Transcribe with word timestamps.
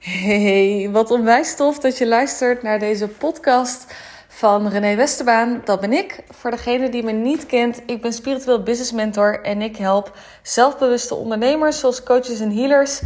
Hey, 0.00 0.88
wat 0.92 1.10
onwijs 1.10 1.56
tof 1.56 1.78
dat 1.78 1.98
je 1.98 2.06
luistert 2.06 2.62
naar 2.62 2.78
deze 2.78 3.08
podcast 3.08 3.94
van 4.28 4.68
René 4.68 4.94
Westerbaan. 4.94 5.60
Dat 5.64 5.80
ben 5.80 5.92
ik. 5.92 6.22
Voor 6.30 6.50
degene 6.50 6.88
die 6.88 7.02
me 7.02 7.12
niet 7.12 7.46
kent, 7.46 7.82
ik 7.86 8.02
ben 8.02 8.12
spiritueel 8.12 8.62
business 8.62 8.92
mentor 8.92 9.42
en 9.42 9.62
ik 9.62 9.76
help 9.76 10.16
zelfbewuste 10.42 11.14
ondernemers 11.14 11.78
zoals 11.78 12.02
coaches 12.02 12.40
en 12.40 12.56
healers 12.56 13.00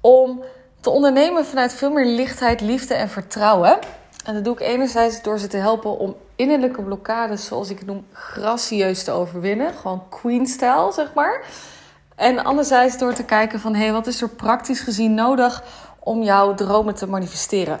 om 0.00 0.42
te 0.80 0.90
ondernemen 0.90 1.46
vanuit 1.46 1.72
veel 1.72 1.90
meer 1.90 2.06
lichtheid, 2.06 2.60
liefde 2.60 2.94
en 2.94 3.08
vertrouwen. 3.08 3.78
En 4.24 4.34
dat 4.34 4.44
doe 4.44 4.54
ik 4.54 4.60
enerzijds 4.60 5.22
door 5.22 5.38
ze 5.38 5.46
te 5.46 5.56
helpen 5.56 5.98
om 5.98 6.16
innerlijke 6.36 6.82
blokkades, 6.82 7.44
zoals 7.44 7.70
ik 7.70 7.78
het 7.78 7.86
noem, 7.86 8.06
gracieus 8.12 9.04
te 9.04 9.10
overwinnen. 9.10 9.74
Gewoon 9.74 10.08
queen-style, 10.08 10.92
zeg 10.92 11.14
maar. 11.14 11.44
En 12.18 12.44
anderzijds 12.44 12.98
door 12.98 13.14
te 13.14 13.24
kijken 13.24 13.60
van, 13.60 13.74
hé, 13.74 13.82
hey, 13.82 13.92
wat 13.92 14.06
is 14.06 14.22
er 14.22 14.28
praktisch 14.28 14.80
gezien 14.80 15.14
nodig 15.14 15.62
om 16.08 16.22
jouw 16.22 16.54
dromen 16.54 16.94
te 16.94 17.06
manifesteren? 17.06 17.80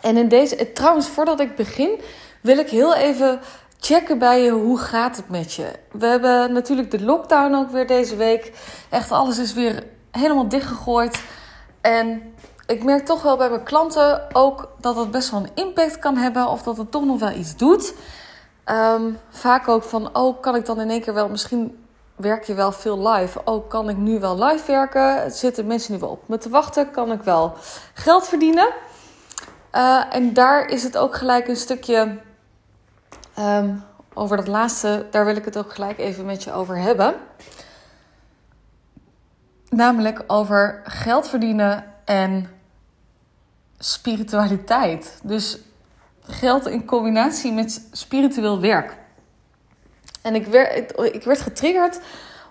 En 0.00 0.16
in 0.16 0.28
deze, 0.28 0.72
trouwens, 0.72 1.08
voordat 1.08 1.40
ik 1.40 1.56
begin, 1.56 2.00
wil 2.40 2.58
ik 2.58 2.68
heel 2.70 2.94
even 2.94 3.40
checken 3.78 4.18
bij 4.18 4.42
je, 4.42 4.50
hoe 4.50 4.78
gaat 4.78 5.16
het 5.16 5.28
met 5.28 5.52
je? 5.52 5.70
We 5.92 6.06
hebben 6.06 6.52
natuurlijk 6.52 6.90
de 6.90 7.02
lockdown 7.02 7.54
ook 7.54 7.70
weer 7.70 7.86
deze 7.86 8.16
week. 8.16 8.52
Echt, 8.90 9.10
alles 9.10 9.38
is 9.38 9.52
weer 9.52 9.84
helemaal 10.10 10.48
dichtgegooid. 10.48 11.22
En 11.80 12.34
ik 12.66 12.84
merk 12.84 13.04
toch 13.04 13.22
wel 13.22 13.36
bij 13.36 13.50
mijn 13.50 13.62
klanten 13.62 14.34
ook 14.34 14.68
dat 14.80 14.96
het 14.96 15.10
best 15.10 15.30
wel 15.30 15.40
een 15.40 15.66
impact 15.66 15.98
kan 15.98 16.16
hebben. 16.16 16.48
Of 16.48 16.62
dat 16.62 16.76
het 16.76 16.90
toch 16.90 17.04
nog 17.04 17.18
wel 17.18 17.32
iets 17.32 17.56
doet. 17.56 17.94
Ehm, 18.64 19.02
vaak 19.30 19.68
ook 19.68 19.82
van, 19.82 20.16
oh, 20.16 20.40
kan 20.40 20.56
ik 20.56 20.66
dan 20.66 20.80
in 20.80 20.90
één 20.90 21.00
keer 21.00 21.14
wel, 21.14 21.28
misschien 21.28 21.83
werk 22.16 22.44
je 22.44 22.54
wel 22.54 22.72
veel 22.72 23.08
live. 23.08 23.40
Oh, 23.44 23.68
kan 23.68 23.88
ik 23.88 23.96
nu 23.96 24.20
wel 24.20 24.44
live 24.44 24.66
werken? 24.66 25.30
Zitten 25.30 25.66
mensen 25.66 25.92
nu 25.92 25.98
wel 25.98 26.08
op 26.08 26.28
me 26.28 26.38
te 26.38 26.48
wachten? 26.48 26.90
Kan 26.90 27.12
ik 27.12 27.22
wel 27.22 27.52
geld 27.94 28.28
verdienen? 28.28 28.72
Uh, 29.72 30.14
en 30.14 30.32
daar 30.32 30.66
is 30.66 30.82
het 30.82 30.96
ook 30.96 31.14
gelijk 31.14 31.48
een 31.48 31.56
stukje 31.56 32.18
um, 33.38 33.84
over 34.14 34.36
dat 34.36 34.46
laatste. 34.46 35.06
Daar 35.10 35.24
wil 35.24 35.36
ik 35.36 35.44
het 35.44 35.58
ook 35.58 35.72
gelijk 35.72 35.98
even 35.98 36.24
met 36.24 36.42
je 36.42 36.52
over 36.52 36.78
hebben. 36.78 37.14
Namelijk 39.68 40.24
over 40.26 40.80
geld 40.84 41.28
verdienen 41.28 41.84
en 42.04 42.50
spiritualiteit. 43.78 45.20
Dus 45.22 45.58
geld 46.20 46.66
in 46.66 46.84
combinatie 46.84 47.52
met 47.52 47.88
spiritueel 47.92 48.60
werk. 48.60 48.96
En 50.24 50.34
ik 50.34 50.46
werd, 50.46 50.92
ik 51.14 51.24
werd 51.24 51.40
getriggerd 51.40 52.00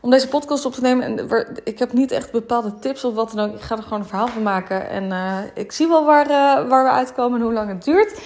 om 0.02 0.10
deze 0.10 0.28
podcast 0.28 0.66
op 0.66 0.74
te 0.74 0.82
nemen. 0.82 1.06
En 1.06 1.48
ik 1.64 1.80
heb 1.80 1.94
niet 1.94 2.12
echt 2.12 2.32
bepaalde 2.32 2.80
tips 2.80 3.04
of 3.04 3.14
wat 3.14 3.32
dan 3.32 3.50
ook. 3.50 3.56
Ik 3.56 3.62
ga 3.62 3.78
er 3.78 3.84
gewoon 3.84 4.00
een 4.00 4.06
verhaal 4.06 4.28
van 4.28 4.44
maken. 4.44 4.90
En 4.90 5.04
uh, 5.04 5.38
ik 5.54 5.72
zie 5.72 5.88
wel 5.88 6.06
waar, 6.06 6.30
uh, 6.30 6.70
waar 6.70 6.84
we 6.84 6.90
uitkomen 6.90 7.40
en 7.40 7.46
hoe 7.46 7.54
lang 7.54 7.70
het 7.70 7.84
duurt. 7.84 8.22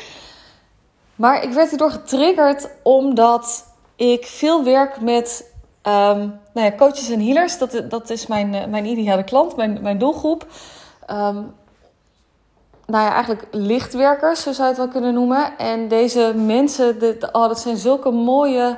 Maar 1.15 1.43
ik 1.43 1.51
werd 1.51 1.69
hierdoor 1.69 1.91
getriggerd 1.91 2.69
omdat 2.83 3.65
ik 3.95 4.25
veel 4.25 4.63
werk 4.63 5.01
met 5.01 5.51
um, 5.83 6.39
nou 6.53 6.65
ja, 6.65 6.71
coaches 6.77 7.09
en 7.09 7.21
healers. 7.21 7.57
Dat, 7.57 7.81
dat 7.89 8.09
is 8.09 8.27
mijn, 8.27 8.53
uh, 8.53 8.65
mijn 8.65 8.85
ideale 8.85 9.23
klant, 9.23 9.55
mijn, 9.55 9.79
mijn 9.81 9.97
doelgroep. 9.97 10.45
Um, 11.09 11.55
nou 12.85 13.05
ja, 13.05 13.11
eigenlijk 13.13 13.47
lichtwerkers, 13.51 14.41
zo 14.41 14.51
zou 14.51 14.63
je 14.63 14.73
het 14.73 14.77
wel 14.77 14.87
kunnen 14.87 15.13
noemen. 15.13 15.57
En 15.57 15.87
deze 15.87 16.33
mensen, 16.35 16.99
dit, 16.99 17.31
oh, 17.31 17.47
dat 17.47 17.59
zijn 17.59 17.77
zulke 17.77 18.11
mooie 18.11 18.77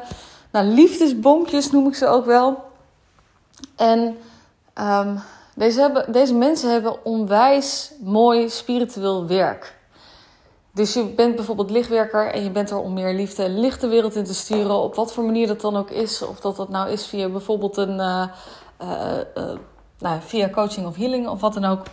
nou, 0.51 0.65
liefdesbonkjes, 0.65 1.71
noem 1.71 1.87
ik 1.87 1.95
ze 1.95 2.07
ook 2.07 2.25
wel. 2.25 2.63
En 3.75 4.17
um, 4.81 5.21
deze, 5.55 5.79
hebben, 5.79 6.11
deze 6.11 6.33
mensen 6.33 6.71
hebben 6.71 7.05
onwijs 7.05 7.91
mooi 7.99 8.49
spiritueel 8.49 9.27
werk. 9.27 9.77
Dus 10.71 10.93
je 10.93 11.03
bent 11.03 11.35
bijvoorbeeld 11.35 11.69
lichtwerker 11.69 12.33
en 12.33 12.43
je 12.43 12.51
bent 12.51 12.69
er 12.69 12.77
om 12.77 12.93
meer 12.93 13.13
liefde 13.13 13.43
en 13.43 13.59
licht 13.59 13.81
de 13.81 13.87
wereld 13.87 14.15
in 14.15 14.23
te 14.23 14.33
sturen. 14.33 14.81
Op 14.81 14.95
wat 14.95 15.13
voor 15.13 15.23
manier 15.23 15.47
dat 15.47 15.61
dan 15.61 15.77
ook 15.77 15.89
is. 15.89 16.21
Of 16.21 16.39
dat 16.39 16.55
dat 16.55 16.69
nou 16.69 16.89
is 16.89 17.05
via 17.05 17.29
bijvoorbeeld 17.29 17.77
een, 17.77 17.97
uh, 17.97 18.27
uh, 18.81 19.17
uh, 19.37 19.43
nou, 19.99 20.19
via 20.21 20.49
coaching 20.49 20.87
of 20.87 20.95
healing 20.95 21.27
of 21.27 21.41
wat 21.41 21.53
dan 21.53 21.65
ook. 21.65 21.83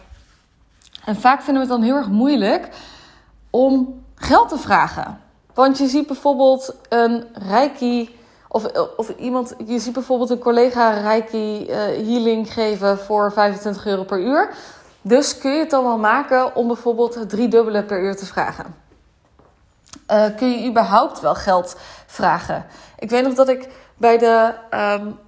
En 1.04 1.16
vaak 1.16 1.42
vinden 1.42 1.62
we 1.62 1.68
het 1.68 1.78
dan 1.78 1.88
heel 1.88 1.96
erg 1.96 2.08
moeilijk 2.08 2.68
om 3.50 4.04
geld 4.14 4.48
te 4.48 4.58
vragen. 4.58 5.20
Want 5.54 5.78
je 5.78 5.86
ziet 5.86 6.06
bijvoorbeeld 6.06 6.74
een 6.88 7.24
reiki 7.32 8.15
of, 8.48 8.64
of 8.96 9.08
iemand, 9.08 9.54
je 9.66 9.78
ziet 9.78 9.92
bijvoorbeeld 9.92 10.30
een 10.30 10.38
collega 10.38 10.90
reiki 10.90 11.66
uh, 11.68 11.76
healing 11.76 12.52
geven 12.52 12.98
voor 12.98 13.32
25 13.32 13.86
euro 13.86 14.04
per 14.04 14.20
uur. 14.20 14.54
Dus 15.02 15.38
kun 15.38 15.52
je 15.52 15.58
het 15.58 15.70
dan 15.70 15.84
wel 15.84 15.98
maken 15.98 16.54
om 16.54 16.66
bijvoorbeeld 16.66 17.14
het 17.14 17.28
driedubbele 17.28 17.82
per 17.82 18.02
uur 18.02 18.16
te 18.16 18.26
vragen. 18.26 18.74
Uh, 20.10 20.24
kun 20.36 20.50
je 20.50 20.68
überhaupt 20.68 21.20
wel 21.20 21.34
geld 21.34 21.76
vragen? 22.06 22.66
Ik 22.98 23.10
weet 23.10 23.22
nog 23.22 23.34
dat 23.34 23.48
ik 23.48 23.68
bij 23.96 24.18
de 24.18 24.54
um, 24.70 25.18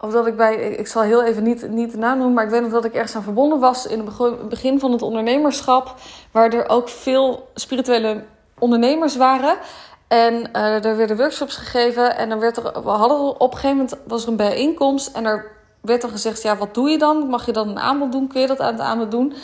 of 0.00 0.12
dat 0.12 0.26
ik 0.26 0.36
bij, 0.36 0.54
ik 0.54 0.86
zal 0.86 1.02
heel 1.02 1.24
even 1.24 1.42
niet, 1.42 1.68
niet 1.68 1.90
de 1.90 1.98
naam 1.98 2.16
noemen, 2.16 2.34
maar 2.34 2.44
ik 2.44 2.50
weet 2.50 2.62
nog 2.62 2.70
dat 2.70 2.84
ik 2.84 2.94
ergens 2.94 3.16
aan 3.16 3.22
verbonden 3.22 3.58
was 3.58 3.86
in 3.86 3.98
het 3.98 4.48
begin 4.48 4.80
van 4.80 4.92
het 4.92 5.02
ondernemerschap, 5.02 5.94
waar 6.30 6.52
er 6.52 6.68
ook 6.68 6.88
veel 6.88 7.48
spirituele 7.54 8.24
ondernemers 8.58 9.16
waren. 9.16 9.56
En 10.10 10.34
uh, 10.56 10.84
er 10.84 10.96
werden 10.96 11.16
workshops 11.16 11.56
gegeven 11.56 12.16
en 12.16 12.28
dan 12.28 12.38
werd 12.38 12.56
er, 12.56 12.62
we 12.82 12.90
hadden 12.90 13.40
op 13.40 13.52
een 13.52 13.58
gegeven 13.58 13.76
moment 13.76 13.96
was 14.06 14.22
er 14.22 14.28
een 14.28 14.36
bijeenkomst 14.36 15.16
en 15.16 15.24
er 15.24 15.50
werd 15.80 16.02
er 16.02 16.08
gezegd, 16.08 16.42
ja, 16.42 16.56
wat 16.56 16.74
doe 16.74 16.90
je 16.90 16.98
dan? 16.98 17.28
Mag 17.28 17.46
je 17.46 17.52
dan 17.52 17.68
een 17.68 17.78
aanbod 17.78 18.12
doen? 18.12 18.28
Kun 18.28 18.40
je 18.40 18.46
dat 18.46 18.60
aan 18.60 18.72
het 18.72 18.82
aanbod 18.82 19.10
doen? 19.10 19.34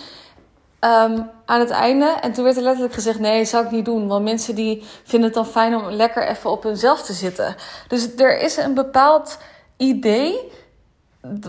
Um, 0.80 1.30
aan 1.44 1.60
het 1.60 1.70
einde. 1.70 2.06
En 2.06 2.32
toen 2.32 2.44
werd 2.44 2.56
er 2.56 2.62
letterlijk 2.62 2.94
gezegd: 2.94 3.18
nee, 3.18 3.44
zou 3.44 3.64
ik 3.64 3.70
niet 3.70 3.84
doen. 3.84 4.08
Want 4.08 4.24
mensen 4.24 4.54
die 4.54 4.84
vinden 5.04 5.28
het 5.28 5.34
dan 5.34 5.46
fijn 5.46 5.76
om 5.76 5.90
lekker 5.90 6.28
even 6.28 6.50
op 6.50 6.62
hunzelf 6.62 7.02
te 7.02 7.12
zitten. 7.12 7.54
Dus 7.88 8.14
er 8.16 8.38
is 8.38 8.56
een 8.56 8.74
bepaald 8.74 9.38
idee 9.76 10.52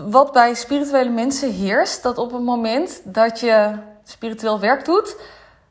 wat 0.08 0.32
bij 0.32 0.54
spirituele 0.54 1.10
mensen 1.10 1.52
heerst, 1.52 2.02
dat 2.02 2.18
op 2.18 2.32
het 2.32 2.42
moment 2.42 3.00
dat 3.04 3.40
je 3.40 3.74
spiritueel 4.04 4.60
werk 4.60 4.84
doet, 4.84 5.16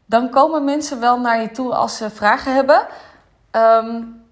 dan 0.05 0.29
komen 0.29 0.63
mensen 0.63 0.99
wel 0.99 1.19
naar 1.19 1.41
je 1.41 1.51
toe 1.51 1.73
als 1.73 1.97
ze 1.97 2.09
vragen 2.09 2.53
hebben. 2.53 2.87
Um, 3.57 4.25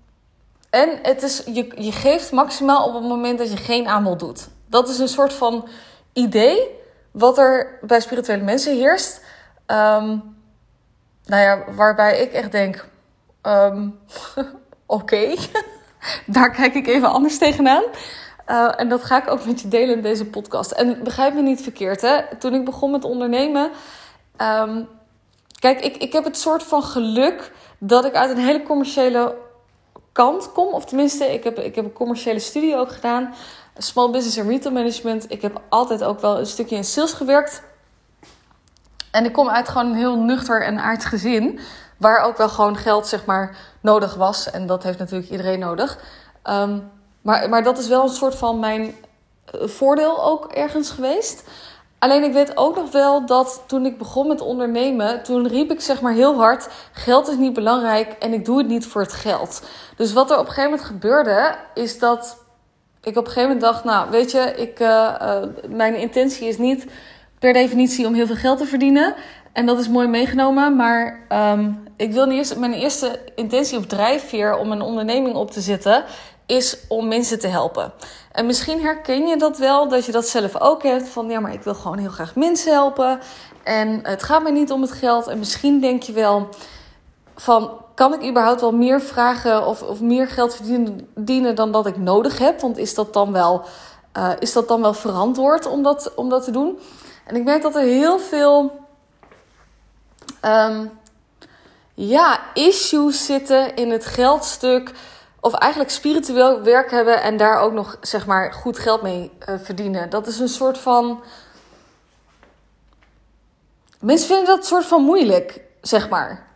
en 0.69 0.99
het 1.01 1.23
is, 1.23 1.41
je, 1.45 1.71
je 1.75 1.91
geeft 1.91 2.31
maximaal 2.31 2.87
op 2.87 2.93
het 2.93 3.03
moment 3.03 3.37
dat 3.37 3.51
je 3.51 3.57
geen 3.57 3.87
aanbod 3.87 4.19
doet. 4.19 4.47
Dat 4.67 4.89
is 4.89 4.99
een 4.99 5.07
soort 5.07 5.33
van 5.33 5.67
idee 6.13 6.67
wat 7.11 7.37
er 7.37 7.79
bij 7.81 7.99
spirituele 7.99 8.43
mensen 8.43 8.75
heerst. 8.75 9.21
Um, 9.67 10.37
nou 11.25 11.41
ja, 11.41 11.63
waarbij 11.75 12.19
ik 12.19 12.31
echt 12.31 12.51
denk: 12.51 12.87
um, 13.41 13.99
oké, 14.85 15.35
daar 16.25 16.51
kijk 16.51 16.73
ik 16.73 16.87
even 16.87 17.09
anders 17.09 17.37
tegenaan. 17.37 17.83
Uh, 18.47 18.79
en 18.79 18.89
dat 18.89 19.03
ga 19.03 19.21
ik 19.21 19.29
ook 19.29 19.45
met 19.45 19.61
je 19.61 19.67
delen 19.67 19.95
in 19.95 20.01
deze 20.01 20.25
podcast. 20.25 20.71
En 20.71 21.03
begrijp 21.03 21.33
me 21.33 21.41
niet 21.41 21.61
verkeerd, 21.61 22.01
hè? 22.01 22.21
Toen 22.39 22.53
ik 22.53 22.65
begon 22.65 22.91
met 22.91 23.03
ondernemen. 23.03 23.71
Kijk, 25.59 25.81
ik, 25.81 25.97
ik 25.97 26.13
heb 26.13 26.23
het 26.23 26.37
soort 26.37 26.63
van 26.63 26.83
geluk 26.83 27.51
dat 27.77 28.05
ik 28.05 28.13
uit 28.13 28.29
een 28.29 28.43
hele 28.43 28.63
commerciële 28.63 29.35
kant 30.11 30.51
kom. 30.51 30.73
Of 30.73 30.85
tenminste, 30.85 31.33
ik 31.33 31.43
heb, 31.43 31.59
ik 31.59 31.75
heb 31.75 31.85
een 31.85 31.93
commerciële 31.93 32.39
studie 32.39 32.77
ook 32.77 32.91
gedaan. 32.91 33.33
Small 33.77 34.09
business 34.09 34.37
en 34.37 34.47
retail 34.47 34.73
management. 34.73 35.31
Ik 35.31 35.41
heb 35.41 35.61
altijd 35.69 36.03
ook 36.03 36.19
wel 36.19 36.39
een 36.39 36.45
stukje 36.45 36.75
in 36.75 36.83
sales 36.83 37.13
gewerkt. 37.13 37.63
En 39.11 39.25
ik 39.25 39.33
kom 39.33 39.49
uit 39.49 39.69
gewoon 39.69 39.87
een 39.87 39.97
heel 39.97 40.15
nuchter 40.15 40.63
en 40.63 40.79
aardig 40.79 41.09
gezin. 41.09 41.59
Waar 41.97 42.23
ook 42.23 42.37
wel 42.37 42.49
gewoon 42.49 42.77
geld, 42.77 43.07
zeg 43.07 43.25
maar, 43.25 43.57
nodig 43.81 44.15
was. 44.15 44.51
En 44.51 44.67
dat 44.67 44.83
heeft 44.83 44.99
natuurlijk 44.99 45.31
iedereen 45.31 45.59
nodig. 45.59 45.99
Um, 46.43 46.91
maar, 47.21 47.49
maar 47.49 47.63
dat 47.63 47.77
is 47.77 47.87
wel 47.87 48.03
een 48.03 48.09
soort 48.09 48.35
van 48.35 48.59
mijn 48.59 48.95
eh, 49.45 49.67
voordeel 49.67 50.23
ook 50.23 50.45
ergens 50.51 50.89
geweest. 50.89 51.43
Alleen 52.05 52.23
ik 52.23 52.33
weet 52.33 52.57
ook 52.57 52.75
nog 52.75 52.91
wel 52.91 53.25
dat 53.25 53.63
toen 53.67 53.85
ik 53.85 53.97
begon 53.97 54.27
met 54.27 54.41
ondernemen, 54.41 55.23
toen 55.23 55.47
riep 55.47 55.71
ik 55.71 55.81
zeg 55.81 56.01
maar 56.01 56.13
heel 56.13 56.35
hard: 56.35 56.67
geld 56.91 57.27
is 57.27 57.37
niet 57.37 57.53
belangrijk 57.53 58.11
en 58.19 58.33
ik 58.33 58.45
doe 58.45 58.57
het 58.57 58.67
niet 58.67 58.85
voor 58.85 59.01
het 59.01 59.13
geld. 59.13 59.61
Dus 59.97 60.13
wat 60.13 60.31
er 60.31 60.37
op 60.37 60.47
een 60.47 60.51
gegeven 60.51 60.69
moment 60.69 60.87
gebeurde, 60.87 61.55
is 61.73 61.99
dat 61.99 62.37
ik 63.01 63.17
op 63.17 63.25
een 63.25 63.31
gegeven 63.31 63.43
moment 63.43 63.61
dacht: 63.61 63.83
nou, 63.83 64.09
weet 64.09 64.31
je, 64.31 64.53
ik, 64.55 64.79
uh, 64.79 64.87
uh, 65.21 65.37
mijn 65.69 65.95
intentie 65.95 66.47
is 66.47 66.57
niet 66.57 66.85
per 67.39 67.53
definitie 67.53 68.07
om 68.07 68.13
heel 68.13 68.27
veel 68.27 68.35
geld 68.35 68.57
te 68.57 68.65
verdienen. 68.65 69.15
En 69.53 69.65
dat 69.65 69.79
is 69.79 69.89
mooi 69.89 70.07
meegenomen, 70.07 70.75
maar 70.75 71.25
um, 71.29 71.83
ik 71.97 72.11
wil 72.11 72.25
niet 72.25 72.57
mijn 72.57 72.73
eerste 72.73 73.19
intentie 73.35 73.77
of 73.77 73.85
drijfveer 73.85 74.57
om 74.57 74.71
een 74.71 74.81
onderneming 74.81 75.35
op 75.35 75.51
te 75.51 75.61
zetten, 75.61 76.03
is 76.45 76.77
om 76.87 77.07
mensen 77.07 77.39
te 77.39 77.47
helpen. 77.47 77.93
En 78.35 78.45
misschien 78.45 78.81
herken 78.81 79.27
je 79.27 79.37
dat 79.37 79.57
wel, 79.57 79.87
dat 79.87 80.05
je 80.05 80.11
dat 80.11 80.27
zelf 80.27 80.59
ook 80.61 80.83
hebt. 80.83 81.09
Van 81.09 81.29
ja, 81.29 81.39
maar 81.39 81.53
ik 81.53 81.61
wil 81.61 81.75
gewoon 81.75 81.97
heel 81.97 82.09
graag 82.09 82.35
mensen 82.35 82.71
helpen. 82.71 83.19
En 83.63 83.99
het 84.03 84.23
gaat 84.23 84.43
mij 84.43 84.51
niet 84.51 84.71
om 84.71 84.81
het 84.81 84.91
geld. 84.91 85.27
En 85.27 85.39
misschien 85.39 85.81
denk 85.81 86.03
je 86.03 86.13
wel 86.13 86.49
van, 87.35 87.71
kan 87.93 88.13
ik 88.13 88.29
überhaupt 88.29 88.61
wel 88.61 88.71
meer 88.71 89.01
vragen 89.01 89.65
of, 89.67 89.81
of 89.81 90.01
meer 90.01 90.27
geld 90.27 90.55
verdienen 90.55 91.55
dan 91.55 91.71
dat 91.71 91.85
ik 91.85 91.97
nodig 91.97 92.37
heb? 92.37 92.61
Want 92.61 92.77
is 92.77 92.95
dat 92.95 93.13
dan 93.13 93.31
wel, 93.31 93.65
uh, 94.17 94.29
is 94.39 94.53
dat 94.53 94.67
dan 94.67 94.81
wel 94.81 94.93
verantwoord 94.93 95.65
om 95.65 95.83
dat, 95.83 96.13
om 96.15 96.29
dat 96.29 96.43
te 96.43 96.51
doen? 96.51 96.79
En 97.25 97.35
ik 97.35 97.43
merk 97.43 97.61
dat 97.61 97.75
er 97.75 97.81
heel 97.81 98.19
veel 98.19 98.71
um, 100.45 100.91
ja, 101.93 102.39
issues 102.53 103.25
zitten 103.25 103.75
in 103.75 103.91
het 103.91 104.05
geldstuk. 104.05 104.91
Of 105.45 105.53
eigenlijk 105.53 105.91
spiritueel 105.91 106.61
werk 106.61 106.91
hebben 106.91 107.21
en 107.21 107.37
daar 107.37 107.59
ook 107.59 107.73
nog 107.73 107.97
zeg 108.01 108.25
maar 108.25 108.53
goed 108.53 108.79
geld 108.79 109.01
mee 109.01 109.31
uh, 109.49 109.55
verdienen. 109.63 110.09
Dat 110.09 110.27
is 110.27 110.39
een 110.39 110.47
soort 110.47 110.77
van. 110.77 111.23
Mensen 113.99 114.27
vinden 114.27 114.45
dat 114.45 114.65
soort 114.65 114.85
van 114.85 115.01
moeilijk, 115.01 115.61
zeg 115.81 116.09
maar. 116.09 116.47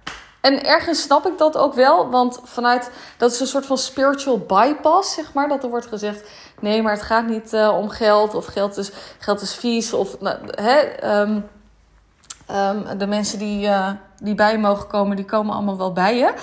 En 0.41 0.63
ergens 0.63 1.01
snap 1.01 1.27
ik 1.27 1.37
dat 1.37 1.57
ook 1.57 1.73
wel, 1.73 2.09
want 2.09 2.39
vanuit 2.43 2.91
dat 3.17 3.31
is 3.31 3.39
een 3.39 3.47
soort 3.47 3.65
van 3.65 3.77
spiritual 3.77 4.37
bypass, 4.37 5.13
zeg 5.13 5.33
maar. 5.33 5.47
Dat 5.47 5.63
er 5.63 5.69
wordt 5.69 5.87
gezegd: 5.87 6.29
nee, 6.59 6.81
maar 6.81 6.93
het 6.93 7.01
gaat 7.01 7.27
niet 7.27 7.53
uh, 7.53 7.77
om 7.77 7.89
geld, 7.89 8.33
of 8.33 8.45
geld 8.45 8.77
is, 8.77 8.91
geld 9.19 9.41
is 9.41 9.55
vies, 9.55 9.93
of 9.93 10.19
nou, 10.19 10.37
hè, 10.61 11.03
um, 11.21 11.49
um, 12.51 12.97
de 12.97 13.07
mensen 13.07 13.39
die, 13.39 13.67
uh, 13.67 13.91
die 14.21 14.35
bij 14.35 14.51
je 14.51 14.57
mogen 14.57 14.87
komen, 14.87 15.15
die 15.15 15.25
komen 15.25 15.53
allemaal 15.53 15.77
wel 15.77 15.93
bij 15.93 16.17
je. 16.17 16.33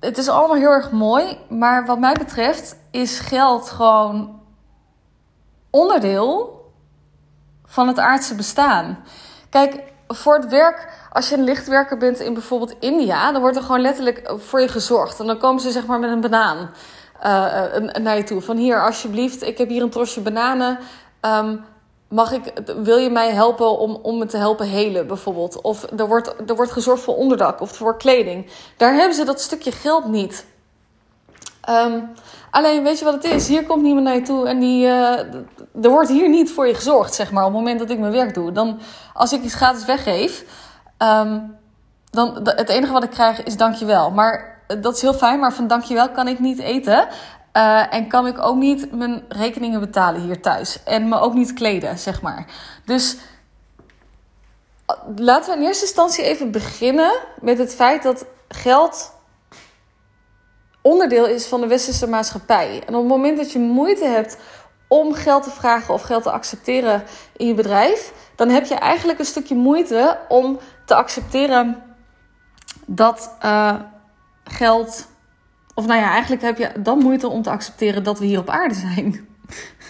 Het 0.00 0.18
is 0.18 0.28
allemaal 0.28 0.56
heel 0.56 0.70
erg 0.70 0.90
mooi, 0.90 1.38
maar 1.48 1.86
wat 1.86 1.98
mij 1.98 2.14
betreft 2.14 2.76
is 2.90 3.18
geld 3.18 3.70
gewoon 3.70 4.40
onderdeel 5.70 6.60
van 7.64 7.88
het 7.88 7.98
aardse 7.98 8.34
bestaan. 8.34 8.98
Kijk, 9.50 9.82
voor 10.08 10.34
het 10.34 10.48
werk 10.48 10.88
als 11.12 11.28
je 11.28 11.36
een 11.36 11.44
lichtwerker 11.44 11.96
bent 11.96 12.20
in 12.20 12.32
bijvoorbeeld 12.32 12.76
India, 12.80 13.32
dan 13.32 13.40
wordt 13.40 13.56
er 13.56 13.62
gewoon 13.62 13.80
letterlijk 13.80 14.32
voor 14.36 14.60
je 14.60 14.68
gezorgd. 14.68 15.20
En 15.20 15.26
dan 15.26 15.38
komen 15.38 15.60
ze 15.60 15.70
zeg 15.70 15.86
maar 15.86 15.98
met 15.98 16.10
een 16.10 16.20
banaan 16.20 16.70
uh, 17.18 17.90
naar 18.02 18.16
je 18.16 18.24
toe. 18.24 18.40
Van 18.40 18.56
hier, 18.56 18.84
alsjeblieft, 18.84 19.42
ik 19.42 19.58
heb 19.58 19.68
hier 19.68 19.82
een 19.82 19.90
trosje 19.90 20.20
bananen. 20.20 20.78
Um, 21.20 21.64
mag 22.10 22.32
ik, 22.32 22.52
wil 22.82 22.96
je 22.96 23.10
mij 23.10 23.30
helpen 23.30 23.78
om, 23.78 23.98
om 24.02 24.18
me 24.18 24.26
te 24.26 24.36
helpen 24.36 24.66
helen, 24.66 25.06
bijvoorbeeld? 25.06 25.60
Of 25.60 25.86
er 25.96 26.06
wordt, 26.06 26.34
er 26.46 26.56
wordt 26.56 26.72
gezorgd 26.72 27.02
voor 27.02 27.16
onderdak 27.16 27.60
of 27.60 27.70
voor 27.70 27.96
kleding. 27.96 28.50
Daar 28.76 28.94
hebben 28.94 29.14
ze 29.14 29.24
dat 29.24 29.40
stukje 29.40 29.72
geld 29.72 30.08
niet. 30.08 30.46
Um, 31.70 32.10
alleen, 32.50 32.82
weet 32.82 32.98
je 32.98 33.04
wat 33.04 33.14
het 33.14 33.24
is? 33.24 33.48
Hier 33.48 33.66
komt 33.66 33.82
niemand 33.82 34.04
naar 34.04 34.14
je 34.14 34.22
toe 34.22 34.48
en 34.48 34.58
die, 34.58 34.86
uh, 34.86 35.18
er 35.82 35.90
wordt 35.90 36.08
hier 36.08 36.28
niet 36.28 36.52
voor 36.52 36.66
je 36.66 36.74
gezorgd, 36.74 37.14
zeg 37.14 37.32
maar, 37.32 37.44
op 37.44 37.50
het 37.50 37.58
moment 37.58 37.78
dat 37.78 37.90
ik 37.90 37.98
mijn 37.98 38.12
werk 38.12 38.34
doe. 38.34 38.52
Dan, 38.52 38.80
als 39.14 39.32
ik 39.32 39.42
iets 39.42 39.54
gratis 39.54 39.84
weggeef, 39.84 40.44
um, 40.98 41.56
dan 42.10 42.40
het 42.42 42.68
enige 42.68 42.92
wat 42.92 43.04
ik 43.04 43.10
krijg 43.10 43.42
is 43.42 43.56
dankjewel. 43.56 44.10
Maar 44.10 44.62
dat 44.80 44.94
is 44.94 45.02
heel 45.02 45.14
fijn, 45.14 45.38
maar 45.38 45.52
van 45.52 45.66
dankjewel 45.66 46.10
kan 46.10 46.28
ik 46.28 46.38
niet 46.38 46.58
eten. 46.58 47.08
Uh, 47.52 47.94
en 47.94 48.08
kan 48.08 48.26
ik 48.26 48.38
ook 48.38 48.56
niet 48.56 48.92
mijn 48.92 49.24
rekeningen 49.28 49.80
betalen 49.80 50.20
hier 50.20 50.40
thuis. 50.40 50.82
En 50.84 51.08
me 51.08 51.18
ook 51.18 51.34
niet 51.34 51.52
kleden, 51.52 51.98
zeg 51.98 52.22
maar. 52.22 52.46
Dus 52.84 53.16
laten 55.16 55.50
we 55.52 55.58
in 55.58 55.66
eerste 55.66 55.84
instantie 55.84 56.24
even 56.24 56.50
beginnen 56.50 57.12
met 57.40 57.58
het 57.58 57.74
feit 57.74 58.02
dat 58.02 58.24
geld 58.48 59.12
onderdeel 60.82 61.26
is 61.26 61.46
van 61.46 61.60
de 61.60 61.66
westerse 61.66 62.08
maatschappij. 62.08 62.82
En 62.86 62.94
op 62.94 63.00
het 63.00 63.10
moment 63.10 63.36
dat 63.36 63.52
je 63.52 63.58
moeite 63.58 64.04
hebt 64.04 64.38
om 64.88 65.14
geld 65.14 65.42
te 65.42 65.50
vragen 65.50 65.94
of 65.94 66.02
geld 66.02 66.22
te 66.22 66.30
accepteren 66.30 67.04
in 67.36 67.46
je 67.46 67.54
bedrijf, 67.54 68.12
dan 68.36 68.48
heb 68.48 68.64
je 68.64 68.74
eigenlijk 68.74 69.18
een 69.18 69.24
stukje 69.24 69.54
moeite 69.54 70.18
om 70.28 70.58
te 70.84 70.94
accepteren 70.94 71.82
dat 72.86 73.36
uh, 73.44 73.74
geld. 74.44 75.08
Of 75.74 75.86
nou 75.86 76.00
ja, 76.00 76.10
eigenlijk 76.10 76.42
heb 76.42 76.58
je 76.58 76.72
dan 76.80 76.98
moeite 76.98 77.28
om 77.28 77.42
te 77.42 77.50
accepteren 77.50 78.02
dat 78.02 78.18
we 78.18 78.24
hier 78.24 78.38
op 78.38 78.48
aarde 78.48 78.74
zijn. 78.74 79.28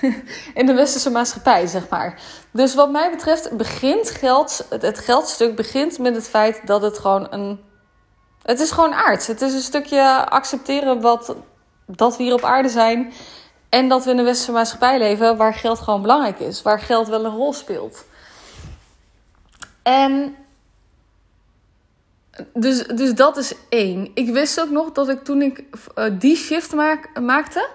In 0.55 0.67
de 0.67 0.75
westerse 0.75 1.11
maatschappij, 1.11 1.67
zeg 1.67 1.89
maar. 1.89 2.21
Dus 2.51 2.75
wat 2.75 2.91
mij 2.91 3.11
betreft 3.11 3.57
begint 3.57 4.11
geld, 4.11 4.67
het 4.81 4.99
geldstuk 4.99 5.57
begint 5.57 5.99
met 5.99 6.15
het 6.15 6.29
feit 6.29 6.67
dat 6.67 6.83
het 6.83 6.99
gewoon 6.99 7.27
een. 7.31 7.61
Het 8.43 8.61
is 8.61 8.71
gewoon 8.71 8.95
aards. 8.95 9.27
Het 9.27 9.41
is 9.41 9.55
een 9.55 9.61
stukje 9.61 10.29
accepteren 10.29 11.01
wat, 11.01 11.37
dat 11.87 12.17
we 12.17 12.23
hier 12.23 12.35
op 12.35 12.45
aarde 12.45 12.69
zijn. 12.69 13.13
En 13.69 13.89
dat 13.89 14.05
we 14.05 14.11
in 14.11 14.17
de 14.17 14.23
westerse 14.23 14.53
maatschappij 14.53 14.99
leven 14.99 15.37
waar 15.37 15.55
geld 15.55 15.79
gewoon 15.79 16.03
belangrijk 16.03 16.39
is. 16.39 16.63
Waar 16.63 16.81
geld 16.81 17.09
wel 17.09 17.25
een 17.25 17.37
rol 17.37 17.53
speelt. 17.53 18.05
En 19.83 20.37
dus, 22.55 22.87
dus 22.87 23.15
dat 23.15 23.37
is 23.37 23.53
één. 23.69 24.11
Ik 24.15 24.33
wist 24.33 24.61
ook 24.61 24.71
nog 24.71 24.93
dat 24.93 25.09
ik 25.09 25.25
toen 25.25 25.43
ik 25.43 25.65
uh, 25.99 26.05
die 26.13 26.37
shift 26.37 26.75
maak, 26.75 27.21
maakte, 27.21 27.69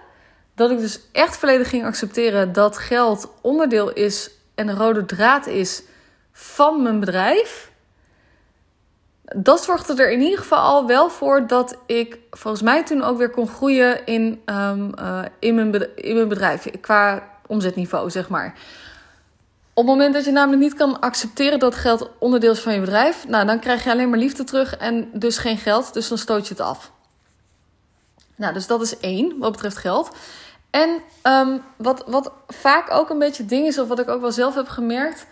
dat 0.55 0.71
ik 0.71 0.79
dus 0.79 0.99
echt 1.11 1.37
volledig 1.37 1.69
ging 1.69 1.85
accepteren 1.85 2.53
dat 2.53 2.77
geld 2.77 3.31
onderdeel 3.41 3.93
is 3.93 4.29
en 4.55 4.67
een 4.67 4.77
rode 4.77 5.05
draad 5.05 5.47
is 5.47 5.83
van 6.31 6.81
mijn 6.81 6.99
bedrijf. 6.99 7.71
Dat 9.35 9.63
zorgde 9.63 10.03
er 10.03 10.11
in 10.11 10.21
ieder 10.21 10.39
geval 10.39 10.59
al 10.59 10.87
wel 10.87 11.09
voor 11.09 11.47
dat 11.47 11.77
ik 11.85 12.17
volgens 12.31 12.63
mij 12.63 12.83
toen 12.83 13.03
ook 13.03 13.17
weer 13.17 13.29
kon 13.29 13.47
groeien 13.47 14.05
in, 14.05 14.41
um, 14.45 14.91
uh, 14.99 15.21
in, 15.39 15.55
mijn, 15.55 15.95
in 15.95 16.15
mijn 16.15 16.27
bedrijf. 16.27 16.67
Qua 16.81 17.29
omzetniveau, 17.47 18.09
zeg 18.09 18.29
maar. 18.29 18.57
Op 19.77 19.87
het 19.87 19.95
moment 19.95 20.13
dat 20.13 20.25
je 20.25 20.31
namelijk 20.31 20.61
niet 20.61 20.73
kan 20.73 20.99
accepteren 20.99 21.59
dat 21.59 21.75
geld 21.75 22.09
onderdeel 22.19 22.51
is 22.51 22.59
van 22.59 22.73
je 22.73 22.79
bedrijf, 22.79 23.27
nou, 23.27 23.45
dan 23.45 23.59
krijg 23.59 23.83
je 23.83 23.91
alleen 23.91 24.09
maar 24.09 24.19
liefde 24.19 24.43
terug 24.43 24.77
en 24.77 25.09
dus 25.13 25.37
geen 25.37 25.57
geld. 25.57 25.93
Dus 25.93 26.07
dan 26.07 26.17
stoot 26.17 26.47
je 26.47 26.53
het 26.53 26.63
af. 26.63 26.91
Nou, 28.35 28.53
dus 28.53 28.67
dat 28.67 28.81
is 28.81 28.99
één 28.99 29.37
wat 29.39 29.51
betreft 29.51 29.77
geld. 29.77 30.15
En 30.69 31.01
um, 31.23 31.61
wat, 31.77 32.03
wat 32.07 32.31
vaak 32.47 32.91
ook 32.91 33.09
een 33.09 33.19
beetje 33.19 33.45
ding 33.45 33.67
is, 33.67 33.79
of 33.79 33.87
wat 33.87 33.99
ik 33.99 34.09
ook 34.09 34.21
wel 34.21 34.31
zelf 34.31 34.55
heb 34.55 34.67
gemerkt. 34.67 35.27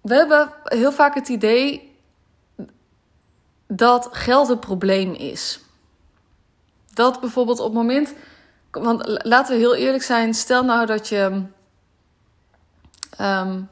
We 0.00 0.14
hebben 0.14 0.52
heel 0.64 0.92
vaak 0.92 1.14
het 1.14 1.28
idee 1.28 1.96
dat 3.66 4.08
geld 4.10 4.48
een 4.48 4.58
probleem 4.58 5.12
is. 5.12 5.60
Dat 6.92 7.20
bijvoorbeeld 7.20 7.58
op 7.58 7.64
het 7.64 7.74
moment. 7.74 8.14
Want 8.70 9.24
laten 9.24 9.54
we 9.54 9.60
heel 9.60 9.74
eerlijk 9.74 10.02
zijn. 10.02 10.34
Stel 10.34 10.64
nou 10.64 10.86
dat 10.86 11.08
je 11.08 11.42
Um, 13.20 13.68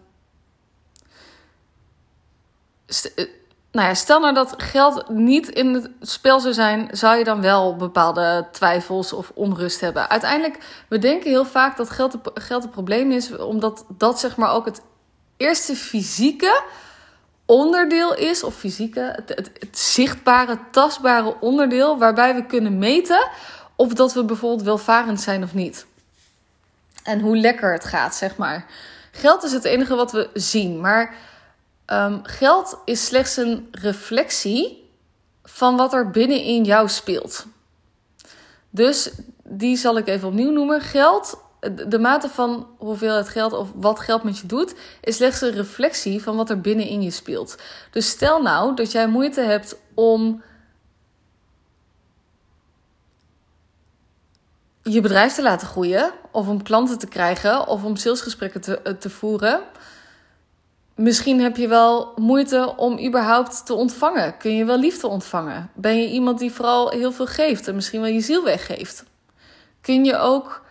nou 3.73 3.89
ja, 3.89 3.95
stel 3.95 4.21
nou 4.21 4.35
dat 4.35 4.55
geld 4.57 5.09
niet 5.09 5.49
in 5.49 5.75
het 5.75 5.91
spel 6.01 6.41
zou 6.41 6.55
zijn, 6.55 6.89
zou 6.93 7.17
je 7.17 7.25
dan 7.25 7.41
wel 7.41 7.77
bepaalde 7.77 8.47
twijfels 8.53 9.13
of 9.13 9.31
onrust 9.35 9.81
hebben. 9.81 10.11
Uiteindelijk, 10.11 10.59
we 10.89 10.99
denken 10.99 11.31
heel 11.31 11.45
vaak 11.45 11.77
dat 11.77 11.91
geld, 11.91 12.17
geld 12.35 12.65
een 12.65 12.71
probleem 12.71 13.13
is, 13.13 13.37
omdat 13.37 13.85
dat 13.89 14.21
zeg 14.21 14.37
maar 14.37 14.53
ook 14.53 14.65
het 14.65 14.81
eerste 15.37 15.77
fysieke 15.77 16.63
onderdeel 17.47 18.15
is, 18.15 18.43
of 18.43 18.55
fysieke, 18.55 19.01
het, 19.01 19.29
het, 19.29 19.51
het 19.59 19.79
zichtbare, 19.79 20.59
tastbare 20.71 21.41
onderdeel 21.41 21.99
waarbij 21.99 22.35
we 22.35 22.47
kunnen 22.47 22.79
meten 22.79 23.29
of 23.77 23.93
dat 23.93 24.13
we 24.13 24.25
bijvoorbeeld 24.25 24.63
welvarend 24.63 25.21
zijn 25.21 25.43
of 25.43 25.55
niet. 25.55 25.87
En 27.03 27.21
hoe 27.21 27.37
lekker 27.37 27.73
het 27.73 27.85
gaat, 27.85 28.15
zeg 28.15 28.37
maar. 28.37 28.67
Geld 29.19 29.43
is 29.43 29.53
het 29.53 29.65
enige 29.65 29.95
wat 29.95 30.13
we 30.13 30.31
zien, 30.35 30.81
maar 30.81 31.15
um, 31.87 32.21
geld 32.23 32.79
is 32.85 33.07
slechts 33.07 33.37
een 33.37 33.69
reflectie 33.73 34.91
van 35.43 35.77
wat 35.77 35.93
er 35.93 36.11
binnenin 36.11 36.65
jou 36.65 36.89
speelt. 36.89 37.47
Dus 38.71 39.11
die 39.45 39.77
zal 39.77 39.97
ik 39.97 40.07
even 40.07 40.29
opnieuw 40.29 40.51
noemen. 40.51 40.81
Geld, 40.81 41.41
de 41.87 41.99
mate 41.99 42.29
van 42.29 42.67
hoeveelheid 42.77 43.29
geld 43.29 43.53
of 43.53 43.69
wat 43.75 44.01
geld 44.01 44.23
met 44.23 44.39
je 44.39 44.47
doet, 44.47 44.75
is 45.01 45.17
slechts 45.17 45.41
een 45.41 45.51
reflectie 45.51 46.23
van 46.23 46.37
wat 46.37 46.51
er 46.51 46.61
binnenin 46.61 47.03
je 47.03 47.11
speelt. 47.11 47.57
Dus 47.91 48.09
stel 48.09 48.43
nou 48.43 48.75
dat 48.75 48.93
jij 48.93 49.09
moeite 49.09 49.41
hebt 49.41 49.77
om 49.95 50.43
je 54.93 55.01
bedrijf 55.01 55.35
te 55.35 55.43
laten 55.43 55.67
groeien, 55.67 56.13
of 56.31 56.49
om 56.49 56.63
klanten 56.63 56.99
te 56.99 57.07
krijgen, 57.07 57.67
of 57.67 57.85
om 57.85 57.97
salesgesprekken 57.97 58.61
te, 58.61 58.79
eh, 58.79 58.93
te 58.93 59.11
voeren. 59.11 59.61
Misschien 60.95 61.41
heb 61.41 61.57
je 61.57 61.69
wel 61.69 62.13
moeite 62.17 62.75
om 62.77 63.07
überhaupt 63.07 63.67
te 63.67 63.75
ontvangen. 63.75 64.37
Kun 64.37 64.57
je 64.57 64.65
wel 64.65 64.79
liefde 64.79 65.07
ontvangen? 65.07 65.71
Ben 65.75 66.01
je 66.01 66.09
iemand 66.09 66.39
die 66.39 66.53
vooral 66.53 66.91
heel 66.91 67.13
veel 67.13 67.27
geeft 67.27 67.69
en 67.69 67.75
misschien 67.75 68.01
wel 68.01 68.11
je 68.11 68.21
ziel 68.21 68.45
weggeeft? 68.45 69.05
Kun 69.81 70.05
je 70.05 70.17
ook 70.17 70.63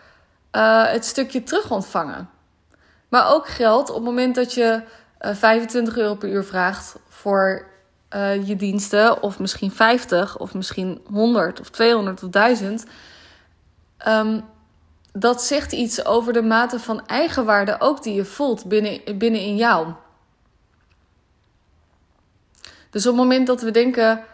uh, 0.52 0.86
het 0.86 1.04
stukje 1.04 1.42
terug 1.42 1.70
ontvangen? 1.70 2.30
Maar 3.08 3.32
ook 3.32 3.48
geld 3.48 3.88
op 3.88 3.94
het 3.94 4.04
moment 4.04 4.34
dat 4.34 4.54
je 4.54 4.82
uh, 5.20 5.30
eh, 5.30 5.36
25 5.36 5.96
euro 5.96 6.14
per 6.14 6.28
uur 6.28 6.44
vraagt 6.44 6.96
voor 7.08 7.66
je 8.44 8.56
diensten, 8.56 9.22
of 9.22 9.38
misschien 9.38 9.70
50, 9.70 10.38
of 10.38 10.54
misschien 10.54 11.00
100 11.10 11.60
of 11.60 11.70
200 11.70 12.22
of 12.22 12.30
1000 12.30 12.84
Um, 14.06 14.44
dat 15.12 15.42
zegt 15.42 15.72
iets 15.72 16.04
over 16.04 16.32
de 16.32 16.42
mate 16.42 16.80
van 16.80 17.06
eigenwaarde 17.06 17.80
ook 17.80 18.02
die 18.02 18.14
je 18.14 18.24
voelt 18.24 18.64
binnen, 18.64 19.18
binnen 19.18 19.40
in 19.40 19.56
jou. 19.56 19.92
Dus 22.90 23.06
op 23.06 23.12
het 23.12 23.22
moment 23.22 23.46
dat 23.46 23.62
we 23.62 23.70
denken 23.70 24.24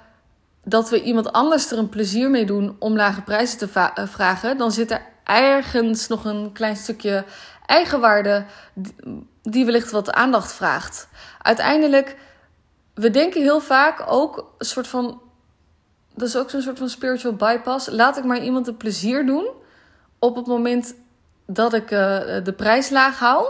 dat 0.64 0.90
we 0.90 1.02
iemand 1.02 1.32
anders 1.32 1.70
er 1.70 1.78
een 1.78 1.88
plezier 1.88 2.30
mee 2.30 2.46
doen 2.46 2.76
om 2.78 2.96
lage 2.96 3.22
prijzen 3.22 3.58
te 3.58 3.68
eh, 3.94 4.06
vragen, 4.06 4.58
dan 4.58 4.72
zit 4.72 4.90
er 4.90 5.02
ergens 5.24 6.08
nog 6.08 6.24
een 6.24 6.52
klein 6.52 6.76
stukje 6.76 7.24
eigenwaarde 7.66 8.44
die 9.42 9.64
wellicht 9.64 9.90
wat 9.90 10.12
aandacht 10.12 10.52
vraagt. 10.52 11.08
Uiteindelijk, 11.42 12.16
we 12.94 13.10
denken 13.10 13.42
heel 13.42 13.60
vaak 13.60 14.04
ook 14.06 14.54
een 14.58 14.66
soort 14.66 14.88
van. 14.88 15.22
Dat 16.14 16.28
is 16.28 16.36
ook 16.36 16.50
zo'n 16.50 16.62
soort 16.62 16.78
van 16.78 16.88
spiritual 16.88 17.34
bypass. 17.34 17.88
Laat 17.90 18.16
ik 18.16 18.24
maar 18.24 18.42
iemand 18.42 18.66
een 18.66 18.76
plezier 18.76 19.26
doen 19.26 19.48
op 20.18 20.36
het 20.36 20.46
moment 20.46 20.94
dat 21.46 21.74
ik 21.74 21.90
uh, 21.90 22.18
de 22.44 22.54
prijs 22.56 22.90
laag 22.90 23.18
hou. 23.18 23.46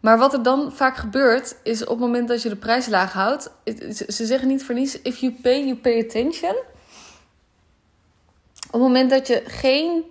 Maar 0.00 0.18
wat 0.18 0.32
er 0.32 0.42
dan 0.42 0.72
vaak 0.72 0.96
gebeurt, 0.96 1.56
is 1.62 1.82
op 1.82 1.88
het 1.88 1.98
moment 1.98 2.28
dat 2.28 2.42
je 2.42 2.48
de 2.48 2.56
prijs 2.56 2.86
laag 2.86 3.12
houdt. 3.12 3.50
Ze 4.08 4.26
zeggen 4.26 4.48
niet 4.48 4.64
voor 4.64 4.74
niets: 4.74 5.02
if 5.02 5.16
you 5.16 5.32
pay, 5.42 5.64
you 5.64 5.76
pay 5.76 6.04
attention. 6.04 6.54
Op 8.66 8.72
het 8.72 8.80
moment 8.80 9.10
dat 9.10 9.26
je 9.26 9.42
geen. 9.46 10.04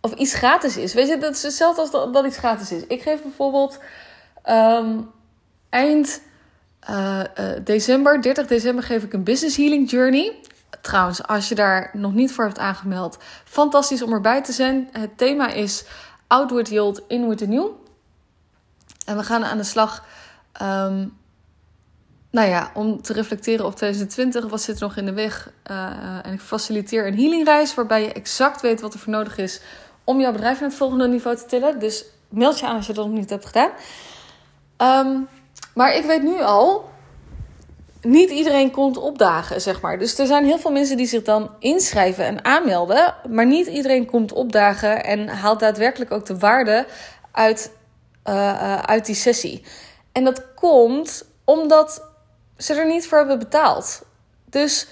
of 0.00 0.12
iets 0.14 0.34
gratis 0.34 0.76
is. 0.76 0.94
Weet 0.94 1.08
je, 1.08 1.18
dat 1.18 1.34
is 1.34 1.42
hetzelfde 1.42 1.80
als 1.80 1.90
dat, 1.90 2.14
dat 2.14 2.26
iets 2.26 2.36
gratis 2.36 2.72
is. 2.72 2.82
Ik 2.86 3.02
geef 3.02 3.22
bijvoorbeeld 3.22 3.78
um, 4.48 5.10
eind 5.68 6.22
uh, 6.90 7.20
uh, 7.38 7.50
december, 7.64 8.22
30 8.22 8.46
december, 8.46 8.84
geef 8.84 9.02
ik 9.02 9.12
een 9.12 9.24
business 9.24 9.56
healing 9.56 9.90
journey. 9.90 10.36
Trouwens, 10.80 11.26
als 11.26 11.48
je 11.48 11.54
daar 11.54 11.90
nog 11.92 12.12
niet 12.12 12.32
voor 12.32 12.44
hebt 12.44 12.58
aangemeld, 12.58 13.18
fantastisch 13.44 14.02
om 14.02 14.12
erbij 14.12 14.42
te 14.42 14.52
zijn. 14.52 14.88
Het 14.92 15.18
thema 15.18 15.48
is 15.48 15.84
Outward 16.26 16.68
Yield, 16.68 17.02
Inward 17.08 17.48
New. 17.48 17.68
En 19.06 19.16
we 19.16 19.22
gaan 19.22 19.44
aan 19.44 19.56
de 19.56 19.64
slag. 19.64 20.04
Um, 20.62 21.18
nou 22.30 22.48
ja, 22.48 22.70
om 22.74 23.02
te 23.02 23.12
reflecteren 23.12 23.66
op 23.66 23.76
2020, 23.76 24.48
wat 24.48 24.62
zit 24.62 24.76
er 24.76 24.82
nog 24.82 24.96
in 24.96 25.04
de 25.04 25.12
weg? 25.12 25.50
Uh, 25.70 26.26
en 26.26 26.32
ik 26.32 26.40
faciliteer 26.40 27.06
een 27.06 27.16
healingreis 27.16 27.74
waarbij 27.74 28.02
je 28.02 28.12
exact 28.12 28.60
weet 28.60 28.80
wat 28.80 28.94
er 28.94 29.00
voor 29.00 29.12
nodig 29.12 29.38
is 29.38 29.60
om 30.04 30.20
jouw 30.20 30.32
bedrijf 30.32 30.60
naar 30.60 30.68
het 30.68 30.78
volgende 30.78 31.08
niveau 31.08 31.36
te 31.36 31.46
tillen. 31.46 31.78
Dus 31.78 32.04
meld 32.28 32.58
je 32.58 32.66
aan 32.66 32.76
als 32.76 32.86
je 32.86 32.92
dat 32.92 33.06
nog 33.06 33.14
niet 33.14 33.30
hebt 33.30 33.46
gedaan. 33.46 33.70
Um, 35.06 35.28
maar 35.74 35.94
ik 35.94 36.04
weet 36.04 36.22
nu 36.22 36.40
al, 36.40 36.90
niet 38.02 38.30
iedereen 38.30 38.70
komt 38.70 38.96
opdagen, 38.96 39.60
zeg 39.60 39.80
maar. 39.80 39.98
Dus 39.98 40.18
er 40.18 40.26
zijn 40.26 40.44
heel 40.44 40.58
veel 40.58 40.70
mensen 40.70 40.96
die 40.96 41.06
zich 41.06 41.22
dan 41.22 41.50
inschrijven 41.58 42.24
en 42.24 42.44
aanmelden. 42.44 43.14
Maar 43.28 43.46
niet 43.46 43.66
iedereen 43.66 44.06
komt 44.06 44.32
opdagen 44.32 45.04
en 45.04 45.28
haalt 45.28 45.60
daadwerkelijk 45.60 46.10
ook 46.10 46.26
de 46.26 46.38
waarde 46.38 46.86
uit, 47.32 47.72
uh, 48.28 48.78
uit 48.78 49.06
die 49.06 49.14
sessie. 49.14 49.64
En 50.12 50.24
dat 50.24 50.54
komt 50.54 51.24
omdat 51.44 52.08
ze 52.56 52.74
er 52.74 52.86
niet 52.86 53.06
voor 53.06 53.18
hebben 53.18 53.38
betaald. 53.38 54.02
Dus 54.44 54.88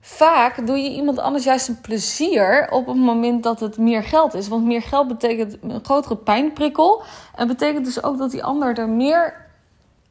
vaak 0.00 0.66
doe 0.66 0.78
je 0.78 0.90
iemand 0.90 1.18
anders 1.18 1.44
juist 1.44 1.68
een 1.68 1.80
plezier 1.80 2.68
op 2.70 2.86
het 2.86 2.96
moment 2.96 3.42
dat 3.42 3.60
het 3.60 3.78
meer 3.78 4.02
geld 4.02 4.34
is. 4.34 4.48
Want 4.48 4.64
meer 4.64 4.82
geld 4.82 5.08
betekent 5.08 5.56
een 5.62 5.84
grotere 5.84 6.16
pijnprikkel. 6.16 7.02
En 7.34 7.46
betekent 7.46 7.84
dus 7.84 8.02
ook 8.02 8.18
dat 8.18 8.30
die 8.30 8.44
ander 8.44 8.78
er 8.78 8.88
meer 8.88 9.43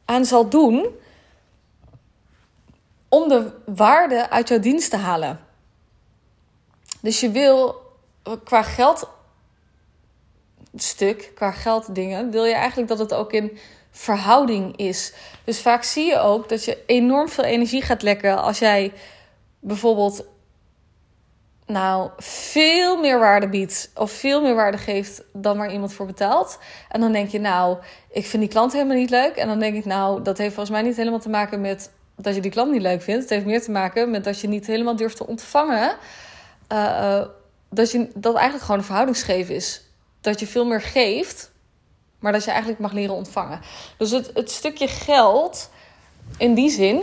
aan 0.04 0.24
zal 0.24 0.48
doen 0.48 0.86
om 3.08 3.28
de 3.28 3.50
waarde 3.66 4.30
uit 4.30 4.48
jouw 4.48 4.58
dienst 4.58 4.90
te 4.90 4.96
halen. 4.96 5.40
Dus 7.00 7.20
je 7.20 7.30
wil 7.30 7.82
qua 8.44 8.62
geld 8.62 9.08
stuk, 10.76 11.32
qua 11.34 11.50
gelddingen, 11.50 12.30
wil 12.30 12.44
je 12.44 12.54
eigenlijk 12.54 12.88
dat 12.88 12.98
het 12.98 13.14
ook 13.14 13.32
in 13.32 13.58
verhouding 13.90 14.76
is. 14.76 15.12
Dus 15.44 15.60
vaak 15.60 15.82
zie 15.82 16.06
je 16.06 16.18
ook 16.18 16.48
dat 16.48 16.64
je 16.64 16.82
enorm 16.86 17.28
veel 17.28 17.44
energie 17.44 17.82
gaat 17.82 18.02
lekken 18.02 18.42
als 18.42 18.58
jij 18.58 18.92
bijvoorbeeld 19.58 20.24
nou 21.66 22.10
veel 22.18 22.96
meer 22.96 23.18
waarde 23.18 23.48
biedt 23.48 23.90
of 23.94 24.10
veel 24.10 24.42
meer 24.42 24.54
waarde 24.54 24.78
geeft 24.78 25.22
dan 25.32 25.56
waar 25.56 25.72
iemand 25.72 25.92
voor 25.92 26.06
betaalt. 26.06 26.58
En 26.88 27.00
dan 27.00 27.12
denk 27.12 27.28
je, 27.28 27.40
nou, 27.40 27.76
ik 28.10 28.26
vind 28.26 28.42
die 28.42 28.52
klant 28.52 28.72
helemaal 28.72 28.96
niet 28.96 29.10
leuk. 29.10 29.36
En 29.36 29.48
dan 29.48 29.58
denk 29.58 29.76
ik, 29.76 29.84
nou, 29.84 30.22
dat 30.22 30.38
heeft 30.38 30.54
volgens 30.54 30.76
mij 30.76 30.86
niet 30.88 30.96
helemaal 30.96 31.18
te 31.18 31.28
maken 31.28 31.60
met 31.60 31.90
dat 32.16 32.34
je 32.34 32.40
die 32.40 32.50
klant 32.50 32.72
niet 32.72 32.82
leuk 32.82 33.02
vindt. 33.02 33.20
Het 33.20 33.30
heeft 33.30 33.46
meer 33.46 33.62
te 33.62 33.70
maken 33.70 34.10
met 34.10 34.24
dat 34.24 34.40
je 34.40 34.48
niet 34.48 34.66
helemaal 34.66 34.96
durft 34.96 35.16
te 35.16 35.26
ontvangen. 35.26 35.96
Uh, 36.72 37.24
dat, 37.70 37.90
je, 37.90 38.08
dat 38.14 38.34
eigenlijk 38.34 38.64
gewoon 38.64 38.80
een 38.80 38.86
verhoudingsgeef 38.86 39.48
is. 39.48 39.82
Dat 40.20 40.40
je 40.40 40.46
veel 40.46 40.66
meer 40.66 40.80
geeft, 40.80 41.52
maar 42.18 42.32
dat 42.32 42.44
je 42.44 42.50
eigenlijk 42.50 42.80
mag 42.80 42.92
leren 42.92 43.14
ontvangen. 43.14 43.60
Dus 43.98 44.10
het, 44.10 44.30
het 44.34 44.50
stukje 44.50 44.88
geld, 44.88 45.70
in 46.38 46.54
die 46.54 46.70
zin, 46.70 47.02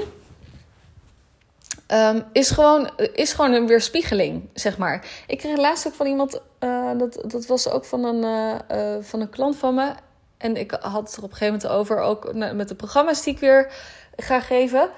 um, 1.94 2.24
is, 2.32 2.50
gewoon, 2.50 2.90
is 3.14 3.34
gewoon 3.34 3.54
een 3.54 3.68
weerspiegeling, 3.68 4.50
zeg 4.54 4.78
maar. 4.78 5.06
Ik 5.28 5.38
kreeg 5.38 5.58
laatst 5.58 5.88
ook 5.88 5.94
van 5.94 6.08
iemand, 6.08 6.42
uh, 6.60 6.90
dat, 6.98 7.24
dat 7.28 7.46
was 7.46 7.70
ook 7.70 7.86
van 7.86 8.04
een, 8.04 8.24
uh, 8.72 8.96
van 9.02 9.22
een 9.22 9.30
klant 9.30 9.56
van 9.56 9.76
me. 9.76 9.94
En 10.38 10.58
ik 10.58 10.72
had 10.72 11.08
het 11.08 11.16
er 11.16 11.24
op 11.24 11.32
een 11.32 11.38
gegeven 11.38 11.54
moment 11.54 11.68
over, 11.68 12.00
ook 12.00 12.34
met 12.34 12.68
de 12.68 12.76
programma's 12.76 13.24
die 13.24 13.34
ik 13.34 13.40
weer 13.40 13.72
ga 14.16 14.40
geven. 14.40 14.90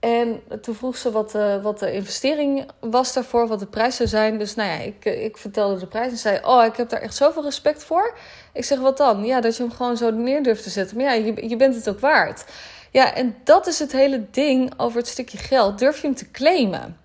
En 0.00 0.42
toen 0.60 0.74
vroeg 0.74 0.96
ze 0.96 1.10
wat, 1.10 1.34
uh, 1.34 1.62
wat 1.62 1.78
de 1.78 1.92
investering 1.92 2.70
was 2.80 3.12
daarvoor, 3.12 3.48
wat 3.48 3.58
de 3.58 3.66
prijs 3.66 3.96
zou 3.96 4.08
zijn. 4.08 4.38
Dus 4.38 4.54
nou 4.54 4.68
ja, 4.68 4.78
ik, 4.78 5.04
ik 5.04 5.36
vertelde 5.36 5.78
de 5.78 5.86
prijs 5.86 6.10
en 6.10 6.16
zei: 6.16 6.40
Oh, 6.44 6.64
ik 6.64 6.76
heb 6.76 6.88
daar 6.88 7.00
echt 7.00 7.14
zoveel 7.14 7.42
respect 7.42 7.84
voor. 7.84 8.16
Ik 8.52 8.64
zeg: 8.64 8.78
Wat 8.78 8.96
dan? 8.96 9.24
Ja, 9.24 9.40
dat 9.40 9.56
je 9.56 9.62
hem 9.62 9.72
gewoon 9.72 9.96
zo 9.96 10.10
neer 10.10 10.42
durft 10.42 10.62
te 10.62 10.70
zetten. 10.70 10.96
Maar 10.96 11.06
ja, 11.06 11.12
je, 11.12 11.48
je 11.48 11.56
bent 11.56 11.74
het 11.74 11.88
ook 11.88 12.00
waard. 12.00 12.44
Ja, 12.90 13.14
en 13.14 13.36
dat 13.44 13.66
is 13.66 13.78
het 13.78 13.92
hele 13.92 14.26
ding 14.30 14.72
over 14.76 14.98
het 14.98 15.08
stukje 15.08 15.38
geld. 15.38 15.78
Durf 15.78 16.00
je 16.00 16.06
hem 16.06 16.16
te 16.16 16.30
claimen? 16.30 16.98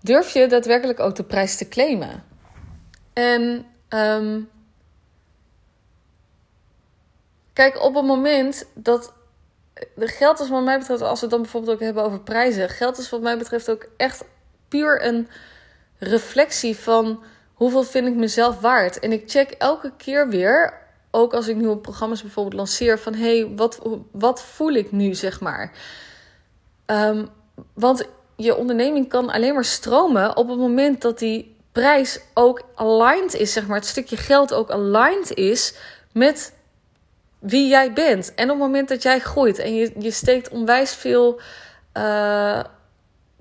Durf 0.00 0.32
je 0.32 0.46
daadwerkelijk 0.46 1.00
ook 1.00 1.14
de 1.14 1.24
prijs 1.24 1.56
te 1.56 1.68
claimen? 1.68 2.24
En 3.12 3.66
um, 3.88 4.50
kijk, 7.52 7.82
op 7.82 7.94
het 7.94 8.04
moment 8.04 8.66
dat 8.74 9.12
geld 9.96 10.40
is 10.40 10.48
wat 10.48 10.62
mij 10.62 10.78
betreft, 10.78 11.02
als 11.02 11.20
we 11.20 11.26
het 11.26 11.30
dan 11.30 11.42
bijvoorbeeld 11.42 11.74
ook 11.74 11.82
hebben 11.82 12.02
over 12.04 12.20
prijzen, 12.20 12.68
geld 12.68 12.98
is 12.98 13.10
wat 13.10 13.20
mij 13.20 13.38
betreft 13.38 13.70
ook 13.70 13.88
echt 13.96 14.24
puur 14.68 15.04
een 15.04 15.28
reflectie 15.98 16.76
van 16.76 17.22
hoeveel 17.54 17.82
vind 17.84 18.06
ik 18.06 18.14
mezelf 18.14 18.60
waard. 18.60 18.98
En 18.98 19.12
ik 19.12 19.30
check 19.30 19.50
elke 19.50 19.92
keer 19.96 20.28
weer, 20.28 20.81
ook 21.14 21.34
als 21.34 21.48
ik 21.48 21.56
nieuwe 21.56 21.76
programma's 21.76 22.22
bijvoorbeeld 22.22 22.54
lanceer, 22.54 22.98
van 22.98 23.14
hé, 23.14 23.38
hey, 23.38 23.52
wat, 23.56 23.80
wat 24.10 24.42
voel 24.42 24.72
ik 24.72 24.92
nu, 24.92 25.14
zeg 25.14 25.40
maar. 25.40 25.72
Um, 26.86 27.28
want 27.74 28.08
je 28.36 28.56
onderneming 28.56 29.08
kan 29.08 29.30
alleen 29.30 29.54
maar 29.54 29.64
stromen 29.64 30.36
op 30.36 30.48
het 30.48 30.58
moment 30.58 31.02
dat 31.02 31.18
die 31.18 31.56
prijs 31.72 32.20
ook 32.34 32.62
aligned 32.74 33.34
is, 33.34 33.52
zeg 33.52 33.66
maar. 33.66 33.76
Het 33.76 33.86
stukje 33.86 34.16
geld 34.16 34.54
ook 34.54 34.70
aligned 34.70 35.34
is 35.34 35.74
met 36.12 36.54
wie 37.38 37.68
jij 37.68 37.92
bent. 37.92 38.34
En 38.34 38.44
op 38.44 38.50
het 38.50 38.66
moment 38.66 38.88
dat 38.88 39.02
jij 39.02 39.18
groeit 39.18 39.58
en 39.58 39.74
je, 39.74 39.92
je 39.98 40.10
steekt 40.10 40.48
onwijs 40.48 40.94
veel 40.94 41.40
uh, 41.96 42.60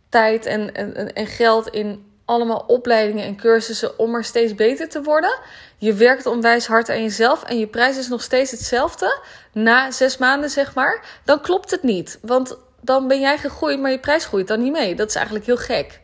tijd 0.09 0.45
en, 0.45 0.73
en, 0.73 1.13
en 1.13 1.27
geld 1.27 1.67
in 1.67 2.10
allemaal 2.25 2.63
opleidingen 2.67 3.25
en 3.25 3.35
cursussen 3.35 3.99
om 3.99 4.15
er 4.15 4.23
steeds 4.23 4.55
beter 4.55 4.89
te 4.89 5.01
worden. 5.01 5.39
Je 5.77 5.93
werkt 5.93 6.25
onwijs 6.25 6.67
hard 6.67 6.89
aan 6.89 7.01
jezelf 7.01 7.43
en 7.43 7.59
je 7.59 7.67
prijs 7.67 7.97
is 7.97 8.07
nog 8.07 8.21
steeds 8.21 8.51
hetzelfde. 8.51 9.21
Na 9.51 9.91
zes 9.91 10.17
maanden, 10.17 10.49
zeg 10.49 10.73
maar. 10.73 11.19
Dan 11.25 11.41
klopt 11.41 11.71
het 11.71 11.83
niet. 11.83 12.19
Want 12.21 12.57
dan 12.81 13.07
ben 13.07 13.19
jij 13.19 13.37
gegroeid, 13.37 13.79
maar 13.79 13.91
je 13.91 13.99
prijs 13.99 14.25
groeit 14.25 14.47
dan 14.47 14.61
niet 14.61 14.71
mee. 14.71 14.95
Dat 14.95 15.07
is 15.07 15.15
eigenlijk 15.15 15.45
heel 15.45 15.57
gek. 15.57 15.99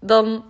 Dan 0.00 0.44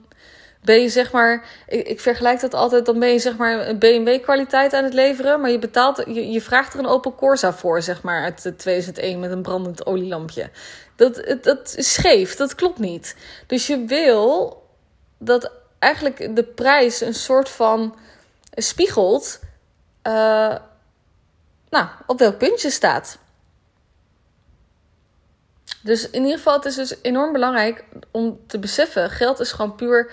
ben 0.66 0.82
je 0.82 0.88
zeg 0.88 1.12
maar, 1.12 1.44
ik, 1.66 1.86
ik, 1.86 2.00
vergelijk 2.00 2.40
dat 2.40 2.54
altijd, 2.54 2.86
dan 2.86 2.98
ben 2.98 3.12
je 3.12 3.18
zeg 3.18 3.36
maar 3.36 3.68
een 3.68 3.78
BMW 3.78 4.22
kwaliteit 4.22 4.72
aan 4.72 4.84
het 4.84 4.94
leveren, 4.94 5.40
maar 5.40 5.50
je 5.50 5.58
betaalt, 5.58 6.02
je, 6.06 6.30
je 6.30 6.40
vraagt 6.40 6.72
er 6.72 6.78
een 6.78 6.86
Opel 6.86 7.14
Corsa 7.14 7.52
voor, 7.52 7.82
zeg 7.82 8.02
maar, 8.02 8.22
uit 8.22 8.52
2001 8.56 9.20
met 9.20 9.30
een 9.30 9.42
brandend 9.42 9.86
olielampje. 9.86 10.50
Dat, 10.96 11.36
dat 11.42 11.74
is 11.76 11.92
scheef, 11.92 12.36
dat 12.36 12.54
klopt 12.54 12.78
niet. 12.78 13.16
Dus 13.46 13.66
je 13.66 13.84
wil 13.84 14.62
dat 15.18 15.50
eigenlijk 15.78 16.36
de 16.36 16.44
prijs 16.44 17.00
een 17.00 17.14
soort 17.14 17.48
van 17.48 17.96
spiegelt, 18.54 19.40
uh, 20.06 20.56
nou, 21.70 21.88
op 22.06 22.18
welk 22.18 22.38
puntje 22.38 22.70
staat. 22.70 23.18
Dus 25.82 26.10
in 26.10 26.22
ieder 26.22 26.36
geval, 26.36 26.54
het 26.54 26.64
is 26.64 26.74
dus 26.74 26.94
enorm 27.02 27.32
belangrijk 27.32 27.84
om 28.10 28.40
te 28.46 28.58
beseffen: 28.58 29.10
geld 29.10 29.40
is 29.40 29.52
gewoon 29.52 29.74
puur 29.74 30.10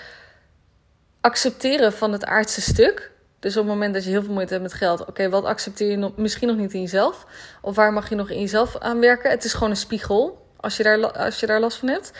accepteren 1.22 1.94
van 1.94 2.12
het 2.12 2.26
aardse 2.26 2.62
stuk. 2.62 3.12
Dus 3.40 3.58
op 3.58 3.64
het 3.64 3.74
moment 3.74 3.94
dat 3.94 4.04
je 4.04 4.10
heel 4.10 4.24
veel 4.24 4.34
moeite 4.34 4.54
hebt 4.54 4.66
met 4.66 4.74
geld, 4.74 5.06
oké, 5.06 5.30
wat 5.30 5.44
accepteer 5.44 5.90
je 5.90 5.98
nog, 5.98 6.18
misschien 6.18 6.48
nog 6.48 6.58
niet 6.58 6.74
in 6.74 6.82
jezelf? 6.82 7.26
Of 7.62 7.76
waar 7.76 7.94
mag 7.94 8.10
je 8.10 8.16
nog 8.16 8.30
in 8.30 8.40
jezelf 8.40 8.78
aan 8.78 9.00
werken? 9.00 9.30
Het 9.30 9.44
is 9.44 9.54
gewoon 9.54 9.70
een 9.70 9.76
spiegel 9.76 10.43
als 10.64 10.78
je 10.78 10.84
daar, 10.84 11.12
als 11.12 11.40
je 11.40 11.46
daar 11.46 11.60
last 11.60 11.78
van 11.78 11.88
hebt. 11.88 12.12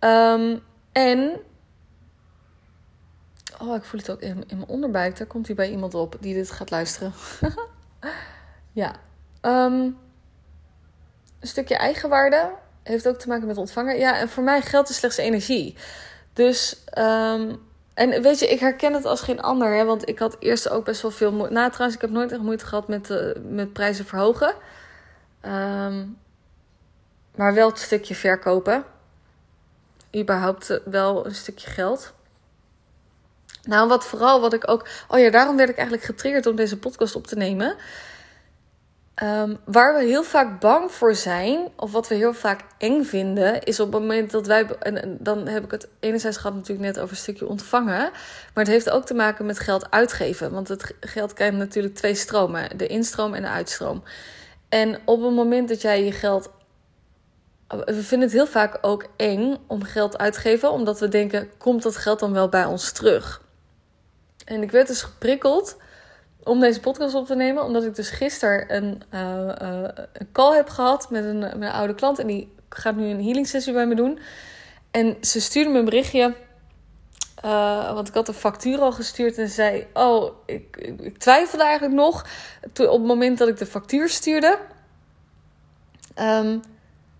Um, 0.00 0.62
en. 0.92 1.40
Oh, 3.60 3.74
ik 3.74 3.84
voel 3.84 4.00
het 4.00 4.10
ook 4.10 4.20
in, 4.20 4.44
in 4.46 4.56
mijn 4.56 4.68
onderbuik. 4.68 5.18
Daar 5.18 5.26
komt 5.26 5.46
hij 5.46 5.56
bij 5.56 5.70
iemand 5.70 5.94
op 5.94 6.16
die 6.20 6.34
dit 6.34 6.50
gaat 6.50 6.70
luisteren. 6.70 7.12
ja. 8.72 8.92
Um, 9.42 9.98
een 11.40 11.48
stukje 11.48 11.76
eigenwaarde 11.76 12.50
heeft 12.82 13.08
ook 13.08 13.18
te 13.18 13.28
maken 13.28 13.46
met 13.46 13.56
ontvangen. 13.56 13.98
Ja, 13.98 14.18
en 14.18 14.28
voor 14.28 14.42
mij 14.42 14.62
geldt 14.62 14.88
is 14.88 14.96
slechts 14.96 15.16
energie. 15.16 15.76
Dus 16.32 16.84
um, 16.98 17.60
En 17.94 18.22
weet 18.22 18.38
je, 18.38 18.46
ik 18.46 18.60
herken 18.60 18.92
het 18.92 19.04
als 19.04 19.20
geen 19.20 19.40
ander. 19.40 19.76
Hè? 19.76 19.84
Want 19.84 20.08
ik 20.08 20.18
had 20.18 20.36
eerst 20.38 20.68
ook 20.68 20.84
best 20.84 21.02
wel 21.02 21.10
veel 21.10 21.32
moeite. 21.32 21.54
Nou, 21.54 21.70
trouwens, 21.70 21.96
ik 21.96 22.02
heb 22.02 22.10
nooit 22.10 22.32
echt 22.32 22.42
moeite 22.42 22.66
gehad 22.66 22.88
met, 22.88 23.10
uh, 23.10 23.34
met 23.48 23.72
prijzen 23.72 24.04
verhogen. 24.04 24.54
Um, 25.42 26.18
maar 27.36 27.54
wel 27.54 27.68
het 27.68 27.78
stukje 27.78 28.14
verkopen. 28.14 28.84
Überhaupt 30.16 30.80
wel 30.84 31.26
een 31.26 31.34
stukje 31.34 31.70
geld. 31.70 32.14
Nou, 33.62 33.88
wat 33.88 34.04
vooral 34.04 34.40
wat 34.40 34.52
ik 34.52 34.70
ook. 34.70 34.88
Oh 35.08 35.18
ja, 35.18 35.30
daarom 35.30 35.56
werd 35.56 35.68
ik 35.68 35.76
eigenlijk 35.76 36.06
getriggerd 36.06 36.46
om 36.46 36.56
deze 36.56 36.78
podcast 36.78 37.16
op 37.16 37.26
te 37.26 37.36
nemen. 37.36 37.76
Um, 39.22 39.58
waar 39.64 39.98
we 39.98 40.04
heel 40.04 40.22
vaak 40.22 40.60
bang 40.60 40.92
voor 40.92 41.14
zijn, 41.14 41.68
of 41.76 41.92
wat 41.92 42.08
we 42.08 42.14
heel 42.14 42.34
vaak 42.34 42.60
eng 42.78 43.02
vinden, 43.02 43.62
is 43.62 43.80
op 43.80 43.92
het 43.92 44.00
moment 44.00 44.30
dat 44.30 44.46
wij. 44.46 44.66
En, 44.66 45.16
dan 45.20 45.46
heb 45.46 45.64
ik 45.64 45.70
het 45.70 45.88
enerzijds 46.00 46.36
gehad 46.36 46.54
natuurlijk 46.54 46.86
net 46.86 46.98
over 46.98 47.10
een 47.10 47.16
stukje 47.22 47.46
ontvangen. 47.46 48.10
Maar 48.54 48.64
het 48.64 48.66
heeft 48.66 48.90
ook 48.90 49.06
te 49.06 49.14
maken 49.14 49.46
met 49.46 49.58
geld 49.58 49.90
uitgeven. 49.90 50.52
Want 50.52 50.68
het 50.68 50.94
geld 51.00 51.32
kent 51.32 51.56
natuurlijk 51.56 51.94
twee 51.94 52.14
stromen: 52.14 52.78
de 52.78 52.86
instroom 52.86 53.34
en 53.34 53.42
de 53.42 53.48
uitstroom. 53.48 54.02
En 54.68 54.98
op 55.04 55.22
het 55.22 55.34
moment 55.34 55.68
dat 55.68 55.82
jij 55.82 56.04
je 56.04 56.12
geld. 56.12 56.50
We 57.68 58.02
vinden 58.02 58.28
het 58.28 58.36
heel 58.36 58.46
vaak 58.46 58.78
ook 58.80 59.06
eng 59.16 59.56
om 59.66 59.82
geld 59.82 60.18
uit 60.18 60.32
te 60.32 60.40
geven, 60.40 60.70
omdat 60.70 61.00
we 61.00 61.08
denken: 61.08 61.50
komt 61.58 61.82
dat 61.82 61.96
geld 61.96 62.18
dan 62.18 62.32
wel 62.32 62.48
bij 62.48 62.64
ons 62.64 62.92
terug? 62.92 63.42
En 64.44 64.62
ik 64.62 64.70
werd 64.70 64.86
dus 64.86 65.02
geprikkeld 65.02 65.76
om 66.42 66.60
deze 66.60 66.80
podcast 66.80 67.14
op 67.14 67.26
te 67.26 67.34
nemen. 67.34 67.64
Omdat 67.64 67.84
ik 67.84 67.94
dus 67.94 68.10
gisteren 68.10 68.74
een, 68.76 69.02
uh, 69.14 69.48
uh, 69.62 69.88
een 70.12 70.32
call 70.32 70.56
heb 70.56 70.68
gehad 70.68 71.10
met 71.10 71.24
een, 71.24 71.38
met 71.38 71.54
een 71.54 71.70
oude 71.70 71.94
klant. 71.94 72.18
En 72.18 72.26
die 72.26 72.54
gaat 72.68 72.96
nu 72.96 73.08
een 73.08 73.24
healing 73.24 73.46
sessie 73.46 73.72
bij 73.72 73.86
me 73.86 73.94
doen. 73.94 74.18
En 74.90 75.16
ze 75.20 75.40
stuurde 75.40 75.70
me 75.70 75.78
een 75.78 75.84
berichtje. 75.84 76.34
Uh, 77.44 77.92
want 77.92 78.08
ik 78.08 78.14
had 78.14 78.26
de 78.26 78.34
factuur 78.34 78.78
al 78.78 78.92
gestuurd 78.92 79.38
en 79.38 79.48
zei: 79.48 79.86
Oh, 79.92 80.32
ik, 80.46 80.76
ik, 80.76 81.18
twijfelde 81.18 81.64
eigenlijk 81.64 81.94
nog. 81.94 82.26
Op 82.62 82.76
het 82.76 83.04
moment 83.04 83.38
dat 83.38 83.48
ik 83.48 83.56
de 83.56 83.66
factuur 83.66 84.08
stuurde. 84.08 84.58
Um, 86.18 86.62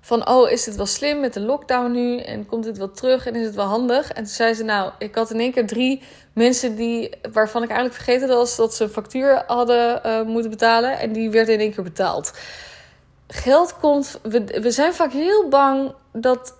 van, 0.07 0.29
oh, 0.29 0.51
is 0.51 0.67
het 0.67 0.77
wel 0.77 0.87
slim 0.87 1.21
met 1.21 1.33
de 1.33 1.41
lockdown 1.41 1.91
nu? 1.91 2.19
En 2.19 2.47
komt 2.47 2.65
het 2.65 2.79
wel 2.79 2.91
terug? 2.91 3.27
En 3.27 3.35
is 3.35 3.47
het 3.47 3.55
wel 3.55 3.65
handig? 3.65 4.09
En 4.09 4.15
toen 4.15 4.33
zei 4.33 4.55
ze, 4.55 4.65
nou, 4.65 4.93
ik 4.99 5.15
had 5.15 5.31
in 5.31 5.41
één 5.41 5.53
keer 5.53 5.67
drie 5.67 6.03
mensen 6.33 6.75
die, 6.75 7.11
waarvan 7.33 7.63
ik 7.63 7.69
eigenlijk 7.69 8.03
vergeten 8.03 8.29
was 8.29 8.57
dat 8.57 8.75
ze 8.75 8.85
een 8.85 8.91
factuur 8.91 9.43
hadden 9.47 10.01
uh, 10.07 10.23
moeten 10.23 10.51
betalen. 10.51 10.99
En 10.99 11.13
die 11.13 11.31
werd 11.31 11.49
in 11.49 11.61
één 11.61 11.75
keer 11.75 11.85
betaald. 11.85 12.33
Geld 13.29 13.77
komt, 13.77 14.21
we, 14.23 14.45
we 14.45 14.71
zijn 14.71 14.95
vaak 14.95 15.13
heel 15.13 15.49
bang 15.49 15.95
dat, 16.13 16.55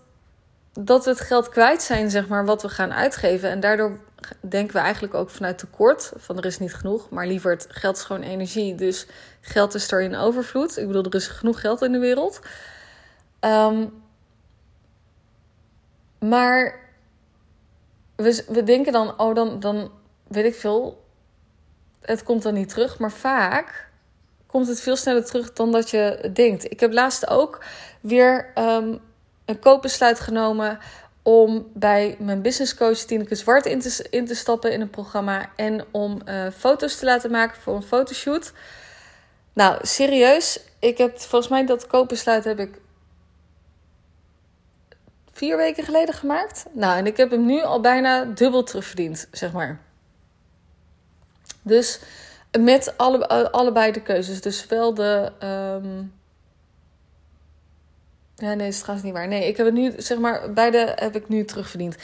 dat 0.73 1.05
we 1.05 1.11
het 1.11 1.21
geld 1.21 1.49
kwijt 1.49 1.83
zijn, 1.83 2.11
zeg 2.11 2.29
maar, 2.29 2.45
wat 2.45 2.63
we 2.63 2.69
gaan 2.69 2.93
uitgeven. 2.93 3.51
En 3.51 3.61
daardoor 3.61 3.99
denken 4.41 4.75
we 4.75 4.81
eigenlijk 4.81 5.15
ook 5.15 5.31
vanuit 5.31 5.59
tekort, 5.59 6.13
van 6.17 6.39
er 6.39 6.45
is 6.45 6.59
niet 6.59 6.75
genoeg. 6.75 7.11
Maar 7.11 7.27
liever, 7.27 7.51
het 7.51 7.67
geld 7.71 7.97
is 7.97 8.03
gewoon 8.03 8.23
energie, 8.23 8.75
dus 8.75 9.07
geld 9.41 9.75
is 9.75 9.93
er 9.93 10.01
in 10.01 10.17
overvloed. 10.17 10.79
Ik 10.79 10.87
bedoel, 10.87 11.05
er 11.05 11.15
is 11.15 11.27
genoeg 11.27 11.61
geld 11.61 11.83
in 11.83 11.93
de 11.93 11.99
wereld. 11.99 12.41
Um, 13.47 14.03
maar 16.19 16.81
we, 18.17 18.45
we 18.49 18.63
denken 18.63 18.93
dan, 18.93 19.19
oh, 19.19 19.35
dan, 19.35 19.61
dan 19.61 19.91
weet 20.27 20.45
ik 20.45 20.55
veel, 20.55 21.05
het 22.01 22.23
komt 22.23 22.43
dan 22.43 22.55
niet 22.55 22.69
terug. 22.69 22.99
Maar 22.99 23.13
vaak 23.13 23.89
komt 24.47 24.67
het 24.67 24.81
veel 24.81 24.97
sneller 24.97 25.25
terug 25.25 25.53
dan 25.53 25.73
dat 25.73 25.91
je 25.91 26.31
denkt. 26.33 26.71
Ik 26.71 26.81
heb 26.81 26.93
laatst 26.93 27.29
ook 27.29 27.65
weer 28.01 28.53
um, 28.55 29.01
een 29.45 29.59
koopbesluit 29.59 30.21
genomen 30.21 30.79
om 31.23 31.71
bij 31.75 32.17
mijn 32.19 32.43
businesscoach 32.43 32.99
Tineke 32.99 33.35
Zwart 33.35 33.67
in 33.67 33.81
te, 33.81 34.07
in 34.11 34.27
te 34.27 34.35
stappen 34.35 34.73
in 34.73 34.81
een 34.81 34.91
programma 34.91 35.51
en 35.57 35.85
om 35.91 36.19
uh, 36.29 36.47
foto's 36.57 36.97
te 36.97 37.05
laten 37.05 37.31
maken 37.31 37.61
voor 37.61 37.75
een 37.75 37.83
fotoshoot. 37.83 38.53
Nou, 39.53 39.79
serieus, 39.83 40.61
ik 40.79 40.99
heb 40.99 41.19
volgens 41.19 41.51
mij 41.51 41.67
dat 41.67 41.87
koopbesluit 41.87 42.45
heb 42.45 42.59
ik 42.59 42.81
vier 45.37 45.57
weken 45.57 45.85
geleden 45.85 46.15
gemaakt. 46.15 46.67
Nou, 46.73 46.99
en 46.99 47.07
ik 47.07 47.17
heb 47.17 47.31
hem 47.31 47.47
nu 47.47 47.63
al 47.63 47.81
bijna 47.81 48.25
dubbel 48.25 48.63
terugverdiend, 48.63 49.29
zeg 49.33 49.53
maar. 49.53 49.81
Dus 51.63 52.01
met 52.61 52.95
alle, 52.97 53.51
allebei 53.51 53.93
de 53.93 54.03
keuzes. 54.03 54.41
Dus 54.41 54.67
wel 54.67 54.95
de. 54.95 55.33
Um... 55.83 56.15
Ja, 58.35 58.55
nee, 58.55 58.69
is 58.69 58.79
trouwens 58.79 59.07
niet 59.07 59.17
waar. 59.17 59.29
Nee, 59.29 59.49
ik 59.49 59.57
heb 59.57 59.67
het 59.67 59.75
nu, 59.75 59.93
zeg 59.97 60.19
maar, 60.19 60.53
beide 60.53 60.93
heb 60.97 61.17
ik 61.17 61.29
nu 61.29 61.45
terugverdiend. 61.45 61.97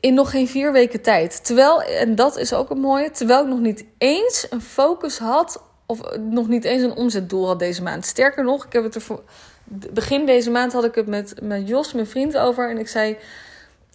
In 0.00 0.14
nog 0.14 0.30
geen 0.30 0.48
vier 0.48 0.72
weken 0.72 1.02
tijd. 1.02 1.44
Terwijl, 1.44 1.82
en 1.82 2.14
dat 2.14 2.36
is 2.36 2.52
ook 2.52 2.70
een 2.70 2.80
mooie, 2.80 3.10
terwijl 3.10 3.42
ik 3.42 3.48
nog 3.48 3.60
niet 3.60 3.84
eens 3.98 4.46
een 4.50 4.60
focus 4.60 5.18
had. 5.18 5.62
Of 5.86 6.16
nog 6.16 6.48
niet 6.48 6.64
eens 6.64 6.82
een 6.82 6.96
omzetdoel 6.96 7.46
had 7.46 7.58
deze 7.58 7.82
maand. 7.82 8.06
Sterker 8.06 8.44
nog, 8.44 8.64
ik 8.64 8.72
heb 8.72 8.82
het 8.82 8.94
ervoor 8.94 9.22
begin 9.68 10.26
deze 10.26 10.50
maand 10.50 10.72
had 10.72 10.84
ik 10.84 10.94
het 10.94 11.06
met, 11.06 11.34
met 11.42 11.68
Jos, 11.68 11.92
mijn 11.92 12.06
vriend, 12.06 12.36
over. 12.36 12.70
En 12.70 12.78
ik 12.78 12.88
zei: 12.88 13.18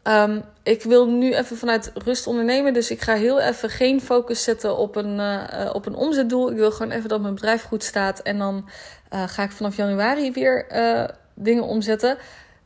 um, 0.03 0.43
Ik 0.63 0.83
wil 0.83 1.07
nu 1.07 1.33
even 1.33 1.57
vanuit 1.57 1.91
rust 1.93 2.27
ondernemen. 2.27 2.73
Dus 2.73 2.91
ik 2.91 3.01
ga 3.01 3.13
heel 3.13 3.39
even 3.39 3.69
geen 3.69 4.01
focus 4.01 4.43
zetten 4.43 4.77
op 4.77 4.95
een, 4.95 5.19
uh, 5.19 5.69
op 5.73 5.85
een 5.85 5.95
omzetdoel. 5.95 6.51
Ik 6.51 6.57
wil 6.57 6.71
gewoon 6.71 6.91
even 6.91 7.09
dat 7.09 7.21
mijn 7.21 7.33
bedrijf 7.33 7.63
goed 7.63 7.83
staat. 7.83 8.19
En 8.19 8.37
dan 8.37 8.69
uh, 9.13 9.23
ga 9.27 9.43
ik 9.43 9.51
vanaf 9.51 9.75
januari 9.75 10.31
weer 10.31 10.65
uh, 10.71 11.07
dingen 11.33 11.63
omzetten. 11.63 12.17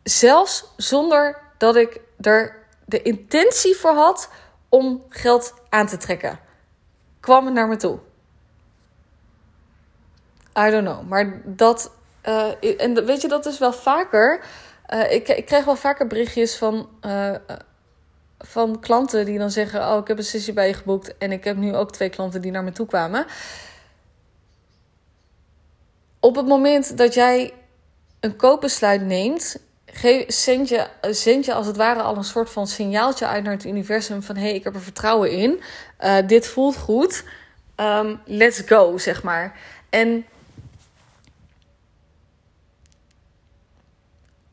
Zelfs 0.03 0.65
zonder 0.77 1.37
dat 1.57 1.75
ik 1.75 1.99
er 2.21 2.55
de 2.85 3.01
intentie 3.01 3.75
voor 3.75 3.93
had 3.93 4.29
om 4.69 5.03
geld 5.09 5.53
aan 5.69 5.87
te 5.87 5.97
trekken. 5.97 6.39
Kwam 7.19 7.45
het 7.45 7.53
naar 7.53 7.67
me 7.67 7.75
toe. 7.75 7.99
I 10.57 10.69
don't 10.69 10.85
know. 10.85 11.07
Maar 11.07 11.41
dat 11.45 11.91
uh, 12.27 12.81
en 12.81 13.05
weet 13.05 13.21
je, 13.21 13.27
dat 13.27 13.45
is 13.45 13.57
wel 13.57 13.73
vaker. 13.73 14.43
Uh, 14.93 15.11
ik, 15.11 15.27
ik 15.27 15.45
krijg 15.45 15.65
wel 15.65 15.75
vaker 15.75 16.07
berichtjes 16.07 16.55
van, 16.55 16.89
uh, 17.05 17.35
van 18.39 18.79
klanten 18.79 19.25
die 19.25 19.37
dan 19.37 19.51
zeggen: 19.51 19.91
Oh, 19.91 19.97
ik 19.99 20.07
heb 20.07 20.17
een 20.17 20.23
sessie 20.23 20.53
bij 20.53 20.67
je 20.67 20.73
geboekt. 20.73 21.17
En 21.17 21.31
ik 21.31 21.43
heb 21.43 21.57
nu 21.57 21.75
ook 21.75 21.91
twee 21.91 22.09
klanten 22.09 22.41
die 22.41 22.51
naar 22.51 22.63
me 22.63 22.71
toe 22.71 22.87
kwamen. 22.87 23.25
Op 26.19 26.35
het 26.35 26.47
moment 26.47 26.97
dat 26.97 27.13
jij 27.13 27.53
een 28.19 28.35
koopbesluit 28.35 29.01
neemt, 29.01 29.57
zend, 30.27 30.69
je, 30.69 30.87
zend 31.01 31.45
je 31.45 31.53
als 31.53 31.67
het 31.67 31.77
ware 31.77 32.01
al 32.01 32.17
een 32.17 32.23
soort 32.23 32.49
van 32.49 32.67
signaaltje 32.67 33.27
uit 33.27 33.43
naar 33.43 33.53
het 33.53 33.65
universum: 33.65 34.21
van 34.21 34.35
hé, 34.35 34.41
hey, 34.41 34.53
ik 34.53 34.63
heb 34.63 34.75
er 34.75 34.81
vertrouwen 34.81 35.31
in. 35.31 35.61
dit 36.27 36.47
voelt 36.47 36.77
goed. 36.77 37.23
Um, 37.75 38.19
let's 38.25 38.61
go, 38.65 38.97
zeg 38.97 39.23
maar. 39.23 39.59
En 39.89 40.25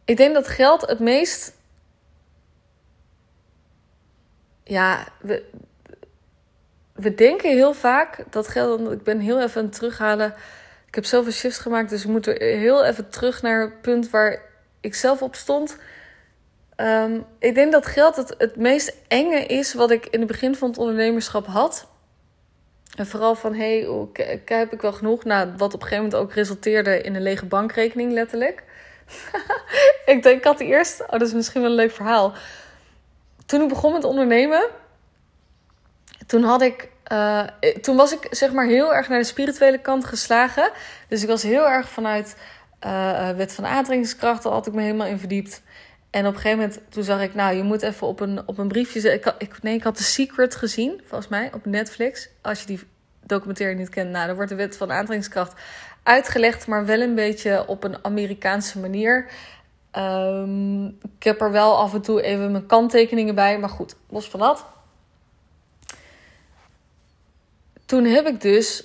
Ik 0.04 0.16
denk 0.16 0.34
dat 0.34 0.48
geld 0.48 0.80
het 0.80 0.98
meest. 0.98 1.52
Ja, 4.64 5.06
we, 5.20 5.44
we 6.92 7.14
denken 7.14 7.50
heel 7.50 7.74
vaak 7.74 8.24
dat 8.30 8.48
geld. 8.48 8.90
Ik 8.92 9.02
ben 9.02 9.18
heel 9.18 9.42
even 9.42 9.60
aan 9.60 9.66
het 9.66 9.74
terughalen. 9.74 10.34
Ik 10.86 10.94
heb 10.94 11.04
zoveel 11.04 11.32
shifts 11.32 11.58
gemaakt, 11.58 11.90
dus 11.90 12.04
ik 12.04 12.10
moet 12.10 12.26
er 12.26 12.40
heel 12.40 12.84
even 12.84 13.08
terug 13.08 13.42
naar 13.42 13.60
het 13.60 13.80
punt 13.80 14.10
waar 14.10 14.42
ik 14.80 14.94
zelf 14.94 15.22
op 15.22 15.34
stond. 15.34 15.76
Um, 16.76 17.24
ik 17.38 17.54
denk 17.54 17.72
dat 17.72 17.86
geld 17.86 18.16
het, 18.16 18.34
het 18.38 18.56
meest 18.56 18.96
enge 19.08 19.46
is 19.46 19.74
wat 19.74 19.90
ik 19.90 20.06
in 20.06 20.18
het 20.18 20.28
begin 20.28 20.54
van 20.54 20.68
het 20.68 20.78
ondernemerschap 20.78 21.46
had. 21.46 21.86
En 22.96 23.06
vooral 23.06 23.34
van, 23.34 23.54
hé, 23.54 23.86
hey, 24.12 24.40
heb 24.44 24.72
ik 24.72 24.80
wel 24.80 24.92
genoeg? 24.92 25.24
Nou, 25.24 25.52
wat 25.56 25.74
op 25.74 25.80
een 25.80 25.88
gegeven 25.88 26.04
moment 26.04 26.22
ook 26.22 26.32
resulteerde 26.32 27.00
in 27.00 27.14
een 27.14 27.22
lege 27.22 27.46
bankrekening, 27.46 28.12
letterlijk. 28.12 28.62
ik 30.12 30.22
denk, 30.22 30.38
ik 30.38 30.44
had 30.44 30.60
eerst, 30.60 31.02
oh, 31.02 31.08
dat 31.08 31.22
is 31.22 31.32
misschien 31.32 31.60
wel 31.60 31.70
een 31.70 31.76
leuk 31.76 31.92
verhaal. 31.92 32.32
Toen 33.46 33.62
ik 33.62 33.68
begon 33.68 33.92
met 33.92 34.04
ondernemen, 34.04 34.68
toen 36.26 36.42
had 36.42 36.62
ik, 36.62 36.88
uh, 37.12 37.42
toen 37.80 37.96
was 37.96 38.12
ik 38.12 38.26
zeg 38.30 38.52
maar 38.52 38.66
heel 38.66 38.94
erg 38.94 39.08
naar 39.08 39.18
de 39.18 39.24
spirituele 39.24 39.78
kant 39.78 40.04
geslagen. 40.04 40.70
Dus 41.08 41.22
ik 41.22 41.28
was 41.28 41.42
heel 41.42 41.68
erg 41.68 41.88
vanuit 41.88 42.36
uh, 42.86 43.30
wet 43.30 43.52
van 43.52 43.66
aantrekkingskracht, 43.66 44.44
al 44.44 44.52
had 44.52 44.66
ik 44.66 44.72
me 44.72 44.82
helemaal 44.82 45.06
in 45.06 45.18
verdiept. 45.18 45.62
En 46.10 46.26
op 46.26 46.34
een 46.34 46.40
gegeven 46.40 46.58
moment, 46.58 46.80
toen 46.88 47.04
zag 47.04 47.22
ik, 47.22 47.34
nou, 47.34 47.56
je 47.56 47.62
moet 47.62 47.82
even 47.82 48.06
op 48.06 48.20
een, 48.20 48.42
op 48.46 48.58
een 48.58 48.68
briefje 48.68 49.12
ik, 49.12 49.34
ik, 49.38 49.62
Nee, 49.62 49.74
ik 49.74 49.82
had 49.82 49.96
The 49.96 50.02
Secret 50.02 50.54
gezien, 50.54 51.00
volgens 51.04 51.30
mij, 51.30 51.50
op 51.52 51.64
Netflix. 51.64 52.28
Als 52.42 52.60
je 52.60 52.66
die 52.66 52.80
documentaire 53.26 53.74
niet 53.74 53.88
kent, 53.88 54.10
nou, 54.10 54.26
dan 54.26 54.34
wordt 54.34 54.50
de 54.50 54.56
wet 54.56 54.76
van 54.76 54.92
aantrekkingskracht 54.92 55.60
uitgelegd, 56.02 56.66
maar 56.66 56.86
wel 56.86 57.00
een 57.00 57.14
beetje 57.14 57.66
op 57.66 57.84
een 57.84 58.04
Amerikaanse 58.04 58.78
manier. 58.78 59.30
Um, 59.96 60.86
ik 60.86 61.22
heb 61.22 61.40
er 61.40 61.50
wel 61.50 61.78
af 61.78 61.94
en 61.94 62.02
toe 62.02 62.22
even 62.22 62.50
mijn 62.50 62.66
kanttekeningen 62.66 63.34
bij, 63.34 63.58
maar 63.58 63.68
goed, 63.68 63.96
los 64.08 64.28
van 64.28 64.40
dat. 64.40 64.66
Toen 67.86 68.04
heb 68.04 68.26
ik 68.26 68.40
dus, 68.40 68.84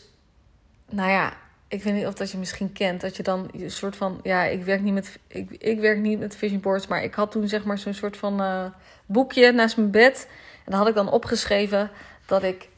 nou 0.89 1.09
ja, 1.09 1.33
ik 1.67 1.83
weet 1.83 1.93
niet 1.93 2.05
of 2.05 2.13
dat 2.13 2.31
je 2.31 2.37
misschien 2.37 2.73
kent, 2.73 3.01
dat 3.01 3.15
je 3.15 3.23
dan 3.23 3.49
een 3.53 3.71
soort 3.71 3.95
van, 3.95 4.19
ja, 4.23 4.43
ik 4.43 4.63
werk 4.63 4.81
niet 4.81 4.93
met, 4.93 5.19
ik, 5.27 5.51
ik 5.51 5.79
werk 5.79 5.99
niet 5.99 6.19
met 6.19 6.35
vision 6.35 6.59
boards, 6.59 6.87
maar 6.87 7.03
ik 7.03 7.13
had 7.13 7.31
toen 7.31 7.47
zeg 7.47 7.63
maar 7.63 7.77
zo'n 7.77 7.93
soort 7.93 8.17
van 8.17 8.41
uh, 8.41 8.65
boekje 9.05 9.51
naast 9.51 9.77
mijn 9.77 9.91
bed. 9.91 10.27
En 10.65 10.71
dan 10.71 10.79
had 10.79 10.87
ik 10.87 10.95
dan 10.95 11.11
opgeschreven 11.11 11.91
dat 12.25 12.43
ik 12.43 12.69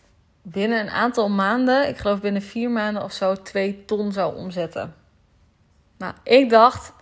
binnen 0.41 0.80
een 0.80 0.89
aantal 0.89 1.30
maanden, 1.30 1.88
ik 1.88 1.97
geloof 1.97 2.19
binnen 2.19 2.41
vier 2.41 2.69
maanden 2.69 3.04
of 3.04 3.12
zo, 3.12 3.36
twee 3.36 3.86
ton 3.86 4.12
zou 4.12 4.36
omzetten. 4.36 4.95
Nou, 5.97 6.13
ik 6.23 6.49
dacht, 6.49 6.93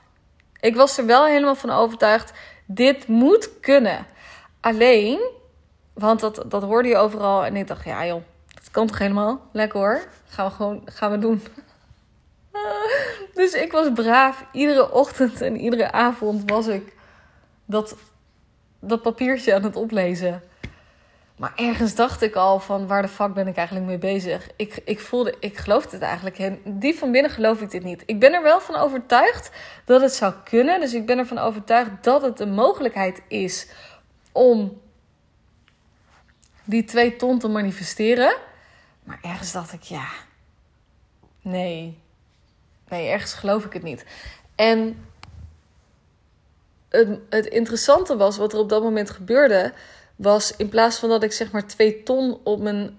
ik 0.60 0.75
was 0.75 0.97
er 0.97 1.06
wel 1.06 1.25
helemaal 1.25 1.56
van 1.56 1.69
overtuigd, 1.69 2.34
dit 2.65 3.08
moet 3.08 3.60
kunnen. 3.60 4.06
Alleen, 4.60 5.19
want 5.93 6.19
dat, 6.19 6.43
dat 6.47 6.63
hoorde 6.63 6.89
je 6.89 6.97
overal 6.97 7.45
en 7.45 7.56
ik 7.56 7.67
dacht, 7.67 7.86
ja 7.86 8.06
joh, 8.06 8.21
dat 8.54 8.71
kan 8.71 8.88
toch 8.88 8.97
helemaal? 8.97 9.41
Lekker 9.52 9.80
hoor, 9.80 10.02
gaan 10.28 10.47
we 10.47 10.52
gewoon, 10.52 10.82
gaan 10.86 11.12
we 11.12 11.19
doen. 11.19 11.41
Dus 13.34 13.54
ik 13.54 13.71
was 13.71 13.88
braaf. 13.93 14.45
Iedere 14.52 14.91
ochtend 14.91 15.41
en 15.41 15.58
iedere 15.58 15.91
avond 15.91 16.52
was 16.52 16.67
ik 16.67 16.95
dat, 17.65 17.95
dat 18.80 19.02
papiertje 19.02 19.54
aan 19.56 19.63
het 19.63 19.75
oplezen. 19.75 20.41
Maar 21.39 21.54
ergens 21.56 21.95
dacht 21.95 22.21
ik 22.21 22.36
al 22.36 22.60
van 22.60 22.88
waar 22.88 23.02
de 23.02 23.08
fuck 23.08 23.34
ben 23.34 23.47
ik 23.47 23.56
eigenlijk 23.56 23.88
mee 23.88 23.97
bezig? 23.97 24.49
Ik, 24.56 24.82
ik 24.86 24.99
voelde, 24.99 25.36
ik 25.39 25.58
geloofde 25.58 25.91
het 25.91 26.02
eigenlijk. 26.02 26.60
Die 26.65 26.97
van 26.97 27.12
binnen 27.12 27.32
geloof 27.32 27.62
ik 27.62 27.71
dit 27.71 27.84
niet. 27.84 28.04
Ik 28.06 28.19
ben 28.19 28.34
er 28.34 28.43
wel 28.43 28.62
van 28.62 28.75
overtuigd 28.75 29.52
dat 29.86 30.02
het 30.02 30.13
zou 30.13 30.34
kunnen. 30.43 30.80
Dus 30.80 30.93
ik 30.93 31.06
ben 31.06 31.17
ervan 31.17 31.38
overtuigd 31.38 31.91
dat 32.02 32.21
het 32.21 32.39
een 32.39 32.54
mogelijkheid 32.54 33.21
is 33.28 33.67
om 34.32 34.82
die 36.63 36.84
twee 36.84 37.15
ton 37.15 37.39
te 37.39 37.47
manifesteren. 37.47 38.36
Maar 39.04 39.19
ergens 39.21 39.52
dacht 39.52 39.73
ik, 39.73 39.82
ja, 39.82 40.08
nee, 41.41 41.99
nee, 42.89 43.10
ergens 43.10 43.34
geloof 43.34 43.65
ik 43.65 43.73
het 43.73 43.84
niet. 43.84 44.06
En 44.56 45.06
het, 46.89 47.19
het 47.30 47.45
interessante 47.45 48.17
was, 48.17 48.38
wat 48.38 48.54
er 48.54 48.60
op 48.60 48.69
dat 48.69 48.84
moment 48.84 49.10
gebeurde, 49.10 49.73
was 50.19 50.55
in 50.55 50.69
plaats 50.69 50.97
van 50.97 51.10
dat 51.10 51.23
ik 51.23 51.32
zeg 51.32 51.51
maar 51.51 51.67
2 51.67 52.03
ton 52.03 52.39
op 52.43 52.60
mijn 52.62 52.97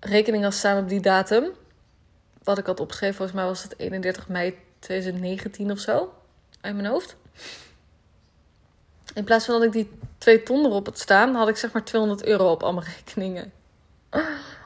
rekening 0.00 0.44
had 0.44 0.54
staan 0.54 0.82
op 0.82 0.88
die 0.88 1.00
datum, 1.00 1.50
wat 2.42 2.58
ik 2.58 2.66
had 2.66 2.80
opgeschreven, 2.80 3.16
volgens 3.16 3.36
mij 3.36 3.46
was 3.46 3.62
het 3.62 3.78
31 3.78 4.28
mei 4.28 4.58
2019 4.78 5.70
of 5.70 5.78
zo, 5.78 6.12
uit 6.60 6.74
mijn 6.74 6.86
hoofd. 6.86 7.16
In 9.14 9.24
plaats 9.24 9.44
van 9.44 9.54
dat 9.54 9.62
ik 9.64 9.72
die 9.72 9.90
2 10.18 10.42
ton 10.42 10.64
erop 10.64 10.86
had 10.86 10.98
staan, 10.98 11.34
had 11.34 11.48
ik 11.48 11.56
zeg 11.56 11.72
maar 11.72 11.84
200 11.84 12.24
euro 12.24 12.50
op 12.50 12.62
al 12.62 12.72
mijn 12.72 12.86
rekeningen. 12.96 13.52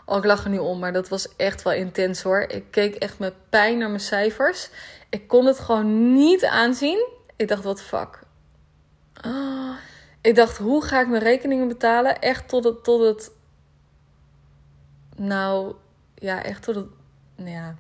Oh, 0.07 0.17
ik 0.17 0.25
lach 0.25 0.45
er 0.45 0.51
nu 0.51 0.59
om, 0.59 0.79
maar 0.79 0.93
dat 0.93 1.09
was 1.09 1.37
echt 1.37 1.63
wel 1.63 1.73
intens 1.73 2.23
hoor. 2.23 2.41
Ik 2.41 2.65
keek 2.71 2.95
echt 2.95 3.19
met 3.19 3.35
pijn 3.49 3.79
naar 3.79 3.89
mijn 3.89 4.01
cijfers. 4.01 4.69
Ik 5.11 5.29
kon 5.29 5.47
het 5.47 5.59
gewoon 5.59 6.13
niet 6.13 6.45
aanzien. 6.45 7.09
Ik 7.37 7.49
dacht, 7.49 7.65
wat 7.65 7.83
fuck. 7.83 8.19
Oh, 9.27 9.75
ik 10.21 10.35
dacht, 10.35 10.57
hoe 10.59 10.85
ga 10.85 11.01
ik 11.01 11.09
mijn 11.09 11.23
rekeningen 11.23 11.69
betalen? 11.69 12.21
Echt 12.21 12.49
tot 12.49 12.65
het, 12.65 12.85
tot 12.85 13.01
het. 13.01 13.31
Nou, 15.17 15.75
ja, 16.15 16.43
echt 16.43 16.63
tot 16.63 16.75
het. 16.75 16.87
Nou 17.37 17.51
ja. 17.51 17.75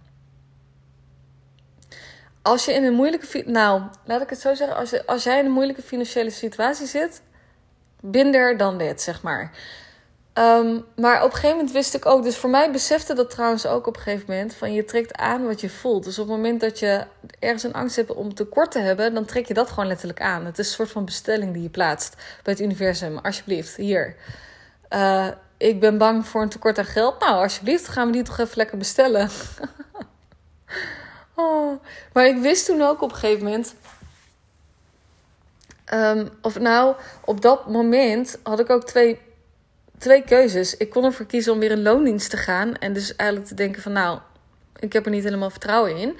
Als 2.42 2.64
je 2.64 2.72
in 2.72 2.84
een 2.84 2.94
moeilijke. 2.94 3.42
Nou, 3.46 3.82
laat 4.04 4.22
ik 4.22 4.30
het 4.30 4.40
zo 4.40 4.54
zeggen. 4.54 4.76
Als, 4.76 4.90
je, 4.90 5.06
als 5.06 5.22
jij 5.22 5.38
in 5.38 5.44
een 5.44 5.50
moeilijke 5.50 5.82
financiële 5.82 6.30
situatie 6.30 6.86
zit. 6.86 7.22
Binder 8.00 8.56
dan 8.56 8.78
dit, 8.78 9.02
zeg 9.02 9.22
maar. 9.22 9.50
Um, 10.40 10.84
maar 10.96 11.18
op 11.18 11.24
een 11.24 11.34
gegeven 11.34 11.56
moment 11.56 11.72
wist 11.72 11.94
ik 11.94 12.06
ook, 12.06 12.22
dus 12.22 12.36
voor 12.36 12.50
mij 12.50 12.70
besefte 12.70 13.14
dat 13.14 13.30
trouwens 13.30 13.66
ook 13.66 13.86
op 13.86 13.96
een 13.96 14.02
gegeven 14.02 14.24
moment, 14.28 14.54
van 14.54 14.72
je 14.72 14.84
trekt 14.84 15.16
aan 15.16 15.46
wat 15.46 15.60
je 15.60 15.70
voelt. 15.70 16.04
Dus 16.04 16.18
op 16.18 16.28
het 16.28 16.36
moment 16.36 16.60
dat 16.60 16.78
je 16.78 17.04
ergens 17.38 17.62
een 17.62 17.72
angst 17.72 17.96
hebt 17.96 18.14
om 18.14 18.34
tekort 18.34 18.70
te 18.70 18.78
hebben, 18.78 19.14
dan 19.14 19.24
trek 19.24 19.46
je 19.46 19.54
dat 19.54 19.68
gewoon 19.68 19.86
letterlijk 19.86 20.20
aan. 20.20 20.44
Het 20.44 20.58
is 20.58 20.66
een 20.66 20.74
soort 20.74 20.90
van 20.90 21.04
bestelling 21.04 21.52
die 21.52 21.62
je 21.62 21.68
plaatst 21.68 22.14
bij 22.42 22.52
het 22.52 22.62
universum. 22.62 23.18
Alsjeblieft, 23.18 23.76
hier. 23.76 24.16
Uh, 24.90 25.26
ik 25.56 25.80
ben 25.80 25.98
bang 25.98 26.26
voor 26.26 26.42
een 26.42 26.48
tekort 26.48 26.78
aan 26.78 26.84
geld. 26.84 27.20
Nou, 27.20 27.42
alsjeblieft, 27.42 27.88
gaan 27.88 28.06
we 28.06 28.12
die 28.12 28.22
toch 28.22 28.38
even 28.38 28.56
lekker 28.56 28.78
bestellen. 28.78 29.28
oh. 31.34 31.82
Maar 32.12 32.26
ik 32.26 32.38
wist 32.38 32.66
toen 32.66 32.82
ook 32.82 33.02
op 33.02 33.10
een 33.10 33.16
gegeven 33.16 33.44
moment. 33.44 33.74
Um, 35.94 36.30
of 36.42 36.58
nou, 36.58 36.94
op 37.24 37.40
dat 37.40 37.68
moment 37.68 38.38
had 38.42 38.60
ik 38.60 38.70
ook 38.70 38.84
twee 38.84 39.20
twee 40.00 40.24
keuzes. 40.24 40.76
Ik 40.76 40.90
kon 40.90 41.04
ervoor 41.04 41.26
kiezen 41.26 41.52
om 41.52 41.58
weer 41.58 41.70
in 41.70 41.82
loondienst 41.82 42.30
te 42.30 42.36
gaan. 42.36 42.74
En 42.74 42.92
dus 42.92 43.16
eigenlijk 43.16 43.50
te 43.50 43.56
denken 43.56 43.82
van 43.82 43.92
nou, 43.92 44.18
ik 44.78 44.92
heb 44.92 45.04
er 45.04 45.10
niet 45.10 45.24
helemaal 45.24 45.50
vertrouwen 45.50 45.96
in. 45.96 46.18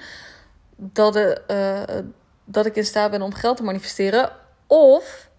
Dat, 0.75 1.13
de, 1.13 1.41
uh, 1.47 2.11
dat 2.45 2.65
ik 2.65 2.75
in 2.75 2.85
staat 2.85 3.11
ben 3.11 3.21
om 3.21 3.33
geld 3.33 3.57
te 3.57 3.63
manifesteren. 3.63 4.31
Of 4.67 5.29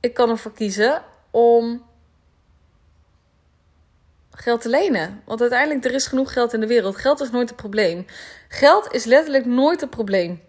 ik 0.00 0.14
kan 0.14 0.30
ervoor 0.30 0.52
kiezen 0.52 1.02
om 1.30 1.84
geld 4.30 4.60
te 4.60 4.68
lenen. 4.68 5.22
Want 5.24 5.40
uiteindelijk, 5.40 5.84
er 5.84 5.94
is 5.94 6.06
genoeg 6.06 6.32
geld 6.32 6.52
in 6.52 6.60
de 6.60 6.66
wereld. 6.66 6.96
Geld 6.96 7.20
is 7.20 7.30
nooit 7.30 7.48
het 7.48 7.58
probleem. 7.58 8.06
Geld 8.48 8.92
is 8.92 9.04
letterlijk 9.04 9.46
nooit 9.46 9.80
het 9.80 9.90
probleem. 9.90 10.42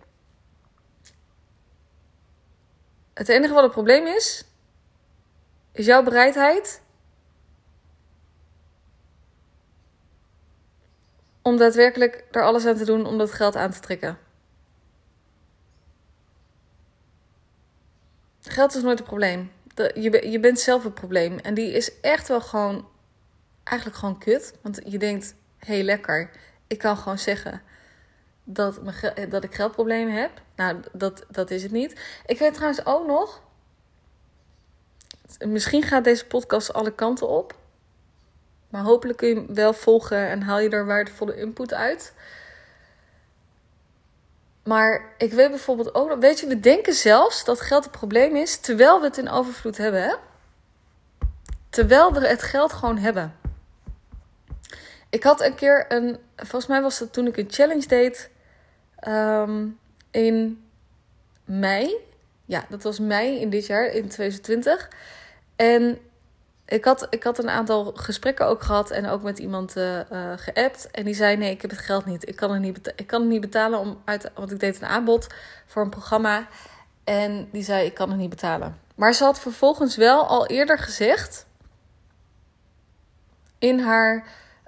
Het 3.14 3.30
enige 3.30 3.54
wat 3.54 3.64
het 3.64 3.72
probleem 3.72 4.08
is, 4.08 4.46
is 5.72 5.86
jouw 5.86 6.04
bereidheid 6.04 6.82
om 11.42 11.58
daadwerkelijk 11.58 12.26
er 12.32 12.44
alles 12.44 12.66
aan 12.66 12.76
te 12.76 12.86
doen 12.86 13.06
om 13.06 13.18
dat 13.18 13.32
geld 13.32 13.56
aan 13.56 13.72
te 13.72 13.80
trekken. 13.80 14.18
Geld 18.42 18.76
is 18.76 18.82
nooit 18.82 18.98
het 19.00 19.08
probleem. 19.08 19.52
Je, 19.76 20.30
je 20.30 20.40
bent 20.40 20.60
zelf 20.60 20.84
het 20.84 20.94
probleem. 20.94 21.38
En 21.38 21.54
die 21.54 21.72
is 21.72 22.00
echt 22.00 22.28
wel 22.28 22.42
gewoon, 22.42 22.88
eigenlijk 23.64 23.98
gewoon 23.98 24.18
kut. 24.18 24.54
Want 24.62 24.80
je 24.86 24.98
denkt, 24.98 25.36
hé 25.60 25.74
hey, 25.74 25.84
lekker, 25.84 26.30
ik 26.68 26.78
kan 26.78 26.98
gewoon 26.98 27.20
zeggen 27.20 27.62
dat, 28.44 28.80
dat 29.30 29.44
ik 29.44 29.56
geldproblemen 29.56 30.14
heb. 30.14 30.42
Nou, 30.56 30.80
dat, 30.92 31.26
dat 31.30 31.52
is 31.52 31.64
het 31.64 31.72
niet. 31.72 32.22
Ik 32.26 32.40
weet 32.40 32.54
trouwens 32.54 32.86
ook 32.86 33.08
nog, 33.08 33.42
Misschien 35.40 35.84
gaat 35.84 36.04
deze 36.04 36.26
podcast 36.26 36.74
alle 36.74 36.92
kanten 36.92 37.28
op. 37.28 37.56
Maar 38.70 38.84
hopelijk 38.84 39.18
kun 39.18 39.28
je 39.28 39.36
hem 39.36 39.54
wel 39.54 39.74
volgen 39.74 40.28
en 40.28 40.42
haal 40.42 40.60
je 40.60 40.70
er 40.70 40.86
waardevolle 40.86 41.38
input 41.38 41.74
uit. 41.74 42.14
Maar 44.64 45.14
ik 45.18 45.34
weet 45.34 45.50
bijvoorbeeld 45.50 45.96
ook, 45.96 46.20
weet 46.20 46.40
je, 46.40 46.48
we 46.48 46.60
denken 46.60 46.94
zelfs 46.94 47.46
dat 47.46 47.62
geld 47.62 47.86
een 47.86 47.92
probleem 47.92 48.36
is 48.36 48.58
terwijl 48.58 49.00
we 49.00 49.06
het 49.06 49.18
in 49.18 49.30
overvloed 49.30 49.78
hebben. 49.78 50.04
Hè? 50.04 50.16
Terwijl 51.70 52.14
we 52.14 52.28
het 52.28 52.44
geld 52.44 52.74
gewoon 52.74 52.98
hebben. 52.98 53.36
Ik 55.10 55.24
had 55.24 55.42
een 55.42 55.56
keer 55.56 55.86
een, 55.90 56.18
volgens 56.36 56.68
mij 56.68 56.82
was 56.82 57.00
dat 57.00 57.14
toen 57.14 57.28
ik 57.28 57.38
een 57.38 57.52
challenge 57.52 57.88
deed 57.88 58.30
ehm, 58.96 59.68
in 60.12 60.66
mei. 61.46 61.96
Ja, 62.46 62.66
dat 62.70 62.84
was 62.84 63.00
mei 63.00 63.40
in 63.40 63.50
dit 63.50 63.66
jaar, 63.66 63.86
in 63.86 64.08
2020. 64.08 64.90
En 65.62 65.98
ik 66.66 66.86
had, 66.86 67.08
ik 67.10 67.24
had 67.24 67.38
een 67.40 67.50
aantal 67.50 67.92
gesprekken 67.96 68.48
ook 68.48 68.62
gehad 68.62 68.92
en 68.92 69.08
ook 69.08 69.22
met 69.22 69.40
iemand 69.40 69.78
uh, 69.78 70.00
uh, 70.12 70.32
geappt. 70.36 70.92
En 70.92 71.06
die 71.06 71.14
zei: 71.14 71.38
Nee, 71.38 71.52
ik 71.52 71.62
heb 71.62 71.72
het 71.72 71.80
geld 71.80 72.06
niet. 72.06 72.30
Ik 72.30 72.36
kan 72.36 72.52
het 72.52 72.62
niet, 72.62 72.94
ik 72.96 73.08
kan 73.08 73.22
het 73.22 73.30
niet 73.30 73.42
betalen. 73.42 73.80
Om 73.80 74.02
uit, 74.06 74.32
want 74.36 74.52
ik 74.52 74.60
deed 74.60 74.82
een 74.82 74.88
aanbod 74.88 75.28
voor 75.66 75.82
een 75.82 75.90
programma. 75.90 76.48
En 77.04 77.50
die 77.52 77.64
zei: 77.64 77.86
Ik 77.86 77.94
kan 77.94 78.10
het 78.10 78.18
niet 78.18 78.30
betalen. 78.30 78.78
Maar 78.96 79.14
ze 79.14 79.24
had 79.24 79.40
vervolgens 79.40 79.96
wel 79.96 80.28
al 80.28 80.48
eerder 80.48 80.78
gezegd. 80.78 81.46
In 83.58 83.80
haar 83.80 84.28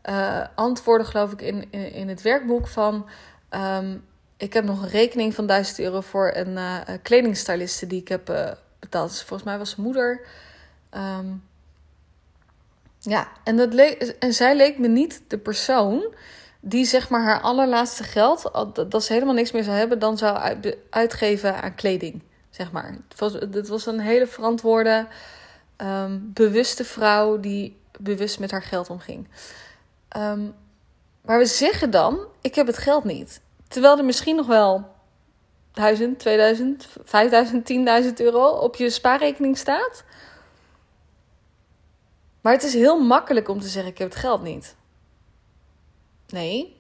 uh, 0.10 0.46
antwoorden, 0.56 1.08
geloof 1.08 1.32
ik, 1.32 1.42
in, 1.42 1.72
in, 1.72 2.10
het 2.10 2.22
werkboek 2.22 2.68
van. 2.68 3.10
Um, 3.50 4.06
ik 4.38 4.54
heb 4.54 4.64
nog 4.64 4.82
een 4.82 4.90
rekening 4.90 5.34
van 5.34 5.48
1000 5.48 5.80
euro 5.80 6.02
voor 6.02 6.32
een 6.36 6.58
kledingstyliste 7.02 7.88
die 7.88 8.02
ik 8.02 8.08
heb 8.08 8.26
betaald. 8.80 9.10
Dus 9.10 9.24
volgens 9.24 9.50
mij 9.50 9.58
was 9.58 9.70
zijn 9.70 9.82
moeder. 9.82 10.26
Um, 10.96 11.44
ja, 13.00 13.28
en, 13.44 13.58
dat 13.58 13.74
en 14.20 14.34
zij 14.34 14.56
leek 14.56 14.78
me 14.78 14.88
niet 14.88 15.22
de 15.28 15.38
persoon 15.38 16.14
die 16.60 16.86
zeg 16.86 17.10
maar 17.10 17.24
haar 17.24 17.42
allerlaatste 17.42 18.04
geld, 18.04 18.52
dat 18.90 19.04
ze 19.04 19.14
helemaal 19.14 19.34
niks 19.34 19.52
meer 19.52 19.64
zou 19.64 19.78
hebben, 19.78 20.00
dan 20.00 20.18
zou 20.18 20.56
uitgeven 20.90 21.62
aan 21.62 21.76
kleding. 21.76 22.22
Zeg 22.50 22.72
maar. 22.72 22.96
Het 23.10 23.20
was, 23.20 23.34
het 23.34 23.68
was 23.68 23.86
een 23.86 24.00
hele 24.00 24.28
verantwoorde, 24.28 25.08
um, 25.78 26.32
bewuste 26.34 26.84
vrouw 26.84 27.40
die 27.40 27.78
bewust 28.00 28.40
met 28.40 28.52
haar 28.52 28.64
geld 28.64 28.90
omging. 28.90 29.28
Um, 30.18 30.54
maar 31.22 31.38
we 31.38 31.46
zeggen 31.46 31.90
dan: 31.90 32.20
ik 32.42 32.56
heb 32.56 32.68
het 32.68 32.78
geld 32.78 33.04
niet. 33.04 33.42
Terwijl 33.68 33.98
er 33.98 34.06
misschien 34.06 34.36
nog 34.36 34.48
wel 34.48 34.92
1000, 35.74 36.20
2000, 36.20 36.88
5000, 37.04 37.72
10.000 38.06 38.14
euro 38.16 38.48
op 38.48 38.76
je 38.76 38.90
spaarrekening 38.90 39.58
staat. 39.58 40.04
Maar 42.44 42.54
het 42.54 42.64
is 42.64 42.74
heel 42.74 43.00
makkelijk 43.00 43.48
om 43.48 43.60
te 43.60 43.68
zeggen: 43.68 43.92
ik 43.92 43.98
heb 43.98 44.10
het 44.10 44.20
geld 44.20 44.42
niet. 44.42 44.76
Nee. 46.28 46.76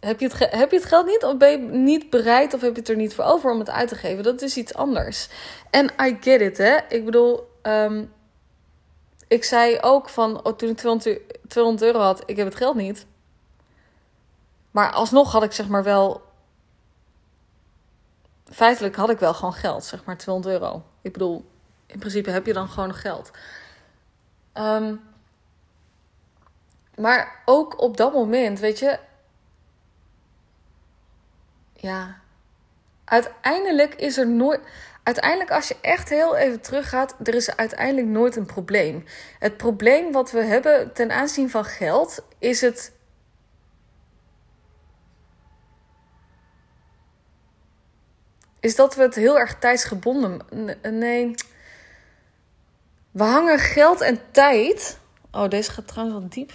Heb 0.00 0.20
je, 0.20 0.28
het 0.28 0.50
heb 0.50 0.70
je 0.70 0.76
het 0.76 0.86
geld 0.86 1.06
niet 1.06 1.24
of 1.24 1.36
ben 1.36 1.50
je 1.50 1.58
niet 1.58 2.10
bereid 2.10 2.54
of 2.54 2.60
heb 2.60 2.74
je 2.74 2.80
het 2.80 2.88
er 2.88 2.96
niet 2.96 3.14
voor 3.14 3.24
over 3.24 3.50
om 3.50 3.58
het 3.58 3.70
uit 3.70 3.88
te 3.88 3.94
geven? 3.94 4.24
Dat 4.24 4.42
is 4.42 4.56
iets 4.56 4.74
anders. 4.74 5.28
En 5.70 5.92
I 6.02 6.16
get 6.20 6.40
it, 6.40 6.58
hè. 6.58 6.76
Ik 6.88 7.04
bedoel, 7.04 7.48
um, 7.62 8.12
ik 9.28 9.44
zei 9.44 9.78
ook 9.80 10.08
van, 10.08 10.44
oh, 10.44 10.52
toen 10.52 10.68
ik 10.68 10.76
200, 10.76 11.20
200 11.48 11.84
euro 11.84 11.98
had, 11.98 12.22
ik 12.26 12.36
heb 12.36 12.46
het 12.46 12.56
geld 12.56 12.74
niet. 12.74 13.06
Maar 14.70 14.92
alsnog 14.92 15.32
had 15.32 15.42
ik 15.42 15.52
zeg 15.52 15.68
maar 15.68 15.82
wel, 15.82 16.22
feitelijk 18.54 18.96
had 18.96 19.10
ik 19.10 19.18
wel 19.18 19.34
gewoon 19.34 19.54
geld, 19.54 19.84
zeg 19.84 20.04
maar 20.04 20.16
200 20.16 20.54
euro. 20.54 20.82
Ik 21.02 21.12
bedoel, 21.12 21.50
in 21.86 21.98
principe 21.98 22.30
heb 22.30 22.46
je 22.46 22.52
dan 22.52 22.68
gewoon 22.68 22.94
geld. 22.94 23.30
Um, 24.54 25.00
maar 26.96 27.42
ook 27.44 27.80
op 27.80 27.96
dat 27.96 28.12
moment, 28.12 28.58
weet 28.58 28.78
je, 28.78 28.98
ja, 31.72 32.20
uiteindelijk 33.04 33.94
is 33.94 34.18
er 34.18 34.28
nooit. 34.28 34.60
Uiteindelijk, 35.02 35.50
als 35.50 35.68
je 35.68 35.76
echt 35.80 36.08
heel 36.08 36.36
even 36.36 36.60
teruggaat, 36.60 37.14
er 37.22 37.34
is 37.34 37.56
uiteindelijk 37.56 38.06
nooit 38.06 38.36
een 38.36 38.46
probleem. 38.46 39.04
Het 39.38 39.56
probleem 39.56 40.12
wat 40.12 40.30
we 40.30 40.42
hebben 40.42 40.92
ten 40.92 41.12
aanzien 41.12 41.50
van 41.50 41.64
geld 41.64 42.24
is 42.38 42.60
het. 42.60 42.92
Is 48.64 48.76
dat 48.76 48.94
we 48.94 49.02
het 49.02 49.14
heel 49.14 49.38
erg 49.38 49.58
tijdsgebonden. 49.58 50.40
Nee. 50.82 51.34
We 53.10 53.22
hangen 53.22 53.58
geld 53.58 54.00
en 54.00 54.20
tijd 54.30 54.98
Oh, 55.32 55.48
deze 55.48 55.70
gaat 55.70 55.88
trouwens 55.88 56.18
wel 56.18 56.28
diep, 56.28 56.52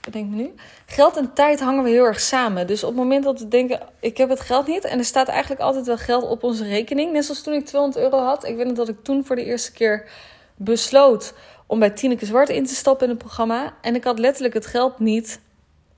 bedenk 0.00 0.30
nu. 0.30 0.54
Geld 0.86 1.16
en 1.16 1.32
tijd 1.32 1.60
hangen 1.60 1.84
we 1.84 1.90
heel 1.90 2.04
erg 2.04 2.20
samen. 2.20 2.66
Dus 2.66 2.82
op 2.82 2.88
het 2.88 2.98
moment 2.98 3.24
dat 3.24 3.38
we 3.38 3.48
denken, 3.48 3.80
ik 4.00 4.16
heb 4.16 4.28
het 4.28 4.40
geld 4.40 4.66
niet... 4.66 4.84
en 4.84 4.98
er 4.98 5.04
staat 5.04 5.28
eigenlijk 5.28 5.60
altijd 5.60 5.86
wel 5.86 5.96
geld 5.96 6.24
op 6.24 6.42
onze 6.42 6.64
rekening. 6.64 7.12
Net 7.12 7.24
zoals 7.24 7.42
toen 7.42 7.54
ik 7.54 7.64
200 7.66 8.04
euro 8.04 8.18
had. 8.18 8.44
Ik 8.44 8.56
weet 8.56 8.66
nog 8.66 8.76
dat 8.76 8.88
ik 8.88 9.02
toen 9.02 9.24
voor 9.24 9.36
de 9.36 9.44
eerste 9.44 9.72
keer 9.72 10.08
besloot... 10.56 11.34
om 11.66 11.78
bij 11.78 11.90
Tineke 11.90 12.26
Zwart 12.26 12.48
in 12.48 12.66
te 12.66 12.74
stappen 12.74 13.04
in 13.04 13.10
het 13.12 13.22
programma. 13.22 13.74
En 13.80 13.94
ik 13.94 14.04
had 14.04 14.18
letterlijk 14.18 14.54
het 14.54 14.66
geld 14.66 14.98
niet 14.98 15.40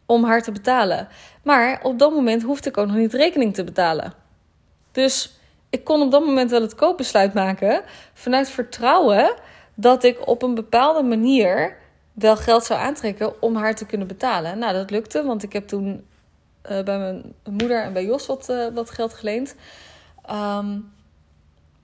om 0.07 0.25
haar 0.25 0.43
te 0.43 0.53
betalen. 0.53 1.09
Maar 1.43 1.81
op 1.83 1.99
dat 1.99 2.13
moment 2.13 2.43
hoefde 2.43 2.69
ik 2.69 2.77
ook 2.77 2.87
nog 2.87 2.97
niet 2.97 3.15
rekening 3.15 3.55
te 3.55 3.65
betalen. 3.65 4.15
Dus 4.93 5.36
ik 5.70 5.85
kon 5.85 6.02
op 6.02 6.11
dat 6.11 6.24
moment 6.24 6.50
wel 6.50 6.62
het 6.62 6.74
koopbesluit 6.74 7.35
maken... 7.35 7.83
vanuit 8.14 8.48
vertrouwen 8.48 9.35
dat 9.74 10.05
ik 10.05 10.29
op 10.29 10.42
een 10.42 10.55
bepaalde 10.55 11.02
manier 11.02 11.76
wel 12.12 12.37
geld 12.37 12.64
zou 12.64 12.81
aantrekken 12.81 13.42
om 13.42 13.57
haar 13.57 13.74
te 13.74 13.87
kunnen 13.87 14.07
betalen. 14.07 14.59
Nou, 14.59 14.72
dat 14.72 14.90
lukte, 14.90 15.24
want 15.24 15.42
ik 15.42 15.52
heb 15.52 15.68
toen 15.68 16.07
uh, 16.70 16.83
bij 16.83 16.98
mijn 16.98 17.35
moeder 17.50 17.83
en 17.83 17.92
bij 17.92 18.05
Jos 18.05 18.26
wat, 18.26 18.48
uh, 18.50 18.66
wat 18.74 18.90
geld 18.90 19.14
geleend. 19.14 19.55
Um, 20.31 20.92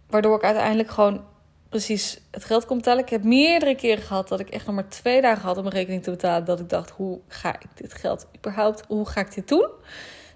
waardoor 0.09 0.37
ik 0.37 0.43
uiteindelijk 0.43 0.91
gewoon 0.91 1.25
precies 1.69 2.21
het 2.31 2.45
geld 2.45 2.67
kon 2.67 2.77
betalen. 2.77 3.03
Ik 3.03 3.09
heb 3.09 3.25
meerdere 3.25 3.75
keren 3.75 4.03
gehad 4.03 4.29
dat 4.29 4.41
ik 4.41 4.49
echt 4.49 4.67
nog 4.67 4.75
maar 4.75 4.89
twee 4.89 5.21
dagen 5.21 5.43
had 5.43 5.57
om 5.57 5.63
mijn 5.63 5.75
rekening 5.75 6.03
te 6.03 6.11
betalen. 6.11 6.45
Dat 6.45 6.61
ik 6.61 6.69
dacht, 6.69 6.91
hoe 6.91 7.21
ga 7.29 7.55
ik 7.55 7.69
dit 7.75 7.95
geld 7.95 8.27
überhaupt, 8.37 8.83
hoe 8.89 9.09
ga 9.09 9.21
ik 9.21 9.35
dit 9.35 9.49
doen? 9.49 9.69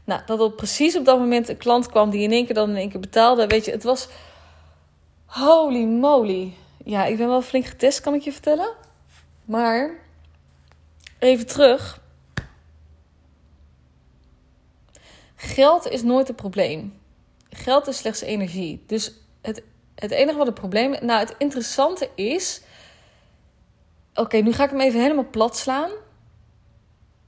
Nou, 0.06 0.20
dat 0.26 0.40
er 0.40 0.50
precies 0.50 0.96
op 0.96 1.04
dat 1.04 1.18
moment 1.18 1.48
een 1.48 1.56
klant 1.56 1.88
kwam 1.88 2.10
die 2.10 2.22
in 2.22 2.32
één 2.32 2.44
keer 2.46 2.54
dan 2.54 2.70
in 2.70 2.76
één 2.76 2.90
keer 2.90 3.00
betaalde. 3.00 3.46
Weet 3.46 3.64
je, 3.64 3.70
het 3.70 3.82
was 3.82 4.08
holy 5.24 5.84
moly. 5.84 6.52
Ja, 6.84 7.04
ik 7.04 7.16
ben 7.16 7.28
wel 7.28 7.42
flink 7.42 7.64
getest, 7.64 8.00
kan 8.00 8.14
ik 8.14 8.22
je 8.22 8.32
vertellen. 8.32 8.74
Maar 9.44 9.90
even 11.18 11.46
terug. 11.46 12.00
Geld 15.34 15.88
is 15.88 16.02
nooit 16.02 16.26
het 16.28 16.36
probleem. 16.36 17.00
Geld 17.50 17.86
is 17.86 17.96
slechts 17.96 18.20
energie. 18.20 18.84
Dus 18.86 19.12
het, 19.40 19.62
het 19.94 20.10
enige 20.10 20.38
wat 20.38 20.46
het 20.46 20.54
probleem. 20.54 20.90
Nou, 21.00 21.18
het 21.20 21.34
interessante 21.38 22.10
is. 22.14 22.62
Oké, 24.14 24.36
nu 24.36 24.52
ga 24.52 24.64
ik 24.64 24.70
hem 24.70 24.80
even 24.80 25.00
helemaal 25.00 25.30
plat 25.30 25.56
slaan. 25.56 25.90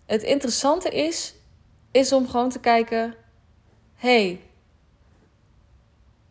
Het 0.06 0.22
interessante 0.22 0.90
is. 0.90 1.34
Is 1.98 2.12
om 2.12 2.28
gewoon 2.28 2.50
te 2.50 2.60
kijken. 2.60 3.14
hey, 3.94 4.40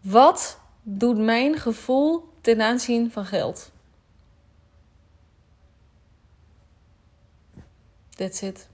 wat 0.02 0.60
doet 0.82 1.18
mijn 1.18 1.58
gevoel 1.58 2.30
ten 2.42 2.62
aanzien 2.62 3.12
van 3.12 3.26
geld? 3.26 3.72
That's 8.10 8.42
it. 8.42 8.68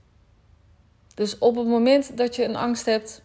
Dus 1.14 1.38
op 1.38 1.56
het 1.56 1.66
moment 1.66 2.16
dat 2.16 2.36
je 2.36 2.44
een 2.44 2.56
angst 2.56 2.86
hebt, 2.86 3.22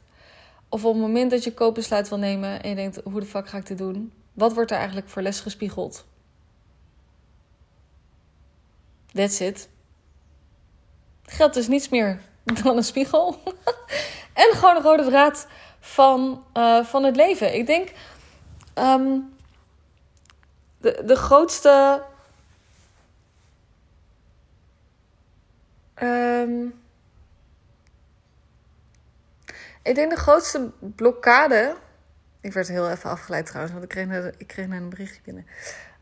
of 0.70 0.86
op 0.86 0.94
het 0.94 1.02
moment 1.02 1.32
dat 1.32 1.44
je 1.44 1.54
koopbesluit 1.54 2.10
wil 2.10 2.18
nemen 2.18 2.64
en 2.64 2.70
je 2.70 2.76
denkt: 2.76 3.02
hoe 3.04 3.20
de 3.20 3.26
fuck 3.26 3.48
ga 3.48 3.58
ik 3.58 3.68
dit 3.68 3.78
doen? 3.78 4.12
Wat 4.34 4.54
wordt 4.54 4.72
er 4.72 4.78
eigenlijk 4.78 5.08
voor 5.08 5.22
les 5.22 5.40
gespiegeld? 5.40 6.06
That's 9.14 9.40
it. 9.40 9.70
Geld 11.24 11.56
is 11.56 11.68
niets 11.68 11.90
meer 11.90 12.22
dan 12.64 12.78
een 12.78 12.84
spiegel. 12.84 13.42
en 14.34 14.52
gewoon 14.56 14.76
een 14.76 14.82
rode 14.82 15.04
draad 15.04 15.48
van, 15.80 16.44
uh, 16.54 16.84
van 16.84 17.04
het 17.04 17.16
leven. 17.16 17.54
Ik 17.54 17.66
denk. 17.66 17.92
Um, 18.76 19.38
de, 20.78 21.02
de 21.06 21.16
grootste 21.16 22.04
Um, 26.02 26.82
ik 29.84 29.96
denk 29.96 30.10
de 30.10 30.18
grootste 30.18 30.72
blokkade. 30.80 31.76
Ik 32.42 32.54
werd 32.54 32.68
heel 32.68 32.90
even 32.90 33.10
afgeleid 33.10 33.46
trouwens, 33.46 33.74
want 33.74 33.84
ik 33.84 33.90
kreeg 33.90 34.08
net, 34.08 34.36
ik 34.38 34.48
kreeg 34.48 34.70
een 34.70 34.90
berichtje 34.90 35.22
binnen. 35.24 35.46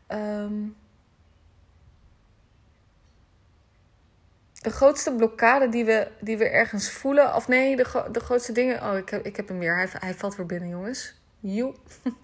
Um, 0.08 0.76
de 4.58 4.70
grootste 4.70 5.12
blokkade 5.12 5.68
die 5.68 5.84
we, 5.84 6.08
die 6.20 6.36
we 6.36 6.48
ergens 6.48 6.90
voelen. 6.90 7.34
Of 7.34 7.48
nee, 7.48 7.76
de, 7.76 8.08
de 8.12 8.20
grootste 8.20 8.52
dingen. 8.52 8.82
Oh, 8.82 8.96
ik 8.96 9.08
heb, 9.08 9.26
ik 9.26 9.36
heb 9.36 9.48
hem 9.48 9.58
weer. 9.58 9.76
Hij, 9.76 9.88
hij 9.90 10.14
valt 10.14 10.36
weer 10.36 10.46
binnen, 10.46 10.68
jongens. 10.68 11.14
Joe. 11.40 11.74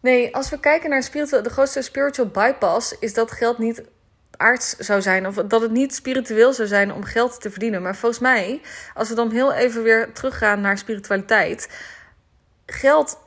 Nee, 0.00 0.34
als 0.34 0.50
we 0.50 0.60
kijken 0.60 0.90
naar 0.90 1.02
spiritual, 1.02 1.42
de 1.42 1.50
grootste 1.50 1.82
spiritual 1.82 2.28
bypass 2.28 2.98
is 2.98 3.14
dat 3.14 3.30
geld 3.30 3.58
niet 3.58 3.82
aards 4.36 4.76
zou 4.76 5.02
zijn. 5.02 5.26
Of 5.26 5.34
dat 5.34 5.60
het 5.60 5.70
niet 5.70 5.94
spiritueel 5.94 6.52
zou 6.52 6.68
zijn 6.68 6.92
om 6.92 7.04
geld 7.04 7.40
te 7.40 7.50
verdienen. 7.50 7.82
Maar 7.82 7.96
volgens 7.96 8.20
mij, 8.20 8.60
als 8.94 9.08
we 9.08 9.14
dan 9.14 9.30
heel 9.30 9.52
even 9.52 9.82
weer 9.82 10.12
teruggaan 10.12 10.60
naar 10.60 10.78
spiritualiteit. 10.78 11.68
Geld. 12.66 13.18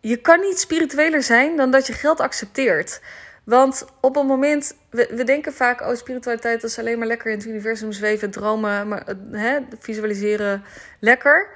Je 0.00 0.16
kan 0.16 0.40
niet 0.40 0.58
spiritueler 0.58 1.22
zijn 1.22 1.56
dan 1.56 1.70
dat 1.70 1.86
je 1.86 1.92
geld 1.92 2.20
accepteert. 2.20 3.00
Want 3.44 3.84
op 4.00 4.16
een 4.16 4.26
moment, 4.26 4.76
we, 4.90 5.24
denken 5.24 5.52
vaak, 5.52 5.80
oh, 5.80 5.94
spiritualiteit 5.94 6.62
is 6.62 6.78
alleen 6.78 6.98
maar 6.98 7.06
lekker 7.06 7.30
in 7.30 7.38
het 7.38 7.46
universum 7.46 7.92
zweven, 7.92 8.30
dromen, 8.30 8.88
maar, 8.88 9.14
hè, 9.30 9.58
visualiseren, 9.78 10.64
lekker. 11.00 11.48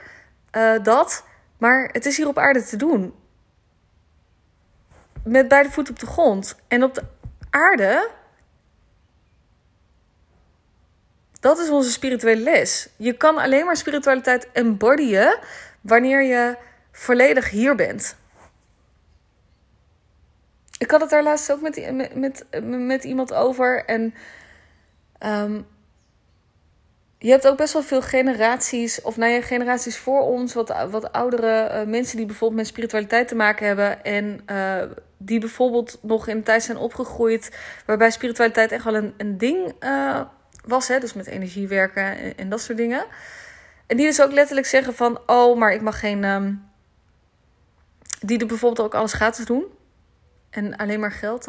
Uh, 0.56 0.72
dat. 0.82 1.24
Maar 1.58 1.88
het 1.92 2.06
is 2.06 2.16
hier 2.16 2.28
op 2.28 2.38
aarde 2.38 2.64
te 2.64 2.76
doen 2.76 3.14
met 5.24 5.48
beide 5.48 5.70
voeten 5.70 5.94
op 5.94 6.00
de 6.00 6.06
grond. 6.06 6.56
En 6.68 6.82
op 6.82 6.94
de 6.94 7.02
aarde. 7.50 8.10
Dat 11.40 11.58
is 11.58 11.68
onze 11.70 11.90
spirituele 11.90 12.42
les. 12.42 12.88
Je 12.96 13.12
kan 13.12 13.38
alleen 13.38 13.64
maar 13.64 13.76
spiritualiteit 13.76 14.48
embodyen 14.52 15.38
wanneer 15.80 16.22
je 16.22 16.56
volledig 16.92 17.50
hier 17.50 17.74
bent. 17.74 18.16
Ik 20.84 20.90
had 20.90 21.00
het 21.00 21.10
daar 21.10 21.22
laatst 21.22 21.52
ook 21.52 21.60
met, 21.60 21.92
met, 21.92 22.14
met, 22.14 22.44
met 22.62 23.04
iemand 23.04 23.34
over. 23.34 23.84
En 23.84 24.14
um, 25.26 25.66
je 27.18 27.30
hebt 27.30 27.48
ook 27.48 27.56
best 27.56 27.72
wel 27.72 27.82
veel 27.82 28.02
generaties, 28.02 29.02
of 29.02 29.16
nou 29.16 29.32
ja, 29.32 29.40
generaties 29.40 29.98
voor 29.98 30.20
ons, 30.20 30.54
wat, 30.54 30.74
wat 30.90 31.12
oudere 31.12 31.70
uh, 31.72 31.90
mensen 31.90 32.16
die 32.16 32.26
bijvoorbeeld 32.26 32.60
met 32.60 32.70
spiritualiteit 32.70 33.28
te 33.28 33.34
maken 33.34 33.66
hebben. 33.66 34.04
En 34.04 34.40
uh, 34.50 34.82
die 35.18 35.40
bijvoorbeeld 35.40 35.98
nog 36.02 36.28
in 36.28 36.36
een 36.36 36.42
tijd 36.42 36.62
zijn 36.62 36.76
opgegroeid 36.76 37.56
waarbij 37.86 38.10
spiritualiteit 38.10 38.72
echt 38.72 38.84
wel 38.84 38.94
een, 38.94 39.14
een 39.16 39.38
ding 39.38 39.72
uh, 39.80 40.20
was. 40.64 40.88
Hè? 40.88 40.98
Dus 40.98 41.12
met 41.12 41.26
energie 41.26 41.68
werken 41.68 42.18
en, 42.18 42.36
en, 42.36 42.48
dat 42.48 42.60
soort 42.60 42.78
dingen. 42.78 43.04
En 43.86 43.96
die 43.96 44.06
dus 44.06 44.22
ook 44.22 44.32
letterlijk 44.32 44.66
zeggen 44.66 44.94
van, 44.94 45.20
oh, 45.26 45.58
maar 45.58 45.72
ik 45.72 45.82
mag 45.82 46.00
geen... 46.00 46.24
Um, 46.24 46.72
die 48.20 48.38
er 48.38 48.46
bijvoorbeeld 48.46 48.86
ook 48.86 48.94
alles 48.94 49.12
gratis 49.12 49.44
doen. 49.44 49.64
En 50.54 50.76
alleen 50.76 51.00
maar 51.00 51.12
geld, 51.12 51.44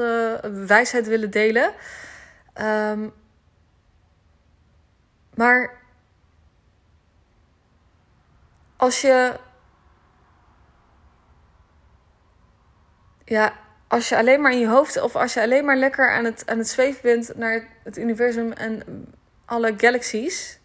wijsheid 0.68 1.08
willen 1.08 1.32
delen. 1.32 1.74
Um, 2.62 3.14
maar 5.36 5.78
als 8.78 9.02
je. 9.02 9.40
Ja, 13.26 13.54
als 13.88 14.10
je 14.10 14.18
alleen 14.18 14.42
maar 14.42 14.52
in 14.52 14.60
je 14.60 14.68
hoofd 14.68 15.02
of 15.02 15.16
als 15.16 15.34
je 15.34 15.42
alleen 15.42 15.66
maar 15.66 15.78
lekker 15.78 16.12
aan 16.12 16.26
het, 16.26 16.44
aan 16.50 16.58
het 16.58 16.68
zweven 16.68 17.02
bent 17.02 17.38
naar 17.38 17.68
het 17.84 17.98
universum 17.98 18.52
en 18.52 18.84
alle 19.46 19.74
galaxies. 19.78 20.60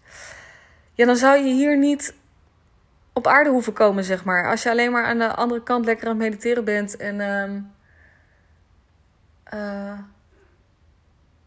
Ja, 0.93 1.07
dan 1.07 1.17
zou 1.17 1.39
je 1.39 1.53
hier 1.53 1.79
niet 1.79 2.15
op 3.13 3.27
aarde 3.27 3.51
hoeven 3.51 3.73
komen, 3.73 4.05
zeg 4.05 4.25
maar. 4.25 4.51
Als 4.51 4.63
je 4.63 4.71
alleen 4.71 4.93
maar 4.93 5.05
aan 5.05 5.19
de 5.19 5.35
andere 5.35 5.63
kant 5.63 5.85
lekker 5.85 6.09
aan 6.09 6.21
het 6.21 6.23
mediteren 6.23 6.65
bent 6.65 6.97
en 6.97 7.21
ehm, 7.21 7.61
eh, 9.51 9.99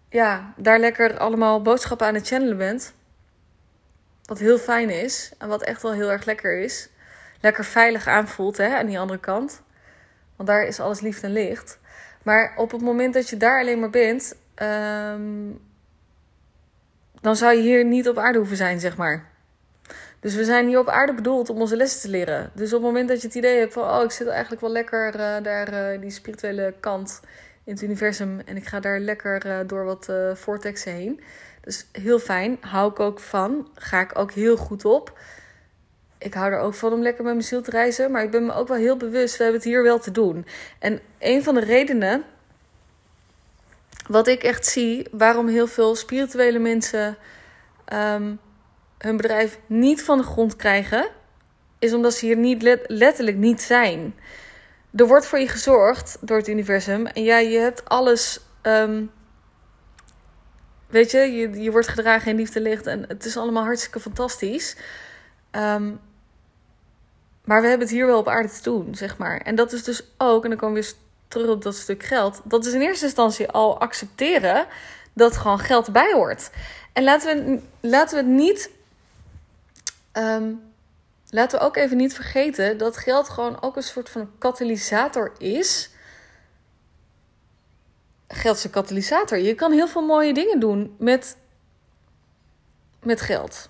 ja, 0.10 0.54
daar 0.58 0.80
lekker 0.80 1.18
allemaal 1.18 1.62
boodschappen 1.62 2.08
aan 2.08 2.14
het 2.14 2.28
channelen 2.28 2.58
bent. 2.58 2.94
Wat 4.24 4.40
heel 4.40 4.58
fijn 4.58 4.90
is 4.90 5.32
en 5.38 5.48
wat 5.48 5.64
echt 5.64 5.82
wel 5.82 5.94
heel 5.94 6.12
erg 6.12 6.26
lekker 6.26 6.60
is. 6.60 6.90
Lekker 7.42 7.66
veilig 7.66 8.08
aanvoelt 8.08 8.58
hè, 8.58 8.78
aan 8.78 8.86
die 8.86 9.00
andere 9.00 9.20
kant. 9.20 9.62
Want 10.36 10.50
daar 10.50 10.64
is 10.64 10.80
alles 10.80 11.00
liefde 11.00 11.28
en 11.28 11.34
licht. 11.34 11.80
Maar 12.24 12.54
op 12.58 12.72
het 12.72 12.82
moment 12.82 13.14
dat 13.14 13.30
je 13.30 13.38
daar 13.38 13.60
alleen 13.60 13.80
maar 13.80 13.90
bent, 13.90 14.36
ehm, 14.56 15.52
dan 17.22 17.36
zou 17.36 17.56
je 17.56 17.62
hier 17.62 17.86
niet 17.86 18.10
op 18.10 18.18
aarde 18.18 18.38
hoeven 18.38 18.58
zijn, 18.58 18.80
zeg 18.80 18.98
maar. 18.98 19.32
Dus 20.20 20.36
we 20.36 20.44
zijn 20.44 20.68
hier 20.68 20.80
op 20.80 20.90
aarde 20.90 21.14
bedoeld 21.14 21.50
om 21.50 21.62
onze 21.62 21.76
lessen 21.76 22.02
te 22.02 22.10
leren. 22.10 22.52
Dus 22.54 22.74
op 22.74 22.82
het 22.82 22.92
moment 22.92 23.08
dat 23.08 23.22
je 23.22 23.28
het 23.28 23.36
idee 23.36 23.60
hebt 23.60 23.74
van, 23.74 23.84
oh, 23.84 24.04
ik 24.04 24.12
zit 24.12 24.28
eigenlijk 24.28 24.62
wel 24.62 24.72
lekker 24.72 25.08
uh, 25.08 25.44
daar, 25.44 25.94
uh, 25.94 26.02
die 26.02 26.10
spirituele 26.10 26.74
kant 26.80 27.22
in 27.64 27.74
het 27.74 27.82
universum 27.82 28.40
en 28.40 28.56
ik 28.56 28.66
ga 28.66 28.80
daar 28.80 29.00
lekker 29.00 29.46
uh, 29.46 29.60
door 29.68 29.86
wat 29.86 30.10
vortexen 30.34 30.94
heen. 30.94 31.22
Dus 31.62 31.88
heel 31.92 32.20
fijn, 32.20 32.58
hou 32.62 32.92
ik 32.92 33.00
ook 33.00 33.20
van, 33.20 33.68
ga 33.76 34.02
ik 34.02 34.20
ook 34.20 34.32
heel 34.32 34.58
goed 34.58 34.86
op. 34.86 35.20
Ik 36.18 36.34
hou 36.34 36.52
er 36.52 36.60
ook 36.60 36.74
van 36.74 36.94
om 36.94 37.02
lekker 37.02 37.24
met 37.24 37.34
mijn 37.34 37.46
ziel 37.46 37.62
te 37.62 37.72
reizen, 37.72 38.12
maar 38.12 38.24
ik 38.24 38.32
ben 38.32 38.46
me 38.46 38.54
ook 38.54 38.68
wel 38.68 38.78
heel 38.78 38.98
bewust, 38.98 39.38
we 39.38 39.44
hebben 39.44 39.62
het 39.62 39.70
hier 39.70 39.84
wel 39.84 40.00
te 40.00 40.12
doen. 40.12 40.46
En 40.80 41.00
een 41.20 41.44
van 41.44 41.54
de 41.54 41.64
redenen 41.64 42.24
wat 44.08 44.28
ik 44.28 44.44
echt 44.44 44.66
zie, 44.66 45.08
waarom 45.12 45.48
heel 45.48 45.68
veel 45.68 45.96
spirituele 45.96 46.60
mensen 46.60 47.18
um, 47.94 48.40
hun 48.98 49.18
bedrijf 49.18 49.60
niet 49.66 50.04
van 50.04 50.18
de 50.18 50.24
grond 50.24 50.56
krijgen, 50.56 51.10
is 51.80 51.94
omdat 51.94 52.14
ze 52.14 52.26
hier 52.26 52.38
niet 52.38 52.80
letterlijk 52.88 53.38
niet 53.38 53.62
zijn. 53.62 54.16
Er 54.96 55.08
wordt 55.08 55.26
voor 55.26 55.40
je 55.40 55.48
gezorgd 55.48 56.18
door 56.22 56.38
het 56.38 56.48
universum 56.48 57.06
en 57.06 57.24
ja, 57.24 57.38
je 57.38 57.58
hebt 57.58 57.90
alles. 57.90 58.40
Um, 58.62 59.12
weet 60.88 61.12
je, 61.12 61.18
je, 61.18 61.62
je 61.62 61.72
wordt 61.72 61.88
gedragen 61.88 62.32
in 62.32 62.38
liefde 62.38 62.62
licht 62.62 62.88
en 62.88 63.06
het 63.08 63.26
is 63.26 63.38
allemaal 63.38 63.64
hartstikke 63.64 64.00
fantastisch. 64.00 64.76
Um, 65.52 66.00
maar 67.44 67.62
we 67.62 67.68
hebben 67.68 67.88
het 67.88 67.96
hier 67.96 68.06
wel 68.06 68.20
op 68.20 68.28
aarde 68.28 68.50
te 68.50 68.64
doen, 68.64 68.96
zeg 68.96 69.18
maar. 69.18 69.38
En 69.38 69.56
dat 69.56 69.74
is 69.74 69.84
dus 69.84 70.04
ook, 70.18 70.44
en 70.44 70.50
dan 70.50 70.60
komen 70.60 70.76
we 70.76 70.82
weer 70.82 70.94
terug 71.28 71.50
op 71.50 71.64
dat 71.64 71.76
stuk 71.76 72.04
geld. 72.04 72.42
Dat 72.44 72.66
is 72.66 72.74
in 72.74 72.82
eerste 72.82 73.06
instantie 73.06 73.48
al 73.48 73.80
accepteren 73.80 74.68
dat 75.14 75.38
gewoon 75.38 75.60
geld 75.60 75.92
bij 75.92 76.14
hoort. 76.14 76.50
En 76.94 77.04
laten 77.04 77.46
we, 77.46 77.60
laten 77.80 78.18
we 78.18 78.24
het 78.24 78.34
niet 78.40 78.70
Um, 80.18 80.73
laten 81.34 81.60
we 81.60 81.66
ook 81.66 81.76
even 81.76 81.98
niet 81.98 82.14
vergeten 82.14 82.78
dat 82.78 82.98
geld 82.98 83.30
gewoon 83.30 83.62
ook 83.62 83.76
een 83.76 83.84
soort 83.84 84.10
van 84.10 84.32
katalysator 84.38 85.32
is. 85.38 85.90
Geld 88.28 88.58
is 88.58 88.64
een 88.64 88.70
katalysator. 88.70 89.38
Je 89.38 89.56
kan 89.56 89.72
heel 89.72 89.88
veel 89.88 90.06
mooie 90.06 90.34
dingen 90.34 90.60
doen 90.60 90.96
met, 91.00 91.38
met 93.04 93.22
geld. 93.22 93.70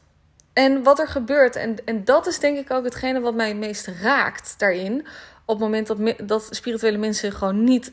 En 0.53 0.83
wat 0.83 0.99
er 0.99 1.07
gebeurt, 1.07 1.55
en, 1.55 1.85
en 1.85 2.03
dat 2.03 2.27
is 2.27 2.39
denk 2.39 2.57
ik 2.57 2.71
ook 2.71 2.83
hetgene 2.83 3.19
wat 3.19 3.35
mij 3.35 3.47
het 3.47 3.57
meest 3.57 3.87
raakt 3.87 4.55
daarin. 4.57 4.99
Op 5.45 5.59
het 5.59 5.59
moment 5.59 5.87
dat, 5.87 6.27
dat 6.27 6.47
spirituele 6.49 6.97
mensen 6.97 7.31
gewoon 7.31 7.63
niet 7.63 7.91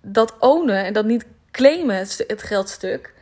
dat 0.00 0.38
ownen 0.38 0.84
en 0.84 0.92
dat 0.92 1.04
niet 1.04 1.26
claimen, 1.50 1.96
het, 1.96 2.24
het 2.26 2.42
geldstuk. 2.42 3.14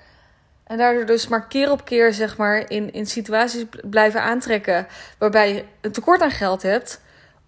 En 0.70 0.78
daardoor 0.78 1.06
dus 1.06 1.28
maar 1.28 1.46
keer 1.46 1.70
op 1.70 1.84
keer, 1.84 2.12
zeg 2.12 2.36
maar, 2.36 2.70
in, 2.70 2.92
in 2.92 3.06
situaties 3.06 3.64
blijven 3.82 4.22
aantrekken 4.22 4.86
waarbij 5.18 5.54
je 5.54 5.64
een 5.80 5.92
tekort 5.92 6.20
aan 6.20 6.30
geld 6.30 6.62
hebt, 6.62 7.00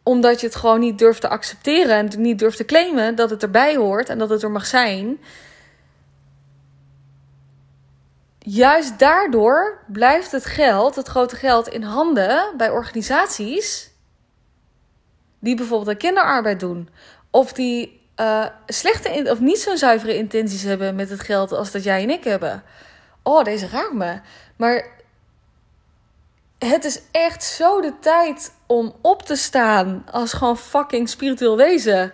omdat 0.02 0.40
je 0.40 0.46
het 0.46 0.56
gewoon 0.56 0.80
niet 0.80 0.98
durft 0.98 1.20
te 1.20 1.28
accepteren 1.28 1.96
en 1.96 2.20
niet 2.22 2.38
durft 2.38 2.56
te 2.56 2.64
claimen 2.64 3.14
dat 3.14 3.30
het 3.30 3.42
erbij 3.42 3.76
hoort 3.76 4.08
en 4.08 4.18
dat 4.18 4.28
het 4.28 4.42
er 4.42 4.50
mag 4.50 4.66
zijn. 4.66 5.20
Juist 8.38 8.98
daardoor 8.98 9.78
blijft 9.86 10.32
het 10.32 10.44
geld, 10.44 10.94
het 10.94 11.08
grote 11.08 11.36
geld, 11.36 11.68
in 11.68 11.82
handen 11.82 12.54
bij 12.56 12.70
organisaties 12.70 13.90
die 15.38 15.56
bijvoorbeeld 15.56 15.96
kinderarbeid 15.96 16.60
doen. 16.60 16.88
Of 17.30 17.52
die 17.52 18.00
uh, 18.20 18.46
slechte 18.66 19.30
of 19.30 19.40
niet 19.40 19.58
zo'n 19.58 19.76
zuivere 19.76 20.16
intenties 20.16 20.62
hebben 20.62 20.94
met 20.94 21.10
het 21.10 21.20
geld 21.20 21.52
als 21.52 21.70
dat 21.70 21.82
jij 21.84 22.02
en 22.02 22.10
ik 22.10 22.24
hebben 22.24 22.62
oh, 23.22 23.44
deze 23.44 23.68
raakt 23.68 23.92
me. 23.92 24.20
Maar 24.56 25.00
het 26.58 26.84
is 26.84 27.00
echt 27.10 27.44
zo 27.44 27.80
de 27.80 27.98
tijd 27.98 28.54
om 28.66 28.94
op 29.00 29.22
te 29.22 29.36
staan 29.36 30.04
als 30.10 30.32
gewoon 30.32 30.58
fucking 30.58 31.08
spiritueel 31.08 31.56
wezen. 31.56 32.12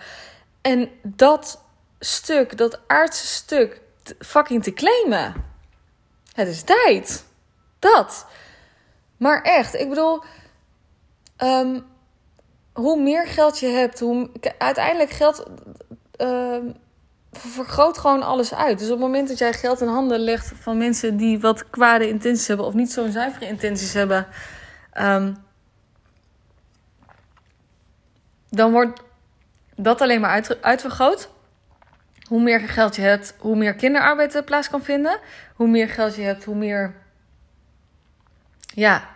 En 0.61 0.91
dat 1.03 1.65
stuk, 2.01 2.57
dat 2.57 2.81
aardse 2.87 3.27
stuk, 3.27 3.81
fucking 4.19 4.63
te 4.63 4.73
claimen. 4.73 5.35
Het 6.33 6.49
is 6.49 6.63
tijd. 6.63 7.25
Dat. 7.79 8.27
Maar 9.17 9.43
echt, 9.43 9.75
ik 9.75 9.89
bedoel, 9.89 10.23
um, 11.39 11.87
hoe 12.73 13.03
meer 13.03 13.27
geld 13.27 13.59
je 13.59 13.67
hebt, 13.67 14.01
hoe 14.01 14.31
uiteindelijk 14.59 15.11
geld. 15.11 15.47
Um, 16.17 16.77
vergroot 17.33 17.99
gewoon 17.99 18.23
alles 18.23 18.55
uit. 18.55 18.79
Dus 18.79 18.87
op 18.87 18.93
het 18.93 19.07
moment 19.07 19.29
dat 19.29 19.39
jij 19.39 19.53
geld 19.53 19.81
in 19.81 19.89
handen 19.89 20.21
legt 20.21 20.53
van 20.61 20.79
mensen 20.79 21.17
die 21.17 21.41
wat 21.41 21.71
kwade 21.71 22.09
intenties 22.09 22.47
hebben 22.47 22.67
of 22.67 22.75
niet 22.75 22.93
zo'n 22.93 23.13
zuivere 23.13 23.47
intenties 23.47 23.93
hebben, 23.93 24.27
um, 25.01 25.37
dan 28.51 28.73
wordt 28.73 29.03
dat 29.77 30.01
alleen 30.01 30.21
maar 30.21 30.31
uit, 30.31 30.63
uitvergroot. 30.63 31.31
Hoe 32.29 32.43
meer 32.43 32.61
geld 32.61 32.97
je 32.97 33.03
hebt, 33.03 33.35
hoe 33.39 33.57
meer 33.57 33.75
kinderarbeid 33.75 34.45
plaats 34.45 34.69
kan 34.69 34.83
vinden. 34.83 35.19
Hoe 35.55 35.69
meer 35.69 35.89
geld 35.89 36.15
je 36.15 36.23
hebt, 36.23 36.45
hoe 36.45 36.55
meer. 36.55 36.95
Ja. 38.75 39.09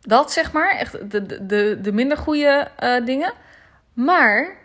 Dat 0.00 0.32
zeg 0.32 0.52
maar. 0.52 0.70
Echt 0.76 1.10
de, 1.10 1.46
de, 1.46 1.78
de 1.80 1.92
minder 1.92 2.16
goede 2.16 2.68
uh, 2.80 3.04
dingen. 3.04 3.32
Maar 3.92 4.56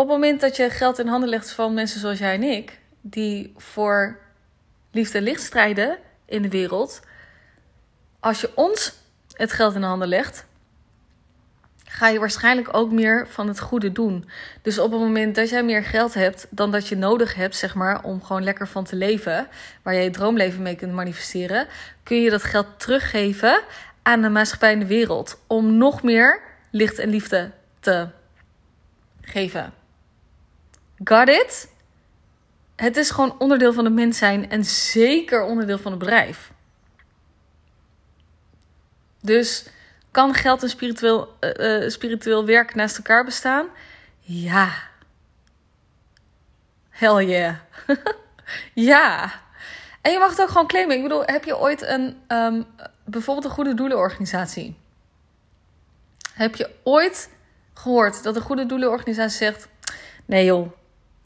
op 0.00 0.08
het 0.08 0.14
moment 0.16 0.40
dat 0.40 0.56
je 0.56 0.70
geld 0.70 0.98
in 0.98 1.06
handen 1.06 1.28
legt 1.28 1.50
van 1.50 1.74
mensen 1.74 2.00
zoals 2.00 2.18
jij 2.18 2.34
en 2.34 2.42
ik, 2.42 2.78
die 3.00 3.52
voor 3.56 4.18
liefde 4.90 5.18
en 5.18 5.24
licht 5.24 5.42
strijden 5.42 5.98
in 6.24 6.42
de 6.42 6.48
wereld, 6.48 7.00
als 8.20 8.40
je 8.40 8.50
ons 8.54 8.92
het 9.32 9.52
geld 9.52 9.74
in 9.74 9.80
de 9.80 9.86
handen 9.86 10.08
legt, 10.08 10.46
ga 11.84 12.08
je 12.08 12.18
waarschijnlijk 12.18 12.74
ook 12.74 12.92
meer 12.92 13.28
van 13.28 13.48
het 13.48 13.60
goede 13.60 13.92
doen. 13.92 14.28
Dus 14.62 14.78
op 14.78 14.90
het 14.90 15.00
moment 15.00 15.34
dat 15.34 15.48
jij 15.48 15.62
meer 15.62 15.84
geld 15.84 16.14
hebt 16.14 16.46
dan 16.50 16.70
dat 16.70 16.88
je 16.88 16.96
nodig 16.96 17.34
hebt, 17.34 17.56
zeg 17.56 17.74
maar, 17.74 18.04
om 18.04 18.22
gewoon 18.22 18.44
lekker 18.44 18.68
van 18.68 18.84
te 18.84 18.96
leven, 18.96 19.48
waar 19.82 19.94
je 19.94 20.02
je 20.02 20.10
droomleven 20.10 20.62
mee 20.62 20.76
kunt 20.76 20.92
manifesteren, 20.92 21.66
kun 22.02 22.20
je 22.20 22.30
dat 22.30 22.44
geld 22.44 22.66
teruggeven 22.76 23.62
aan 24.02 24.20
de 24.20 24.28
maatschappij 24.28 24.72
in 24.72 24.78
de 24.78 24.86
wereld 24.86 25.40
om 25.46 25.76
nog 25.76 26.02
meer 26.02 26.40
licht 26.70 26.98
en 26.98 27.08
liefde 27.08 27.50
te 27.80 28.08
geven. 29.20 29.79
Got 31.04 31.28
it? 31.28 31.68
Het 32.76 32.96
is 32.96 33.10
gewoon 33.10 33.38
onderdeel 33.38 33.72
van 33.72 33.84
het 33.84 33.94
mens 33.94 34.18
zijn 34.18 34.50
en 34.50 34.64
zeker 34.64 35.42
onderdeel 35.42 35.78
van 35.78 35.90
het 35.90 36.00
bedrijf. 36.00 36.52
Dus 39.20 39.66
kan 40.10 40.34
geld 40.34 40.62
en 40.62 40.68
spiritueel, 40.68 41.36
uh, 41.40 41.88
spiritueel 41.88 42.46
werk 42.46 42.74
naast 42.74 42.96
elkaar 42.96 43.24
bestaan? 43.24 43.66
Ja. 44.20 44.72
Hell 46.88 47.24
yeah. 47.24 47.54
ja. 48.90 49.32
En 50.00 50.12
je 50.12 50.18
mag 50.18 50.30
het 50.30 50.40
ook 50.40 50.48
gewoon 50.48 50.66
claimen. 50.66 50.96
Ik 50.96 51.02
bedoel, 51.02 51.22
heb 51.24 51.44
je 51.44 51.58
ooit 51.58 51.82
een, 51.82 52.20
um, 52.28 52.66
bijvoorbeeld 53.04 53.46
een 53.46 53.52
goede 53.52 53.74
doelenorganisatie? 53.74 54.76
Heb 56.34 56.54
je 56.54 56.70
ooit 56.82 57.30
gehoord 57.74 58.22
dat 58.22 58.36
een 58.36 58.42
goede 58.42 58.66
doelenorganisatie 58.66 59.36
zegt: 59.36 59.68
Nee 60.24 60.44
joh, 60.44 60.72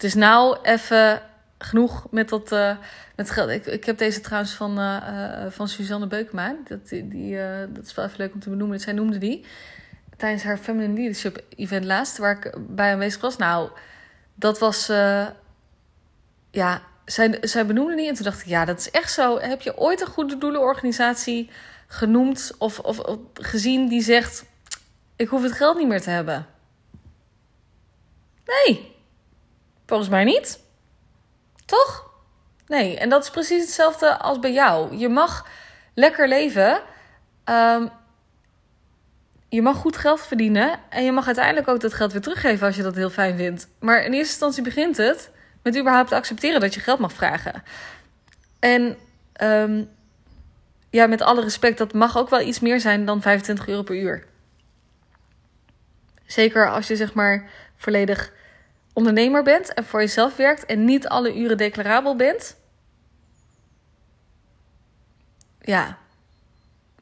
het 0.05 0.12
is 0.14 0.20
nou 0.20 0.57
even 0.62 1.22
genoeg 1.59 2.07
met 2.11 2.28
dat 2.28 2.52
uh, 2.52 2.76
met 3.16 3.30
geld. 3.30 3.50
Ik, 3.50 3.66
ik 3.66 3.84
heb 3.84 3.98
deze 3.98 4.20
trouwens 4.20 4.52
van, 4.52 4.78
uh, 4.80 5.46
van 5.48 5.68
Suzanne 5.68 6.07
Beukema. 6.07 6.57
Dat, 6.68 6.88
die, 6.88 7.09
die 7.09 7.36
dat 7.72 7.84
is 7.84 7.94
wel 7.94 8.05
even 8.05 8.18
leuk 8.18 8.34
om 8.34 8.40
te 8.40 8.50
benoemen. 8.50 8.80
Zij 8.80 8.92
noemde 8.92 9.18
die 9.18 9.44
tijdens 10.16 10.42
haar 10.42 10.59
Feminine 10.59 10.94
Leadership 10.94 11.44
event 11.57 11.84
laatst, 11.84 12.18
waar 12.18 12.36
ik 12.36 12.55
bij 12.68 12.92
aanwezig 12.92 13.20
was. 13.20 13.36
Nou, 13.36 13.70
dat 14.34 14.59
was. 14.59 14.86
ja, 16.50 16.82
zij, 17.05 17.38
zij 17.40 17.66
benoemde 17.66 17.96
die. 17.96 18.09
En 18.09 18.14
toen 18.14 18.24
dacht 18.24 18.40
ik, 18.40 18.46
ja, 18.46 18.64
dat 18.64 18.78
is 18.78 18.90
echt 18.90 19.12
zo. 19.12 19.38
Heb 19.38 19.61
je 19.61 19.78
ooit 19.78 20.00
een 20.00 20.07
goede 20.07 20.38
doelenorganisatie 20.38 21.50
genoemd 21.86 22.52
of, 22.59 22.78
of 22.78 23.00
gezien 23.34 23.88
die 23.88 24.02
zegt: 24.02 24.44
Ik 25.16 25.28
hoef 25.28 25.42
het 25.42 25.52
geld 25.52 25.78
niet 25.78 25.88
meer 25.88 26.02
te 26.02 26.11
hebben? 26.11 26.46
Nee. 28.44 28.93
Volgens 29.87 30.09
mij 30.09 30.24
niet. 30.24 30.61
Toch? 31.64 32.11
Nee, 32.66 32.99
en 32.99 33.09
dat 33.09 33.22
is 33.22 33.30
precies 33.30 33.61
hetzelfde 33.61 34.18
als 34.18 34.39
bij 34.39 34.53
jou. 34.53 34.97
Je 34.97 35.09
mag 35.09 35.47
lekker 35.95 36.28
leven. 36.28 36.82
Ehm, 37.45 37.87
je 39.49 39.62
mag 39.62 39.76
goed 39.76 39.97
geld 39.97 40.20
verdienen. 40.20 40.80
En 40.89 41.05
je 41.05 41.12
mag 41.12 41.26
uiteindelijk 41.26 41.68
ook 41.68 41.80
dat 41.80 41.95
geld 41.95 42.12
weer 42.12 42.20
teruggeven 42.20 42.66
als 42.66 42.76
je 42.76 42.82
dat 42.82 42.95
heel 42.95 43.11
fijn 43.11 43.37
vindt. 43.37 43.68
Maar 43.78 43.99
in 43.99 44.12
eerste 44.12 44.18
instantie 44.18 44.62
begint 44.62 44.97
het 44.97 45.30
met 45.62 45.78
überhaupt 45.78 46.09
te 46.09 46.14
accepteren 46.14 46.61
dat 46.61 46.74
je 46.74 46.80
geld 46.80 46.99
mag 46.99 47.12
vragen. 47.12 47.62
En 48.59 48.97
ehm, 49.32 49.85
ja, 50.91 51.07
met 51.07 51.22
alle 51.22 51.41
respect, 51.41 51.78
dat 51.78 51.93
mag 51.93 52.16
ook 52.16 52.30
wel 52.30 52.41
iets 52.41 52.61
meer 52.61 52.80
zijn 52.80 53.05
dan 53.05 53.22
25 53.22 53.68
euro 53.68 53.82
per 53.82 53.97
uur. 53.97 54.24
Zeker 56.26 56.70
als 56.70 56.87
je 56.87 56.97
zeg 56.97 57.14
maar 57.14 57.51
volledig 57.76 58.32
ondernemer 58.95 59.42
bent 59.42 59.74
en 59.74 59.84
voor 59.84 60.01
jezelf 60.01 60.36
werkt 60.36 60.66
en 60.66 60.84
niet 60.84 61.09
alle 61.09 61.36
uren 61.36 61.57
declarabel 61.57 62.16
bent. 62.16 62.57
Ja, 65.61 65.99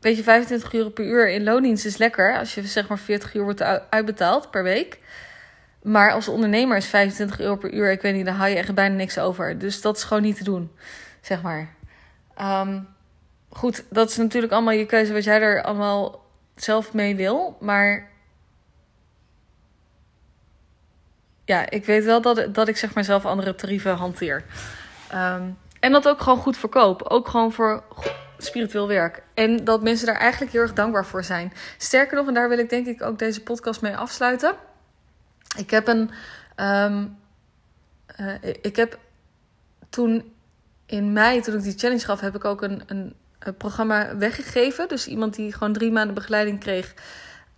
weet 0.01 0.17
je, 0.17 0.23
25 0.23 0.73
euro 0.73 0.89
per 0.89 1.05
uur 1.05 1.29
in 1.29 1.45
loondienst 1.45 1.85
is 1.85 1.97
lekker 1.97 2.39
als 2.39 2.55
je 2.55 2.67
zeg 2.67 2.89
maar 2.89 2.99
40 2.99 3.35
uur 3.35 3.43
wordt 3.43 3.63
uitbetaald 3.91 4.51
per 4.51 4.63
week. 4.63 4.99
Maar 5.83 6.13
als 6.13 6.29
ondernemer 6.29 6.77
is 6.77 6.87
25 6.87 7.41
euro 7.41 7.57
per 7.57 7.73
uur, 7.73 7.91
ik 7.91 8.03
weet 8.03 8.15
niet, 8.15 8.25
dan 8.25 8.35
haal 8.35 8.47
je 8.47 8.57
echt 8.57 8.75
bijna 8.75 8.95
niks 8.95 9.19
over. 9.19 9.59
Dus 9.59 9.81
dat 9.81 9.97
is 9.97 10.03
gewoon 10.03 10.23
niet 10.23 10.37
te 10.37 10.45
doen, 10.45 10.71
zeg 11.21 11.43
maar. 11.43 11.75
Ehm, 12.35 12.81
goed, 13.49 13.85
dat 13.91 14.11
is 14.11 14.17
natuurlijk 14.17 14.53
allemaal 14.53 14.73
je 14.73 14.87
keuze 14.87 15.13
wat 15.13 15.25
jij 15.25 15.41
er 15.41 15.63
allemaal 15.63 16.25
zelf 16.57 16.93
mee 16.93 17.17
wil. 17.17 17.57
Maar 17.61 18.11
ja, 21.45 21.71
ik 21.71 21.85
weet 21.85 22.05
wel 22.05 22.21
dat, 22.21 22.55
dat 22.55 22.69
ik 22.69 22.77
zeg 22.77 22.95
maar 22.95 23.05
zelf 23.05 23.27
andere 23.27 23.55
tarieven 23.55 23.95
hanteer. 23.95 24.45
Ehm, 25.09 25.43
en 25.81 25.93
dat 25.93 26.09
ook 26.09 26.21
gewoon 26.21 26.39
goed 26.39 26.57
verkoop. 26.57 27.03
Ook 27.03 27.29
gewoon 27.29 27.53
voor 27.53 27.85
spiritueel 28.39 28.89
werk. 28.89 29.23
En 29.35 29.65
dat 29.65 29.83
mensen 29.83 30.07
daar 30.07 30.17
eigenlijk 30.17 30.53
heel 30.53 30.61
erg 30.61 30.73
dankbaar 30.73 31.07
voor 31.07 31.25
zijn. 31.25 31.53
Sterker 31.79 32.17
nog, 32.17 32.27
en 32.27 32.35
daar 32.35 32.49
wil 32.49 32.59
ik 32.59 32.71
denk 32.71 32.87
ik 32.87 33.03
ook 33.03 33.19
deze 33.19 33.43
podcast 33.43 33.81
mee 33.81 33.97
afsluiten. 33.97 34.55
Ik 35.57 35.71
heb 35.71 35.89
een. 35.89 36.11
Ehm, 36.55 37.07
eh, 38.07 38.35
ik 38.63 38.77
heb 38.77 38.99
toen 39.91 40.33
in 40.87 41.13
mei, 41.13 41.41
toen 41.41 41.55
ik 41.55 41.63
die 41.63 41.79
challenge 41.79 42.05
gaf, 42.05 42.21
heb 42.21 42.35
ik 42.35 42.45
ook 42.45 42.63
een, 42.63 42.83
een, 42.87 43.15
programma 43.59 44.17
weggegeven. 44.17 44.89
Dus 44.89 45.07
iemand 45.07 45.35
die 45.35 45.53
gewoon 45.53 45.73
drie 45.73 45.93
maanden 45.93 46.15
begeleiding 46.15 46.61
kreeg. 46.61 46.95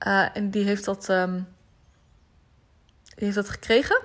Uh, 0.07 0.37
en 0.37 0.51
die 0.51 0.65
heeft 0.65 0.85
dat. 0.85 1.09
Um, 1.09 1.54
die 3.15 3.25
heeft 3.25 3.35
dat 3.35 3.49
gekregen. 3.49 4.01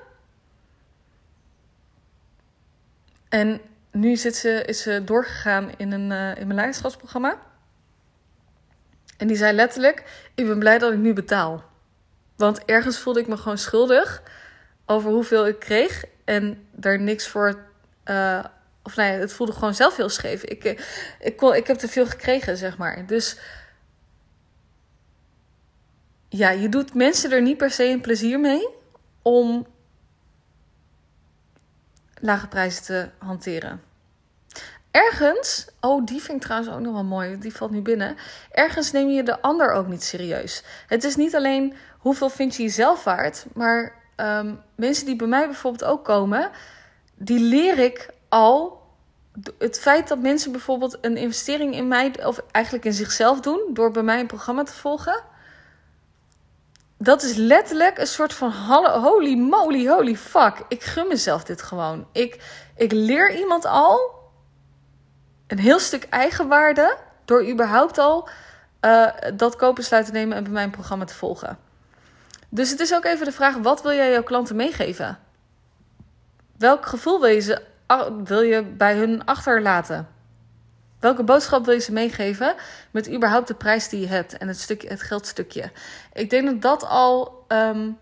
En 3.29 3.61
nu 3.91 4.15
zit 4.15 4.35
ze, 4.35 4.63
is 4.65 4.81
ze 4.81 5.03
doorgegaan 5.03 5.71
in, 5.77 5.91
een, 5.91 6.11
uh, 6.11 6.29
in 6.29 6.47
mijn 6.47 6.55
leiderschapsprogramma. 6.55 7.41
En 9.17 9.27
die 9.27 9.37
zei 9.37 9.53
letterlijk: 9.53 10.29
Ik 10.35 10.45
ben 10.45 10.59
blij 10.59 10.77
dat 10.77 10.93
ik 10.93 10.97
nu 10.97 11.13
betaal. 11.13 11.63
Want 12.35 12.65
ergens 12.65 12.99
voelde 12.99 13.19
ik 13.19 13.27
me 13.27 13.37
gewoon 13.37 13.57
schuldig 13.57 14.21
over 14.85 15.11
hoeveel 15.11 15.47
ik 15.47 15.59
kreeg. 15.59 16.03
En 16.25 16.67
daar 16.71 16.99
niks 16.99 17.27
voor. 17.27 17.59
Uh, 18.05 18.43
of 18.83 18.95
nee, 18.95 19.11
het 19.11 19.33
voelde 19.33 19.53
gewoon 19.53 19.75
zelf 19.75 19.95
heel 19.95 20.09
scheef. 20.09 20.43
Ik, 20.43 20.63
eh, 20.63 20.79
ik, 21.19 21.37
kon, 21.37 21.55
ik 21.55 21.67
heb 21.67 21.77
te 21.77 21.87
veel 21.87 22.05
gekregen, 22.05 22.57
zeg 22.57 22.77
maar. 22.77 23.05
Dus 23.05 23.39
ja, 26.29 26.49
je 26.49 26.69
doet 26.69 26.93
mensen 26.93 27.31
er 27.31 27.41
niet 27.41 27.57
per 27.57 27.71
se 27.71 27.83
een 27.83 28.01
plezier 28.01 28.39
mee 28.39 28.67
om 29.29 29.65
lage 32.21 32.47
prijzen 32.47 32.83
te 32.83 33.09
hanteren. 33.17 33.81
Ergens, 34.91 35.67
oh, 35.81 36.05
die 36.05 36.21
vind 36.21 36.37
ik 36.37 36.43
trouwens 36.43 36.71
ook 36.71 36.79
nog 36.79 36.93
wel 36.93 37.03
mooi, 37.03 37.37
die 37.37 37.55
valt 37.55 37.71
nu 37.71 37.81
binnen. 37.81 38.15
Ergens 38.51 38.91
neem 38.91 39.09
je 39.09 39.23
de 39.23 39.41
ander 39.41 39.71
ook 39.71 39.87
niet 39.87 40.03
serieus. 40.03 40.63
Het 40.87 41.03
is 41.03 41.15
niet 41.15 41.35
alleen 41.35 41.73
hoeveel 41.97 42.29
vind 42.29 42.55
je 42.55 42.63
jezelf 42.63 43.03
waard, 43.03 43.45
maar 43.53 43.93
um, 44.15 44.61
mensen 44.75 45.05
die 45.05 45.15
bij 45.15 45.27
mij 45.27 45.45
bijvoorbeeld 45.45 45.83
ook 45.83 46.05
komen, 46.05 46.49
die 47.15 47.39
leer 47.39 47.79
ik 47.79 48.09
al. 48.29 48.81
Het 49.57 49.79
feit 49.79 50.07
dat 50.07 50.19
mensen 50.19 50.51
bijvoorbeeld 50.51 50.97
een 51.01 51.17
investering 51.17 51.75
in 51.75 51.87
mij, 51.87 52.25
of 52.25 52.41
eigenlijk 52.51 52.85
in 52.85 52.93
zichzelf 52.93 53.39
doen, 53.39 53.69
door 53.73 53.91
bij 53.91 54.03
mij 54.03 54.19
een 54.19 54.27
programma 54.27 54.63
te 54.63 54.73
volgen 54.73 55.23
dat 57.01 57.23
is 57.23 57.35
letterlijk 57.35 57.97
een 57.97 58.07
soort 58.07 58.33
van 58.33 58.51
holy 58.51 59.37
moly, 59.37 59.87
holy 59.87 60.15
fuck. 60.15 60.63
Ik 60.67 60.83
gun 60.83 61.07
mezelf 61.07 61.43
dit 61.43 61.61
gewoon. 61.61 62.07
Ik, 62.11 62.43
ik 62.75 62.91
leer 62.91 63.35
iemand 63.35 63.65
al 63.65 64.11
een 65.47 65.59
heel 65.59 65.79
stuk 65.79 66.07
eigenwaarde 66.09 66.97
door 67.25 67.49
überhaupt 67.49 67.97
al 67.97 68.29
uh, 68.81 69.07
dat 69.33 69.55
kopen 69.55 69.83
te 69.83 70.09
nemen 70.11 70.37
en 70.37 70.43
bij 70.43 70.51
mijn 70.51 70.71
programma 70.71 71.05
te 71.05 71.13
volgen. 71.13 71.57
Dus 72.49 72.69
het 72.69 72.79
is 72.79 72.93
ook 72.93 73.05
even 73.05 73.25
de 73.25 73.31
vraag: 73.31 73.55
wat 73.55 73.81
wil 73.81 73.93
jij 73.93 74.11
jouw 74.11 74.23
klanten 74.23 74.55
meegeven? 74.55 75.19
Welk 76.57 76.85
gevoel 76.85 77.19
wil 77.19 77.29
je, 77.29 77.39
ze, 77.39 77.61
wil 78.23 78.41
je 78.41 78.63
bij 78.63 78.95
hun 78.95 79.25
achterlaten? 79.25 80.07
Welke 80.99 81.23
boodschap 81.23 81.65
wil 81.65 81.73
je 81.73 81.79
ze 81.79 81.91
meegeven 81.91 82.55
met 82.91 83.11
überhaupt 83.11 83.47
de 83.47 83.53
prijs 83.53 83.89
die 83.89 83.99
je 83.99 84.07
hebt 84.07 84.37
en 84.37 84.47
het, 84.47 84.59
stukje, 84.59 84.87
het 84.87 85.01
geldstukje? 85.01 85.71
Ik 86.13 86.29
denk 86.29 86.47
dat 86.47 86.61
dat 86.61 86.89
al. 86.89 87.45
Um, 87.47 87.97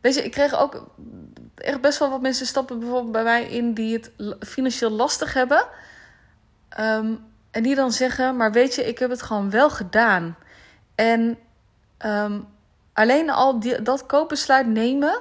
weet 0.00 0.14
je, 0.14 0.24
ik 0.24 0.30
kreeg 0.30 0.58
ook 0.58 0.90
echt 1.54 1.80
best 1.80 1.98
wel 1.98 2.10
wat 2.10 2.20
mensen 2.20 2.46
stappen 2.46 2.78
bijvoorbeeld 2.78 3.12
bij 3.12 3.22
mij 3.22 3.44
in 3.44 3.74
die 3.74 3.92
het 3.96 4.10
financieel 4.40 4.90
lastig 4.90 5.32
hebben. 5.32 5.66
Um, 6.80 7.24
en 7.50 7.62
die 7.62 7.74
dan 7.74 7.92
zeggen: 7.92 8.36
Maar 8.36 8.52
weet 8.52 8.74
je, 8.74 8.84
ik 8.84 8.98
heb 8.98 9.10
het 9.10 9.22
gewoon 9.22 9.50
wel 9.50 9.70
gedaan. 9.70 10.36
En 10.94 11.38
um, 12.06 12.48
alleen 12.92 13.30
al 13.30 13.60
die, 13.60 13.82
dat 13.82 14.06
koopbesluit 14.06 14.66
nemen. 14.66 15.20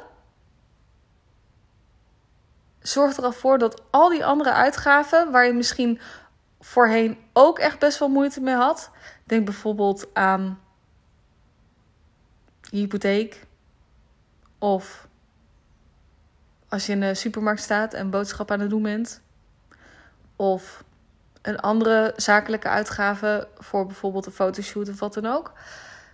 Zorgt 2.79 3.23
ervoor 3.23 3.57
dat 3.57 3.81
al 3.89 4.09
die 4.09 4.25
andere 4.25 4.51
uitgaven, 4.51 5.31
waar 5.31 5.45
je 5.45 5.53
misschien 5.53 5.99
voorheen 6.59 7.17
ook 7.33 7.59
echt 7.59 7.79
best 7.79 7.99
wel 7.99 8.09
moeite 8.09 8.41
mee 8.41 8.55
had. 8.55 8.91
Denk 9.23 9.45
bijvoorbeeld 9.45 10.07
aan 10.13 10.59
je 12.61 12.77
hypotheek. 12.77 13.45
Of 14.59 15.07
als 16.69 16.85
je 16.85 16.91
in 16.91 16.99
de 16.99 17.13
supermarkt 17.13 17.61
staat 17.61 17.93
en 17.93 18.09
boodschap 18.09 18.51
aan 18.51 18.59
het 18.59 18.69
doen 18.69 18.83
bent. 18.83 19.21
Of 20.35 20.83
een 21.41 21.59
andere 21.59 22.13
zakelijke 22.15 22.67
uitgave 22.67 23.47
voor 23.57 23.85
bijvoorbeeld 23.85 24.25
een 24.25 24.31
fotoshoot 24.31 24.89
of 24.89 24.99
wat 24.99 25.13
dan 25.13 25.25
ook. 25.25 25.53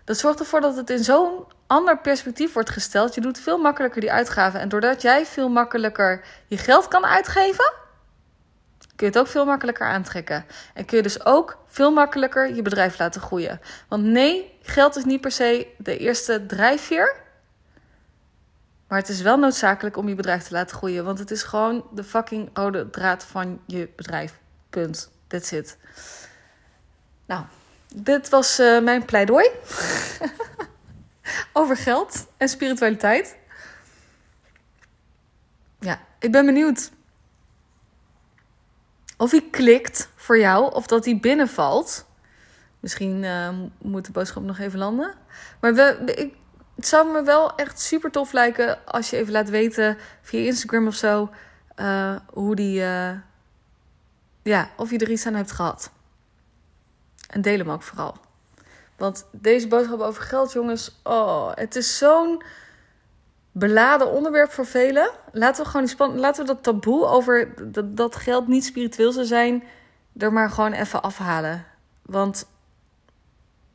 Dat 0.03 0.17
zorgt 0.17 0.39
ervoor 0.39 0.61
dat 0.61 0.75
het 0.75 0.89
in 0.89 1.03
zo'n 1.03 1.45
ander 1.67 1.97
perspectief 1.97 2.53
wordt 2.53 2.69
gesteld. 2.69 3.15
Je 3.15 3.21
doet 3.21 3.39
veel 3.39 3.57
makkelijker 3.57 4.01
die 4.01 4.11
uitgaven. 4.11 4.59
En 4.59 4.69
doordat 4.69 5.01
jij 5.01 5.25
veel 5.25 5.49
makkelijker 5.49 6.25
je 6.47 6.57
geld 6.57 6.87
kan 6.87 7.05
uitgeven, 7.05 7.73
kun 8.95 9.07
je 9.07 9.13
het 9.13 9.17
ook 9.17 9.27
veel 9.27 9.45
makkelijker 9.45 9.87
aantrekken. 9.87 10.45
En 10.73 10.85
kun 10.85 10.97
je 10.97 11.03
dus 11.03 11.25
ook 11.25 11.57
veel 11.67 11.91
makkelijker 11.91 12.55
je 12.55 12.61
bedrijf 12.61 12.99
laten 12.99 13.21
groeien. 13.21 13.61
Want 13.87 14.03
nee, 14.03 14.57
geld 14.61 14.95
is 14.95 15.05
niet 15.05 15.21
per 15.21 15.31
se 15.31 15.67
de 15.77 15.97
eerste 15.97 16.45
drijfveer. 16.45 17.21
Maar 18.87 18.99
het 18.99 19.09
is 19.09 19.21
wel 19.21 19.37
noodzakelijk 19.37 19.97
om 19.97 20.07
je 20.07 20.15
bedrijf 20.15 20.43
te 20.43 20.53
laten 20.53 20.77
groeien. 20.77 21.05
Want 21.05 21.19
het 21.19 21.31
is 21.31 21.43
gewoon 21.43 21.87
de 21.91 22.03
fucking 22.03 22.49
rode 22.53 22.89
draad 22.89 23.23
van 23.23 23.61
je 23.65 23.89
bedrijf. 23.95 24.39
Punt. 24.69 25.11
That's 25.27 25.51
it. 25.51 25.77
Nou, 27.25 27.43
dit 27.93 28.29
was 28.29 28.59
uh, 28.59 28.81
mijn 28.81 29.05
pleidooi. 29.05 29.49
Over 31.53 31.77
geld 31.77 32.27
en 32.37 32.49
spiritualiteit. 32.49 33.37
Ja, 35.79 35.99
ik 36.19 36.31
ben 36.31 36.45
benieuwd 36.45 36.91
of 39.23 39.31
hij 39.31 39.47
klikt 39.51 40.09
voor 40.15 40.37
jou 40.37 40.73
of 40.73 40.87
dat 40.87 41.05
hij 41.05 41.17
binnenvalt. 41.17 42.05
Misschien 42.79 43.23
uh, 43.23 43.49
moet 43.81 44.05
de 44.05 44.11
boodschap 44.11 44.43
nog 44.43 44.59
even 44.59 44.79
landen. 44.79 45.13
Maar 45.61 45.73
we, 45.73 46.13
ik, 46.15 46.33
het 46.75 46.87
zou 46.87 47.11
me 47.11 47.23
wel 47.23 47.55
echt 47.55 47.79
super 47.79 48.11
tof 48.11 48.31
lijken 48.31 48.85
als 48.85 49.09
je 49.09 49.17
even 49.17 49.31
laat 49.31 49.49
weten 49.49 49.97
via 50.21 50.45
Instagram 50.45 50.87
of 50.87 50.95
zo. 50.95 51.29
Uh, 51.75 52.15
hoe 52.33 52.55
die. 52.55 52.79
Uh, 52.79 53.11
ja, 54.41 54.69
of 54.77 54.91
je 54.91 54.97
er 54.97 55.11
iets 55.11 55.25
aan 55.25 55.35
hebt 55.35 55.51
gehad. 55.51 55.91
En 57.29 57.41
deel 57.41 57.57
hem 57.57 57.69
ook 57.69 57.83
vooral. 57.83 58.17
Want 58.97 59.25
deze 59.31 59.67
boodschap 59.67 59.99
over 59.99 60.23
geld, 60.23 60.51
jongens. 60.51 60.99
Oh, 61.03 61.51
het 61.55 61.75
is 61.75 61.97
zo'n 61.97 62.43
beladen 63.53 64.11
onderwerp 64.11 64.51
voor 64.51 64.65
velen. 64.65 65.11
Laten 65.31 65.63
we 65.63 65.69
gewoon 65.69 65.85
die 65.85 65.95
span 65.95 66.19
laten 66.19 66.41
we 66.41 66.47
dat 66.47 66.63
taboe 66.63 67.05
over 67.05 67.53
dat, 67.71 67.97
dat 67.97 68.15
geld 68.15 68.47
niet 68.47 68.65
spiritueel 68.65 69.11
zou 69.11 69.25
zijn, 69.25 69.63
er 70.17 70.33
maar 70.33 70.49
gewoon 70.49 70.73
even 70.73 71.01
afhalen. 71.01 71.65
Want 72.01 72.47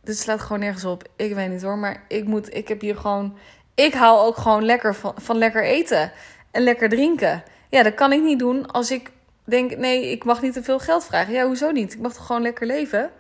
dit 0.03 0.19
slaat 0.19 0.41
gewoon 0.41 0.61
nergens 0.61 0.85
op. 0.85 1.09
Ik 1.17 1.35
weet 1.35 1.51
niet 1.51 1.63
hoor, 1.63 1.79
maar 1.79 2.05
ik 2.09 2.25
moet, 2.25 2.55
ik 2.55 2.69
heb 2.69 2.81
hier 2.81 2.97
gewoon, 2.97 3.39
ik 3.75 3.95
hou 3.95 4.27
ook 4.27 4.37
gewoon 4.37 4.65
lekker 4.65 4.95
van, 4.95 5.13
van 5.17 5.37
lekker 5.37 5.65
eten 5.65 6.13
en 6.51 6.63
lekker 6.63 6.89
drinken. 6.89 7.43
Ja, 7.69 7.83
dat 7.83 7.95
kan 7.95 8.13
ik 8.13 8.23
niet 8.23 8.39
doen 8.39 8.67
als 8.67 8.91
ik 8.91 9.11
denk, 9.45 9.77
nee, 9.77 10.11
ik 10.11 10.25
mag 10.25 10.43
niet 10.43 10.53
te 10.53 10.63
veel 10.63 10.79
geld 10.79 11.05
vragen. 11.05 11.33
Ja, 11.33 11.47
hoezo 11.47 11.71
niet? 11.71 11.93
Ik 11.93 12.01
mag 12.01 12.13
toch 12.13 12.27
gewoon 12.27 12.43
lekker 12.43 12.67
leven? 12.67 13.11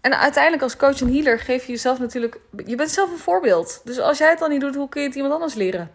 En 0.00 0.18
uiteindelijk 0.18 0.62
als 0.62 0.76
coach 0.76 1.00
en 1.00 1.12
healer 1.12 1.38
geef 1.38 1.64
je 1.64 1.72
jezelf 1.72 1.98
natuurlijk... 1.98 2.40
Je 2.66 2.76
bent 2.76 2.90
zelf 2.90 3.10
een 3.10 3.18
voorbeeld. 3.18 3.80
Dus 3.84 3.98
als 3.98 4.18
jij 4.18 4.30
het 4.30 4.38
dan 4.38 4.50
niet 4.50 4.60
doet, 4.60 4.74
hoe 4.74 4.88
kun 4.88 5.00
je 5.00 5.06
het 5.06 5.16
iemand 5.16 5.34
anders 5.34 5.54
leren? 5.54 5.90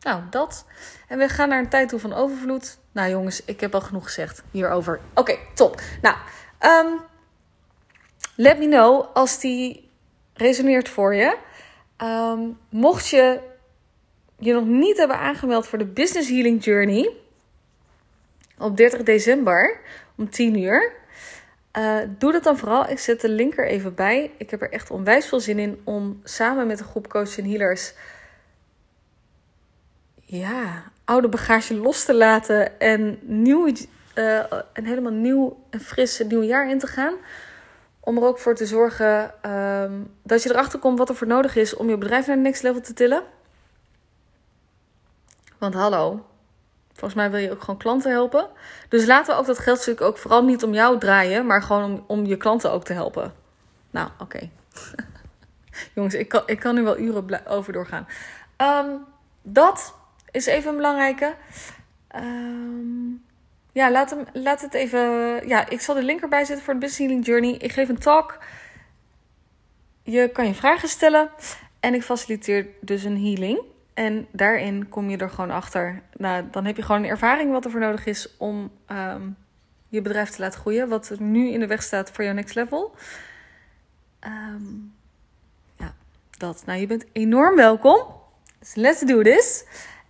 Nou, 0.00 0.22
dat. 0.30 0.66
En 1.08 1.18
we 1.18 1.28
gaan 1.28 1.48
naar 1.48 1.58
een 1.58 1.68
tijd 1.68 1.88
toe 1.88 2.00
van 2.00 2.12
overvloed. 2.12 2.78
Nou 2.92 3.10
jongens, 3.10 3.44
ik 3.44 3.60
heb 3.60 3.74
al 3.74 3.80
genoeg 3.80 4.04
gezegd 4.04 4.42
hierover. 4.50 5.00
Oké, 5.14 5.36
top. 5.54 5.80
Nou, 6.02 6.16
um, 6.60 7.00
let 8.34 8.58
me 8.58 8.68
know 8.68 9.06
als 9.14 9.40
die 9.40 9.90
resoneert 10.34 10.88
voor 10.88 11.14
je. 11.14 11.36
Um, 12.02 12.58
mocht 12.68 13.08
je 13.08 13.40
je 14.38 14.52
nog 14.52 14.64
niet 14.64 14.96
hebben 14.96 15.18
aangemeld 15.18 15.66
voor 15.66 15.78
de 15.78 15.86
Business 15.86 16.28
Healing 16.28 16.64
Journey 16.64 17.10
op 18.58 18.76
30 18.76 19.02
december 19.02 19.80
om 20.16 20.30
10 20.30 20.58
uur. 20.58 20.92
Uh, 21.78 21.98
doe 22.18 22.32
dat 22.32 22.44
dan 22.44 22.56
vooral. 22.56 22.90
Ik 22.90 22.98
zet 22.98 23.20
de 23.20 23.28
link 23.28 23.56
er 23.56 23.66
even 23.66 23.94
bij. 23.94 24.30
Ik 24.36 24.50
heb 24.50 24.62
er 24.62 24.72
echt 24.72 24.90
onwijs 24.90 25.26
veel 25.26 25.40
zin 25.40 25.58
in 25.58 25.80
om 25.84 26.20
samen 26.24 26.66
met 26.66 26.80
een 26.80 26.86
groep 26.86 27.08
coaches 27.08 27.38
en 27.38 27.48
healers 27.48 27.94
ja, 30.26 30.82
oude 31.04 31.28
bagage 31.28 31.74
los 31.74 32.04
te 32.04 32.14
laten 32.14 32.80
en 32.80 33.18
nieuw, 33.22 33.66
uh, 33.66 34.44
een 34.72 34.86
helemaal 34.86 35.12
nieuw 35.12 35.64
en 35.70 35.80
fris 35.80 36.22
nieuw 36.28 36.42
jaar 36.42 36.70
in 36.70 36.78
te 36.78 36.86
gaan. 36.86 37.14
Om 38.00 38.16
er 38.16 38.24
ook 38.24 38.38
voor 38.38 38.54
te 38.54 38.66
zorgen 38.66 39.50
um, 39.52 40.14
dat 40.22 40.42
je 40.42 40.50
erachter 40.50 40.78
komt 40.78 40.98
wat 40.98 41.08
er 41.08 41.14
voor 41.14 41.26
nodig 41.26 41.56
is 41.56 41.76
om 41.76 41.88
je 41.88 41.98
bedrijf 41.98 42.26
naar 42.26 42.36
het 42.36 42.44
next 42.44 42.62
level 42.62 42.80
te 42.80 42.92
tillen. 42.92 43.22
Want 45.58 45.74
hallo, 45.74 46.26
volgens 46.96 47.14
mij 47.14 47.30
wil 47.30 47.40
je 47.40 47.50
ook 47.50 47.60
gewoon 47.60 47.76
klanten 47.76 48.10
helpen. 48.10 48.48
Dus 48.88 49.06
laten 49.06 49.34
we 49.34 49.40
ook 49.40 49.46
dat 49.46 49.58
geldstuk 49.58 50.00
ook 50.00 50.18
vooral 50.18 50.44
niet 50.44 50.64
om 50.64 50.74
jou 50.74 50.98
draaien, 50.98 51.46
maar 51.46 51.62
gewoon 51.62 52.04
om, 52.06 52.26
je 52.26 52.36
klanten 52.36 52.72
ook 52.72 52.84
te 52.84 52.92
helpen. 52.92 53.32
Nou, 53.90 54.08
oké. 54.18 54.50
Jongens, 55.94 56.14
ik 56.14 56.28
kan, 56.28 56.42
ik 56.46 56.58
kan 56.58 56.74
nu 56.74 56.82
wel 56.82 56.98
uren 56.98 57.46
over 57.46 57.72
doorgaan. 57.72 58.06
Um, 58.56 59.04
dat 59.42 59.94
is 60.30 60.46
even 60.46 60.70
een 60.70 60.76
belangrijke. 60.76 61.34
Um, 62.16 63.24
ja, 63.72 63.90
laat, 63.90 64.10
hem, 64.10 64.24
laat 64.32 64.60
het 64.60 64.74
even. 64.74 65.00
Ja, 65.48 65.68
ik 65.68 65.80
zal 65.80 65.94
de 65.94 66.02
link 66.02 66.20
erbij 66.20 66.44
zetten 66.44 66.64
voor 66.64 66.74
de 66.74 66.80
Business 66.80 66.98
Healing 66.98 67.26
Journey. 67.26 67.52
Ik 67.52 67.72
geef 67.72 67.88
een 67.88 67.98
talk. 67.98 68.38
Je 70.02 70.28
kan 70.28 70.46
je 70.46 70.54
vragen 70.54 70.88
stellen. 70.88 71.30
En 71.80 71.94
ik 71.94 72.02
faciliteer 72.02 72.66
dus 72.80 73.04
een 73.04 73.20
healing. 73.20 73.62
En 73.96 74.26
daarin 74.30 74.88
kom 74.88 75.10
je 75.10 75.16
er 75.16 75.30
gewoon 75.30 75.50
achter. 75.50 76.02
Nou, 76.16 76.44
dan 76.50 76.64
heb 76.64 76.76
je 76.76 76.82
gewoon 76.82 77.02
een 77.02 77.08
ervaring 77.08 77.52
wat 77.52 77.64
er 77.64 77.70
voor 77.70 77.80
nodig 77.80 78.06
is 78.06 78.36
om 78.36 78.70
um, 78.88 79.36
je 79.88 80.02
bedrijf 80.02 80.30
te 80.30 80.40
laten 80.40 80.60
groeien. 80.60 80.88
Wat 80.88 81.08
er 81.08 81.22
nu 81.22 81.48
in 81.48 81.60
de 81.60 81.66
weg 81.66 81.82
staat 81.82 82.10
voor 82.10 82.24
jouw 82.24 82.34
next 82.34 82.54
level. 82.54 82.94
Um, 84.20 84.94
ja, 85.76 85.94
dat. 86.30 86.62
Nou, 86.66 86.80
je 86.80 86.86
bent 86.86 87.04
enorm 87.12 87.56
welkom. 87.56 87.98
Dus 88.58 88.74
let's 88.74 89.00
do 89.00 89.22
this. 89.22 89.64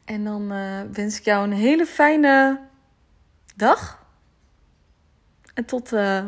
En 0.05 0.25
dan 0.25 0.53
uh, 0.53 0.81
wens 0.93 1.19
ik 1.19 1.25
jou 1.25 1.45
een 1.45 1.57
hele 1.57 1.87
fijne 1.87 2.61
dag. 3.57 4.07
En 5.55 5.65
tot 5.65 5.93
uh, 5.93 6.25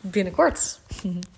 binnenkort. 0.00 0.80